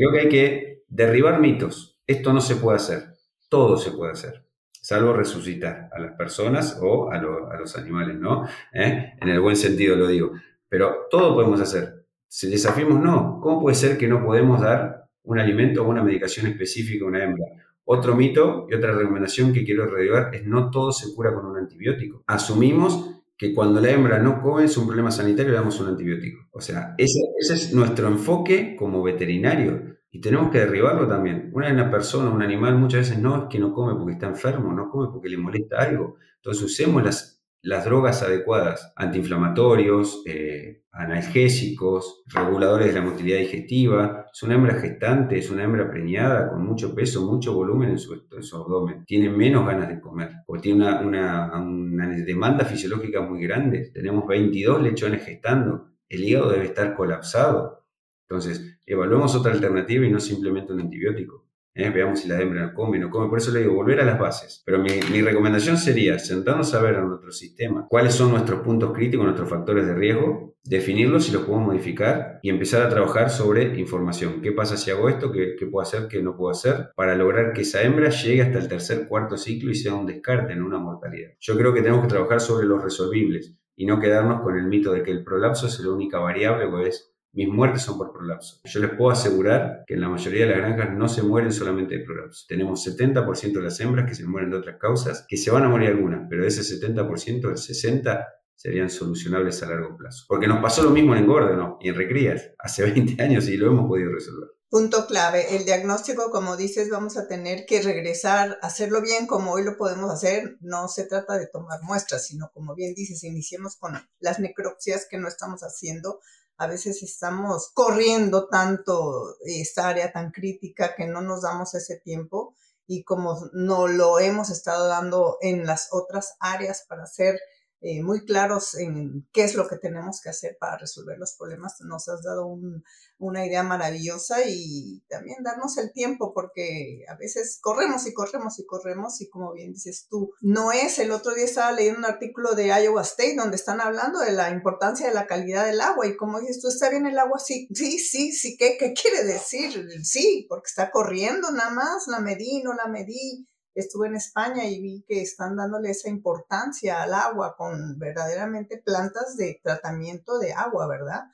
Creo 0.00 0.12
que 0.12 0.20
hay 0.20 0.28
que 0.30 0.84
derribar 0.88 1.40
mitos. 1.40 2.00
Esto 2.06 2.32
no 2.32 2.40
se 2.40 2.56
puede 2.56 2.76
hacer. 2.76 3.18
Todo 3.50 3.76
se 3.76 3.90
puede 3.90 4.12
hacer. 4.12 4.46
Salvo 4.72 5.12
resucitar 5.12 5.90
a 5.92 6.00
las 6.00 6.12
personas 6.12 6.78
o 6.80 7.10
a, 7.10 7.18
los 7.18 7.76
animales, 7.76 8.16
¿no? 8.16 8.46
¿Eh? 8.72 9.12
En 9.20 9.28
el 9.28 9.40
buen 9.40 9.56
sentido 9.56 9.96
lo 9.96 10.08
digo. 10.08 10.32
Pero 10.70 11.06
todo 11.10 11.34
podemos 11.34 11.60
hacer. 11.60 12.06
Si 12.26 12.48
desafiamos, 12.48 12.98
no. 12.98 13.40
¿Cómo 13.42 13.60
puede 13.60 13.76
ser 13.76 13.98
que 13.98 14.08
no 14.08 14.24
podemos 14.24 14.62
dar 14.62 15.10
un 15.24 15.38
alimento 15.38 15.82
o 15.82 15.90
una 15.90 16.02
medicación 16.02 16.46
específica 16.46 17.04
a 17.04 17.08
una 17.08 17.22
hembra? 17.22 17.44
Otro 17.84 18.16
mito 18.16 18.68
y 18.70 18.74
otra 18.74 18.92
recomendación 18.92 19.52
que 19.52 19.66
quiero 19.66 19.84
revivar 19.84 20.34
es 20.34 20.46
no 20.46 20.70
todo 20.70 20.92
se 20.92 21.14
cura 21.14 21.34
con 21.34 21.44
un 21.44 21.58
antibiótico. 21.58 22.24
Asumimos 22.26 23.19
que 23.40 23.54
cuando 23.54 23.80
la 23.80 23.90
hembra 23.90 24.18
no 24.18 24.42
come 24.42 24.64
es 24.64 24.76
un 24.76 24.86
problema 24.86 25.10
sanitario, 25.10 25.52
le 25.52 25.56
damos 25.56 25.80
un 25.80 25.88
antibiótico. 25.88 26.46
O 26.52 26.60
sea, 26.60 26.94
ese, 26.98 27.20
es 27.38 27.72
nuestro 27.72 28.06
enfoque 28.06 28.76
como 28.76 29.02
veterinario 29.02 29.96
y 30.10 30.20
tenemos 30.20 30.50
que 30.50 30.58
derribarlo 30.58 31.08
también. 31.08 31.50
Una, 31.54 31.72
una 31.72 31.90
persona, 31.90 32.28
un 32.28 32.42
animal, 32.42 32.76
muchas 32.76 33.08
veces 33.08 33.18
no 33.18 33.44
es 33.44 33.48
que 33.48 33.58
no 33.58 33.72
come 33.72 33.94
porque 33.94 34.12
está 34.12 34.26
enfermo, 34.26 34.74
no 34.74 34.90
come 34.90 35.08
porque 35.10 35.30
le 35.30 35.38
molesta 35.38 35.78
algo. 35.78 36.18
Entonces 36.36 36.62
usemos 36.62 37.02
las 37.02 37.39
las 37.62 37.84
drogas 37.84 38.22
adecuadas, 38.22 38.92
antiinflamatorios, 38.96 40.22
eh, 40.26 40.82
analgésicos, 40.92 42.22
reguladores 42.26 42.88
de 42.88 42.92
la 42.94 43.02
motilidad 43.02 43.38
digestiva. 43.38 44.26
Es 44.32 44.42
una 44.42 44.54
hembra 44.54 44.74
gestante, 44.80 45.38
es 45.38 45.50
una 45.50 45.64
hembra 45.64 45.90
preñada 45.90 46.48
con 46.48 46.64
mucho 46.64 46.94
peso, 46.94 47.30
mucho 47.30 47.54
volumen 47.54 47.90
en 47.90 47.98
su, 47.98 48.56
abdomen. 48.56 49.04
Tiene 49.04 49.28
menos 49.28 49.66
ganas 49.66 49.88
de 49.88 50.00
comer 50.00 50.30
porque 50.46 50.62
tiene 50.62 50.84
una, 51.02 51.60
una 51.60 52.08
demanda 52.24 52.64
fisiológica 52.64 53.20
muy 53.20 53.42
grande. 53.42 53.90
Tenemos 53.92 54.26
22 54.26 54.82
lechones 54.82 55.24
gestando. 55.24 55.90
El 56.08 56.24
hígado 56.24 56.50
debe 56.50 56.64
estar 56.64 56.94
colapsado 56.94 57.84
Entonces, 58.28 58.80
evaluemos 58.84 59.34
otra 59.36 59.52
alternativa 59.52 60.04
y 60.04 60.10
no 60.10 60.18
simplemente 60.18 60.72
un 60.72 60.80
antibiótico. 60.80 61.49
¿Eh? 61.74 61.90
Veamos 61.90 62.20
si 62.20 62.28
la 62.28 62.40
hembra 62.40 62.74
come 62.74 62.98
o 62.98 63.00
no 63.00 63.10
come. 63.10 63.28
Por 63.28 63.38
eso 63.38 63.50
le 63.50 63.60
digo, 63.60 63.74
volver 63.74 64.00
a 64.00 64.04
las 64.04 64.18
bases. 64.18 64.62
Pero 64.64 64.78
mi, 64.78 64.90
mi, 65.10 65.22
recomendación 65.22 65.76
sería 65.76 66.18
sentarnos 66.18 66.74
a 66.74 66.82
ver 66.82 66.94
en 66.94 67.08
nuestro 67.08 67.32
sistema 67.32 67.86
cuáles 67.88 68.14
son 68.14 68.30
nuestros 68.30 68.60
puntos 68.60 68.92
críticos, 68.92 69.24
nuestros 69.24 69.48
factores 69.48 69.86
de 69.86 69.94
riesgo, 69.94 70.56
definirlos 70.62 71.24
si 71.24 71.32
los 71.32 71.42
podemos 71.42 71.68
modificar 71.68 72.38
y 72.42 72.50
empezar 72.50 72.82
a 72.82 72.88
trabajar 72.88 73.30
sobre 73.30 73.78
información. 73.78 74.40
¿Qué 74.42 74.52
pasa 74.52 74.76
si 74.76 74.90
hago 74.90 75.08
esto? 75.08 75.32
¿Qué, 75.32 75.56
¿Qué, 75.58 75.66
puedo 75.66 75.82
hacer? 75.82 76.08
¿Qué 76.08 76.22
no 76.22 76.36
puedo 76.36 76.50
hacer? 76.50 76.90
Para 76.94 77.14
lograr 77.14 77.52
que 77.52 77.62
esa 77.62 77.82
hembra 77.82 78.10
llegue 78.10 78.42
hasta 78.42 78.58
el 78.58 78.68
tercer, 78.68 79.08
cuarto 79.08 79.36
ciclo 79.36 79.70
y 79.70 79.74
sea 79.74 79.94
un 79.94 80.06
descarte, 80.06 80.52
en 80.52 80.62
una 80.62 80.78
mortalidad. 80.78 81.30
Yo 81.40 81.56
creo 81.56 81.72
que 81.72 81.82
tenemos 81.82 82.02
que 82.02 82.08
trabajar 82.08 82.40
sobre 82.40 82.66
los 82.66 82.82
resolvibles 82.82 83.54
y 83.76 83.86
no 83.86 83.98
quedarnos 83.98 84.42
con 84.42 84.58
el 84.58 84.66
mito 84.66 84.92
de 84.92 85.02
que 85.02 85.10
el 85.10 85.24
prolapso 85.24 85.66
es 85.66 85.80
la 85.80 85.90
única 85.90 86.18
variable 86.18 86.66
o 86.66 86.80
es 86.80 87.14
mis 87.32 87.48
muertes 87.48 87.82
son 87.82 87.98
por 87.98 88.12
prolapso. 88.12 88.60
Yo 88.64 88.80
les 88.80 88.90
puedo 88.90 89.10
asegurar 89.10 89.84
que 89.86 89.94
en 89.94 90.00
la 90.00 90.08
mayoría 90.08 90.46
de 90.46 90.50
las 90.50 90.58
granjas 90.58 90.96
no 90.96 91.08
se 91.08 91.22
mueren 91.22 91.52
solamente 91.52 91.98
de 91.98 92.04
prolapso. 92.04 92.44
Tenemos 92.48 92.86
70% 92.86 93.52
de 93.52 93.62
las 93.62 93.78
hembras 93.80 94.08
que 94.08 94.14
se 94.14 94.26
mueren 94.26 94.50
de 94.50 94.56
otras 94.56 94.76
causas, 94.78 95.24
que 95.28 95.36
se 95.36 95.50
van 95.50 95.64
a 95.64 95.68
morir 95.68 95.88
algunas, 95.88 96.26
pero 96.28 96.42
de 96.42 96.48
ese 96.48 96.62
70%, 96.62 97.48
el 97.48 97.56
60% 97.56 98.26
serían 98.60 98.90
solucionables 98.90 99.62
a 99.62 99.70
largo 99.70 99.96
plazo. 99.96 100.26
Porque 100.28 100.46
nos 100.46 100.60
pasó 100.60 100.82
lo 100.82 100.90
mismo 100.90 101.14
en 101.14 101.22
engorde, 101.22 101.56
¿no? 101.56 101.78
Y 101.80 101.88
en 101.88 101.94
recrías, 101.94 102.50
hace 102.58 102.82
20 102.82 103.22
años 103.22 103.48
y 103.48 103.56
lo 103.56 103.68
hemos 103.68 103.88
podido 103.88 104.12
resolver. 104.12 104.50
Punto 104.68 105.06
clave, 105.06 105.56
el 105.56 105.64
diagnóstico, 105.64 106.30
como 106.30 106.56
dices, 106.56 106.90
vamos 106.90 107.16
a 107.16 107.26
tener 107.26 107.64
que 107.66 107.82
regresar, 107.82 108.58
hacerlo 108.62 109.02
bien 109.02 109.26
como 109.26 109.52
hoy 109.52 109.64
lo 109.64 109.76
podemos 109.76 110.12
hacer. 110.12 110.58
No 110.60 110.88
se 110.88 111.06
trata 111.06 111.38
de 111.38 111.48
tomar 111.48 111.80
muestras, 111.82 112.26
sino 112.26 112.50
como 112.52 112.74
bien 112.74 112.94
dices, 112.94 113.24
iniciemos 113.24 113.76
con 113.76 113.94
las 114.20 114.38
necropsias 114.38 115.06
que 115.10 115.18
no 115.18 115.26
estamos 115.26 115.62
haciendo 115.62 116.20
a 116.60 116.66
veces 116.66 117.02
estamos 117.02 117.70
corriendo 117.72 118.46
tanto 118.48 119.38
esta 119.46 119.88
área 119.88 120.12
tan 120.12 120.30
crítica 120.30 120.94
que 120.94 121.06
no 121.06 121.22
nos 121.22 121.40
damos 121.40 121.74
ese 121.74 121.98
tiempo 121.98 122.54
y 122.86 123.02
como 123.02 123.48
no 123.54 123.88
lo 123.88 124.18
hemos 124.18 124.50
estado 124.50 124.86
dando 124.86 125.38
en 125.40 125.64
las 125.64 125.88
otras 125.90 126.36
áreas 126.38 126.84
para 126.86 127.04
hacer 127.04 127.40
eh, 127.82 128.02
muy 128.02 128.26
claros 128.26 128.74
en 128.74 129.26
qué 129.32 129.44
es 129.44 129.54
lo 129.54 129.66
que 129.66 129.76
tenemos 129.76 130.20
que 130.20 130.28
hacer 130.28 130.58
para 130.60 130.76
resolver 130.76 131.18
los 131.18 131.34
problemas. 131.38 131.80
Nos 131.80 132.08
has 132.10 132.22
dado 132.22 132.46
un, 132.46 132.84
una 133.18 133.46
idea 133.46 133.62
maravillosa 133.62 134.38
y 134.46 135.02
también 135.08 135.42
darnos 135.42 135.78
el 135.78 135.90
tiempo 135.92 136.34
porque 136.34 137.04
a 137.08 137.16
veces 137.16 137.58
corremos 137.60 138.06
y 138.06 138.12
corremos 138.12 138.58
y 138.58 138.66
corremos 138.66 139.20
y 139.22 139.30
como 139.30 139.52
bien 139.52 139.72
dices 139.72 140.08
tú, 140.10 140.32
no 140.42 140.72
es, 140.72 140.98
el 140.98 141.10
otro 141.10 141.34
día 141.34 141.44
estaba 141.44 141.72
leyendo 141.72 142.00
un 142.00 142.04
artículo 142.04 142.54
de 142.54 142.66
Iowa 142.66 143.00
State 143.02 143.36
donde 143.36 143.56
están 143.56 143.80
hablando 143.80 144.20
de 144.20 144.32
la 144.32 144.50
importancia 144.50 145.06
de 145.06 145.14
la 145.14 145.26
calidad 145.26 145.64
del 145.64 145.80
agua 145.80 146.06
y 146.06 146.16
como 146.16 146.40
dices 146.40 146.60
tú, 146.60 146.68
¿está 146.68 146.90
bien 146.90 147.06
el 147.06 147.18
agua? 147.18 147.38
Sí, 147.38 147.66
sí, 147.74 147.98
sí, 147.98 148.32
sí, 148.32 148.56
¿qué, 148.58 148.76
qué 148.78 148.92
quiere 148.92 149.24
decir? 149.24 149.86
Sí, 150.02 150.46
porque 150.48 150.68
está 150.68 150.90
corriendo 150.90 151.50
nada 151.50 151.70
más, 151.70 152.08
la 152.08 152.20
medí, 152.20 152.62
no 152.62 152.74
la 152.74 152.88
medí 152.88 153.48
estuve 153.74 154.08
en 154.08 154.16
España 154.16 154.64
y 154.64 154.80
vi 154.80 155.04
que 155.06 155.22
están 155.22 155.56
dándole 155.56 155.90
esa 155.90 156.08
importancia 156.08 157.02
al 157.02 157.14
agua 157.14 157.54
con 157.56 157.98
verdaderamente 157.98 158.78
plantas 158.78 159.36
de 159.36 159.60
tratamiento 159.62 160.38
de 160.38 160.52
agua, 160.52 160.88
¿verdad? 160.88 161.24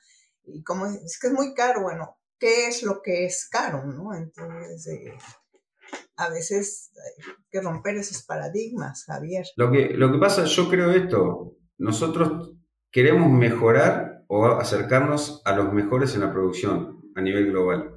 Y 0.43 0.63
como 0.63 0.85
es 0.85 1.19
que 1.19 1.27
es 1.27 1.33
muy 1.33 1.53
caro, 1.53 1.81
bueno, 1.81 2.17
¿qué 2.39 2.67
es 2.67 2.83
lo 2.83 3.01
que 3.01 3.25
es 3.25 3.47
caro, 3.49 3.83
no? 3.85 4.13
Entonces, 4.13 4.87
eh, 4.87 5.17
a 6.15 6.29
veces 6.29 6.91
hay 6.95 7.23
que 7.49 7.61
romper 7.61 7.97
esos 7.97 8.23
paradigmas, 8.23 9.05
Javier. 9.05 9.45
Lo 9.55 9.71
que, 9.71 9.89
lo 9.89 10.11
que 10.11 10.17
pasa, 10.17 10.45
yo 10.45 10.69
creo 10.69 10.91
esto, 10.91 11.57
nosotros 11.77 12.53
queremos 12.91 13.29
mejorar 13.31 14.23
o 14.27 14.45
acercarnos 14.45 15.41
a 15.45 15.55
los 15.55 15.71
mejores 15.73 16.15
en 16.15 16.21
la 16.21 16.31
producción 16.31 17.01
a 17.15 17.21
nivel 17.21 17.51
global. 17.51 17.96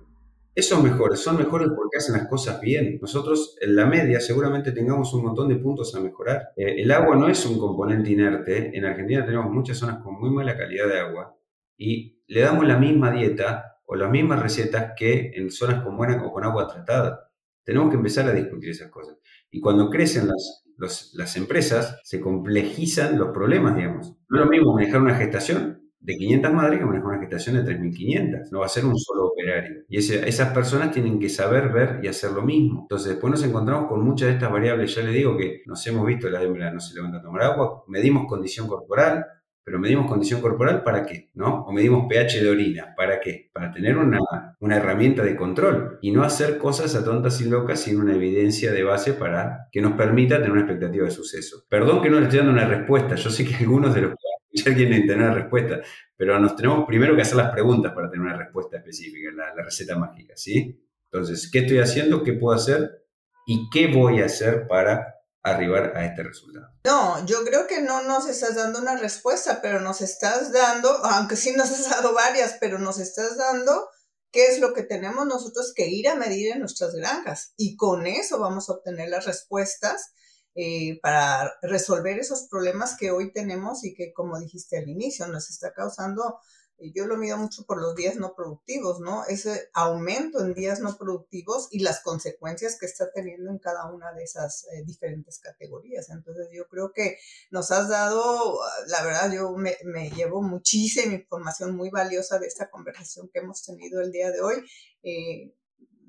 Esos 0.52 0.82
mejores 0.82 1.20
son 1.20 1.36
mejores 1.36 1.68
porque 1.76 1.98
hacen 1.98 2.16
las 2.16 2.26
cosas 2.26 2.60
bien. 2.60 2.98
Nosotros 3.00 3.56
en 3.60 3.76
la 3.76 3.86
media 3.86 4.20
seguramente 4.20 4.72
tengamos 4.72 5.14
un 5.14 5.22
montón 5.22 5.48
de 5.48 5.56
puntos 5.56 5.94
a 5.94 6.00
mejorar. 6.00 6.48
Eh, 6.56 6.82
el 6.82 6.90
agua 6.90 7.14
no 7.14 7.28
es 7.28 7.46
un 7.46 7.58
componente 7.58 8.10
inerte. 8.10 8.76
En 8.76 8.84
Argentina 8.84 9.24
tenemos 9.24 9.50
muchas 9.50 9.78
zonas 9.78 10.02
con 10.02 10.18
muy 10.18 10.30
mala 10.30 10.56
calidad 10.56 10.88
de 10.88 10.98
agua 10.98 11.36
y 11.76 12.20
le 12.26 12.40
damos 12.40 12.66
la 12.66 12.78
misma 12.78 13.12
dieta 13.12 13.78
o 13.86 13.94
las 13.94 14.10
mismas 14.10 14.42
recetas 14.42 14.92
que 14.96 15.32
en 15.34 15.50
zonas 15.50 15.84
con 15.84 15.96
buena 15.96 16.22
o 16.24 16.32
con 16.32 16.44
agua 16.44 16.66
tratada. 16.66 17.30
Tenemos 17.64 17.90
que 17.90 17.96
empezar 17.96 18.26
a 18.26 18.32
discutir 18.32 18.70
esas 18.70 18.90
cosas. 18.90 19.18
Y 19.52 19.60
cuando 19.60 19.88
crecen 19.88 20.28
las, 20.28 21.12
las 21.14 21.36
empresas, 21.36 22.00
se 22.02 22.20
complejizan 22.20 23.18
los 23.18 23.30
problemas, 23.30 23.76
digamos. 23.76 24.16
No 24.28 24.38
es 24.38 24.44
lo 24.44 24.50
mismo 24.50 24.74
manejar 24.74 25.00
una 25.00 25.14
gestación 25.14 25.79
de 26.00 26.16
500 26.16 26.52
madres 26.52 26.78
que 26.78 26.86
maneja 26.86 27.06
una 27.06 27.18
gestación 27.20 27.56
de 27.56 27.72
3.500. 27.76 28.50
No 28.50 28.60
va 28.60 28.66
a 28.66 28.70
ser 28.70 28.84
un 28.84 28.98
solo 28.98 29.26
operario. 29.26 29.82
Y 29.88 29.98
esas 29.98 30.52
personas 30.52 30.90
tienen 30.90 31.18
que 31.18 31.28
saber 31.28 31.68
ver 31.70 32.00
y 32.02 32.08
hacer 32.08 32.32
lo 32.32 32.42
mismo. 32.42 32.82
Entonces, 32.82 33.10
después 33.10 33.30
nos 33.30 33.44
encontramos 33.44 33.88
con 33.88 34.02
muchas 34.02 34.28
de 34.28 34.34
estas 34.34 34.50
variables. 34.50 34.94
Ya 34.94 35.02
le 35.02 35.12
digo 35.12 35.36
que 35.36 35.62
nos 35.66 35.86
hemos 35.86 36.06
visto, 36.06 36.28
la 36.30 36.42
hembra 36.42 36.72
no 36.72 36.80
se 36.80 36.94
levanta 36.94 37.18
a 37.18 37.22
tomar 37.22 37.42
agua, 37.42 37.84
medimos 37.86 38.26
condición 38.26 38.66
corporal, 38.66 39.26
pero 39.62 39.78
medimos 39.78 40.06
condición 40.06 40.40
corporal 40.40 40.82
para 40.82 41.04
qué, 41.04 41.30
¿no? 41.34 41.64
O 41.64 41.72
medimos 41.72 42.06
pH 42.08 42.42
de 42.42 42.50
orina, 42.50 42.94
¿para 42.96 43.20
qué? 43.20 43.50
Para 43.52 43.70
tener 43.70 43.98
una, 43.98 44.18
una 44.58 44.76
herramienta 44.76 45.22
de 45.22 45.36
control 45.36 45.98
y 46.00 46.10
no 46.12 46.24
hacer 46.24 46.58
cosas 46.58 46.94
a 46.96 47.04
tontas 47.04 47.40
y 47.40 47.44
locas 47.48 47.80
sin 47.80 48.00
una 48.00 48.14
evidencia 48.14 48.72
de 48.72 48.82
base 48.82 49.12
para 49.12 49.68
que 49.70 49.82
nos 49.82 49.92
permita 49.92 50.36
tener 50.36 50.52
una 50.52 50.62
expectativa 50.62 51.04
de 51.04 51.10
suceso. 51.10 51.64
Perdón 51.68 52.02
que 52.02 52.10
no 52.10 52.18
le 52.18 52.24
estoy 52.24 52.38
dando 52.38 52.54
una 52.54 52.66
respuesta, 52.66 53.14
yo 53.14 53.30
sé 53.30 53.44
que 53.44 53.54
algunos 53.56 53.94
de 53.94 54.00
los 54.00 54.14
ya 54.52 54.74
tienen 54.74 55.06
tener 55.06 55.18
una 55.18 55.34
respuesta, 55.34 55.80
pero 56.16 56.38
nos 56.38 56.56
tenemos 56.56 56.86
primero 56.86 57.16
que 57.16 57.22
hacer 57.22 57.36
las 57.36 57.50
preguntas 57.50 57.92
para 57.92 58.10
tener 58.10 58.26
una 58.26 58.36
respuesta 58.36 58.76
específica, 58.76 59.30
la, 59.34 59.54
la 59.54 59.62
receta 59.62 59.96
mágica, 59.96 60.34
¿sí? 60.36 60.84
Entonces, 61.12 61.50
¿qué 61.50 61.60
estoy 61.60 61.78
haciendo? 61.78 62.22
¿Qué 62.22 62.34
puedo 62.34 62.54
hacer? 62.54 63.06
¿Y 63.46 63.68
qué 63.70 63.88
voy 63.88 64.20
a 64.20 64.26
hacer 64.26 64.68
para 64.68 65.16
arribar 65.42 65.96
a 65.96 66.04
este 66.04 66.22
resultado? 66.22 66.68
No, 66.84 67.24
yo 67.26 67.44
creo 67.44 67.66
que 67.66 67.80
no 67.80 68.02
nos 68.02 68.28
estás 68.28 68.54
dando 68.54 68.78
una 68.78 68.96
respuesta, 68.96 69.60
pero 69.62 69.80
nos 69.80 70.00
estás 70.00 70.52
dando, 70.52 70.88
aunque 71.04 71.36
sí 71.36 71.52
nos 71.56 71.70
has 71.70 71.90
dado 71.90 72.14
varias, 72.14 72.56
pero 72.60 72.78
nos 72.78 72.98
estás 72.98 73.36
dando 73.36 73.88
qué 74.30 74.46
es 74.46 74.60
lo 74.60 74.72
que 74.72 74.82
tenemos 74.82 75.26
nosotros 75.26 75.72
que 75.74 75.88
ir 75.88 76.08
a 76.08 76.14
medir 76.14 76.52
en 76.52 76.60
nuestras 76.60 76.94
granjas. 76.94 77.54
Y 77.56 77.76
con 77.76 78.06
eso 78.06 78.38
vamos 78.38 78.68
a 78.68 78.74
obtener 78.74 79.08
las 79.08 79.26
respuestas 79.26 80.12
eh, 80.54 80.98
para 81.00 81.52
resolver 81.62 82.18
esos 82.18 82.48
problemas 82.50 82.96
que 82.96 83.12
hoy 83.12 83.32
tenemos 83.32 83.84
y 83.84 83.94
que, 83.94 84.12
como 84.12 84.38
dijiste 84.40 84.78
al 84.78 84.88
inicio, 84.88 85.26
nos 85.28 85.48
está 85.48 85.72
causando, 85.72 86.40
eh, 86.78 86.90
yo 86.92 87.06
lo 87.06 87.16
mido 87.16 87.38
mucho 87.38 87.64
por 87.66 87.80
los 87.80 87.94
días 87.94 88.16
no 88.16 88.34
productivos, 88.34 88.98
¿no? 88.98 89.24
Ese 89.26 89.70
aumento 89.74 90.40
en 90.40 90.54
días 90.54 90.80
no 90.80 90.96
productivos 90.96 91.68
y 91.70 91.80
las 91.80 92.00
consecuencias 92.02 92.76
que 92.80 92.86
está 92.86 93.12
teniendo 93.12 93.50
en 93.50 93.58
cada 93.58 93.92
una 93.92 94.12
de 94.12 94.24
esas 94.24 94.66
eh, 94.72 94.82
diferentes 94.84 95.38
categorías. 95.38 96.10
Entonces, 96.10 96.48
yo 96.52 96.66
creo 96.68 96.92
que 96.92 97.18
nos 97.52 97.70
has 97.70 97.88
dado, 97.88 98.58
la 98.88 99.04
verdad, 99.04 99.32
yo 99.32 99.52
me, 99.52 99.76
me 99.84 100.10
llevo 100.10 100.42
muchísima 100.42 101.14
información 101.14 101.76
muy 101.76 101.90
valiosa 101.90 102.40
de 102.40 102.48
esta 102.48 102.70
conversación 102.70 103.30
que 103.32 103.38
hemos 103.38 103.62
tenido 103.62 104.00
el 104.00 104.10
día 104.10 104.32
de 104.32 104.40
hoy 104.40 104.64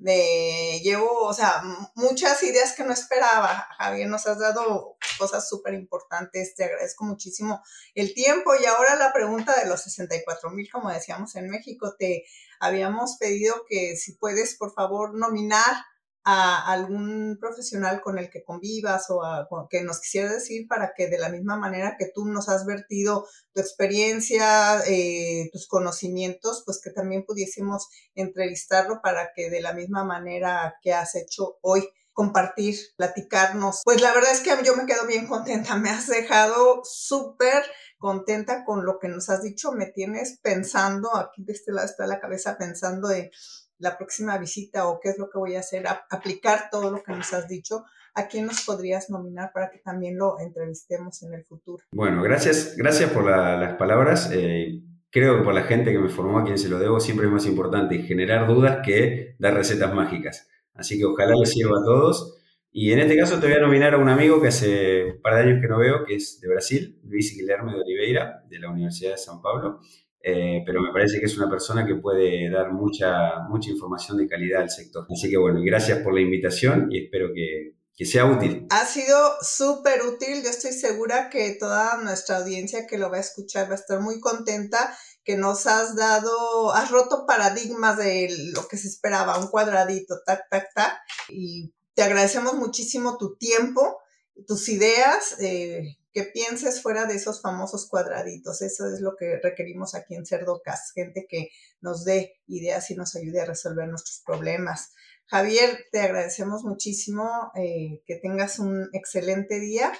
me 0.01 0.79
llevo, 0.79 1.25
o 1.27 1.33
sea, 1.33 1.61
muchas 1.93 2.41
ideas 2.41 2.73
que 2.73 2.83
no 2.83 2.91
esperaba. 2.91 3.67
Javier, 3.77 4.09
nos 4.09 4.25
has 4.25 4.39
dado 4.39 4.97
cosas 5.19 5.47
súper 5.47 5.75
importantes, 5.75 6.55
te 6.55 6.63
agradezco 6.63 7.05
muchísimo 7.05 7.61
el 7.93 8.15
tiempo. 8.15 8.53
Y 8.55 8.65
ahora 8.65 8.95
la 8.95 9.13
pregunta 9.13 9.55
de 9.59 9.69
los 9.69 9.81
64 9.83 10.49
mil, 10.49 10.69
como 10.71 10.89
decíamos 10.89 11.35
en 11.35 11.49
México, 11.49 11.95
te 11.97 12.25
habíamos 12.59 13.17
pedido 13.17 13.63
que 13.69 13.95
si 13.95 14.13
puedes, 14.13 14.57
por 14.57 14.73
favor, 14.73 15.13
nominar 15.13 15.85
a 16.23 16.71
algún 16.71 17.37
profesional 17.39 18.01
con 18.01 18.19
el 18.19 18.29
que 18.29 18.43
convivas 18.43 19.09
o 19.09 19.23
a, 19.23 19.47
que 19.69 19.83
nos 19.83 19.99
quisiera 19.99 20.31
decir 20.31 20.67
para 20.67 20.93
que 20.95 21.07
de 21.07 21.17
la 21.17 21.29
misma 21.29 21.57
manera 21.57 21.95
que 21.97 22.11
tú 22.13 22.25
nos 22.25 22.47
has 22.49 22.65
vertido 22.65 23.27
tu 23.53 23.61
experiencia, 23.61 24.79
eh, 24.87 25.49
tus 25.51 25.67
conocimientos, 25.67 26.63
pues 26.65 26.79
que 26.83 26.91
también 26.91 27.25
pudiésemos 27.25 27.87
entrevistarlo 28.13 29.01
para 29.01 29.31
que 29.35 29.49
de 29.49 29.61
la 29.61 29.73
misma 29.73 30.03
manera 30.03 30.75
que 30.81 30.93
has 30.93 31.15
hecho 31.15 31.57
hoy 31.61 31.89
compartir, 32.13 32.75
platicarnos. 32.97 33.81
Pues 33.83 34.01
la 34.01 34.13
verdad 34.13 34.31
es 34.31 34.41
que 34.41 34.51
yo 34.63 34.75
me 34.75 34.85
quedo 34.85 35.07
bien 35.07 35.27
contenta, 35.27 35.75
me 35.77 35.89
has 35.89 36.07
dejado 36.07 36.81
súper 36.83 37.63
contenta 37.97 38.65
con 38.65 38.85
lo 38.85 38.99
que 38.99 39.07
nos 39.07 39.29
has 39.29 39.43
dicho, 39.43 39.71
me 39.71 39.85
tienes 39.85 40.39
pensando, 40.41 41.15
aquí 41.15 41.43
de 41.43 41.53
este 41.53 41.71
lado 41.71 41.87
está 41.87 42.07
la 42.07 42.19
cabeza 42.19 42.57
pensando 42.57 43.07
de 43.07 43.31
la 43.81 43.97
próxima 43.97 44.37
visita 44.37 44.87
o 44.87 44.99
qué 44.99 45.09
es 45.09 45.17
lo 45.17 45.29
que 45.29 45.37
voy 45.37 45.55
a 45.55 45.59
hacer, 45.59 45.85
aplicar 46.09 46.69
todo 46.71 46.91
lo 46.91 47.03
que 47.03 47.11
nos 47.11 47.33
has 47.33 47.47
dicho, 47.47 47.83
¿a 48.13 48.27
quién 48.27 48.45
nos 48.45 48.61
podrías 48.61 49.09
nominar 49.09 49.51
para 49.53 49.69
que 49.69 49.79
también 49.79 50.17
lo 50.17 50.39
entrevistemos 50.39 51.21
en 51.23 51.33
el 51.33 51.43
futuro? 51.43 51.83
Bueno, 51.91 52.21
gracias, 52.21 52.75
gracias 52.77 53.09
por 53.11 53.25
las 53.25 53.75
palabras. 53.75 54.29
Eh, 54.31 54.81
creo 55.09 55.37
que 55.37 55.43
por 55.43 55.53
la 55.53 55.63
gente 55.63 55.91
que 55.91 55.99
me 55.99 56.09
formó 56.09 56.39
a 56.39 56.43
quien 56.43 56.57
se 56.57 56.69
lo 56.69 56.79
debo 56.79 56.99
siempre 56.99 57.25
es 57.25 57.31
más 57.31 57.45
importante 57.45 57.97
generar 58.03 58.47
dudas 58.47 58.79
que 58.85 59.35
dar 59.39 59.55
recetas 59.55 59.93
mágicas. 59.93 60.47
Así 60.73 60.97
que 60.97 61.05
ojalá 61.05 61.33
les 61.35 61.51
sirva 61.51 61.79
a 61.79 61.85
todos. 61.85 62.37
Y 62.73 62.93
en 62.93 62.99
este 62.99 63.17
caso 63.17 63.39
te 63.39 63.47
voy 63.47 63.55
a 63.57 63.59
nominar 63.59 63.95
a 63.95 63.97
un 63.97 64.07
amigo 64.07 64.41
que 64.41 64.47
hace 64.47 65.03
un 65.15 65.21
par 65.21 65.35
de 65.35 65.41
años 65.41 65.61
que 65.61 65.67
no 65.67 65.77
veo, 65.77 66.05
que 66.05 66.15
es 66.15 66.39
de 66.39 66.47
Brasil, 66.47 67.01
Luis 67.03 67.35
Guilherme 67.35 67.73
de 67.73 67.81
Oliveira, 67.81 68.43
de 68.47 68.59
la 68.59 68.69
Universidad 68.69 69.11
de 69.11 69.17
San 69.17 69.41
Pablo 69.41 69.81
eh, 70.23 70.63
pero 70.65 70.81
me 70.81 70.91
parece 70.91 71.19
que 71.19 71.25
es 71.25 71.37
una 71.37 71.49
persona 71.49 71.85
que 71.85 71.95
puede 71.95 72.49
dar 72.49 72.71
mucha, 72.71 73.39
mucha 73.49 73.69
información 73.69 74.17
de 74.17 74.27
calidad 74.27 74.61
al 74.61 74.69
sector. 74.69 75.05
Así 75.09 75.29
que 75.29 75.37
bueno, 75.37 75.61
gracias 75.63 75.99
por 75.99 76.13
la 76.13 76.21
invitación 76.21 76.87
y 76.91 77.05
espero 77.05 77.29
que, 77.33 77.75
que 77.95 78.05
sea 78.05 78.25
útil. 78.25 78.67
Ha 78.69 78.85
sido 78.85 79.17
súper 79.41 80.01
útil. 80.03 80.43
Yo 80.43 80.49
estoy 80.49 80.71
segura 80.71 81.29
que 81.29 81.55
toda 81.59 81.97
nuestra 82.03 82.37
audiencia 82.37 82.87
que 82.87 82.97
lo 82.97 83.09
va 83.09 83.17
a 83.17 83.21
escuchar 83.21 83.67
va 83.67 83.73
a 83.73 83.75
estar 83.75 83.99
muy 83.99 84.19
contenta 84.19 84.95
que 85.23 85.37
nos 85.37 85.67
has 85.67 85.95
dado, 85.95 86.73
has 86.73 86.89
roto 86.89 87.25
paradigmas 87.27 87.97
de 87.97 88.29
lo 88.53 88.67
que 88.67 88.77
se 88.77 88.87
esperaba, 88.87 89.39
un 89.39 89.47
cuadradito, 89.47 90.15
tac, 90.25 90.49
tac, 90.49 90.73
tac. 90.73 90.97
Y 91.29 91.73
te 91.93 92.03
agradecemos 92.03 92.55
muchísimo 92.55 93.17
tu 93.17 93.35
tiempo, 93.37 93.99
tus 94.47 94.67
ideas, 94.69 95.39
eh, 95.39 95.97
que 96.13 96.23
pienses 96.23 96.81
fuera 96.81 97.05
de 97.05 97.15
esos 97.15 97.41
famosos 97.41 97.87
cuadraditos. 97.87 98.61
Eso 98.61 98.87
es 98.87 99.01
lo 99.01 99.15
que 99.17 99.39
requerimos 99.41 99.95
aquí 99.95 100.15
en 100.15 100.25
Cerdocas, 100.25 100.91
gente 100.93 101.25
que 101.29 101.49
nos 101.79 102.03
dé 102.03 102.39
ideas 102.47 102.91
y 102.91 102.95
nos 102.95 103.15
ayude 103.15 103.41
a 103.41 103.45
resolver 103.45 103.87
nuestros 103.87 104.21
problemas. 104.25 104.91
Javier, 105.27 105.85
te 105.93 106.01
agradecemos 106.01 106.63
muchísimo, 106.65 107.51
eh, 107.55 108.03
que 108.05 108.15
tengas 108.15 108.59
un 108.59 108.89
excelente 108.91 109.61
día 109.61 109.93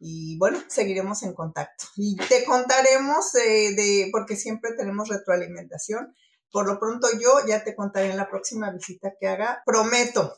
y 0.00 0.36
bueno, 0.38 0.60
seguiremos 0.68 1.22
en 1.22 1.34
contacto. 1.34 1.84
Y 1.96 2.16
te 2.16 2.44
contaremos 2.44 3.32
eh, 3.36 3.74
de, 3.76 4.08
porque 4.10 4.34
siempre 4.34 4.72
tenemos 4.76 5.08
retroalimentación. 5.08 6.16
Por 6.50 6.66
lo 6.66 6.80
pronto 6.80 7.06
yo 7.20 7.46
ya 7.46 7.62
te 7.62 7.76
contaré 7.76 8.10
en 8.10 8.16
la 8.16 8.28
próxima 8.28 8.72
visita 8.72 9.12
que 9.20 9.28
haga. 9.28 9.62
Prometo 9.64 10.36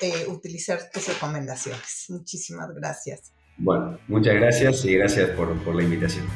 eh, 0.00 0.26
utilizar 0.26 0.90
tus 0.90 1.06
recomendaciones. 1.06 2.06
Muchísimas 2.08 2.74
gracias. 2.74 3.32
Bueno, 3.56 3.98
muchas 4.08 4.34
gracias 4.34 4.84
y 4.84 4.94
gracias 4.94 5.30
por, 5.30 5.74
la 5.74 5.82
invitación. 5.82 6.26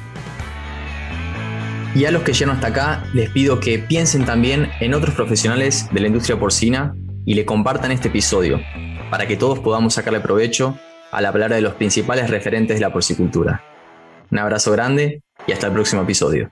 Y 1.94 2.04
a 2.04 2.10
los 2.10 2.22
que 2.22 2.32
llegan 2.32 2.56
hasta 2.56 2.68
acá, 2.68 3.04
les 3.12 3.30
pido 3.30 3.60
que 3.60 3.78
piensen 3.78 4.24
también 4.24 4.68
en 4.80 4.94
otros 4.94 5.14
profesionales 5.14 5.88
de 5.90 6.00
la 6.00 6.06
industria 6.06 6.38
porcina 6.38 6.94
y 7.24 7.34
le 7.34 7.44
compartan 7.44 7.90
este 7.90 8.08
episodio 8.08 8.60
para 9.10 9.26
que 9.26 9.36
todos 9.36 9.58
podamos 9.58 9.94
sacarle 9.94 10.20
provecho 10.20 10.78
al 11.10 11.26
hablar 11.26 11.52
de 11.52 11.60
los 11.60 11.74
principales 11.74 12.30
referentes 12.30 12.76
de 12.76 12.80
la 12.80 12.92
porcicultura. 12.92 13.64
Un 14.30 14.38
abrazo 14.38 14.70
grande 14.72 15.22
y 15.46 15.52
hasta 15.52 15.66
el 15.66 15.72
próximo 15.72 16.02
episodio. 16.02 16.50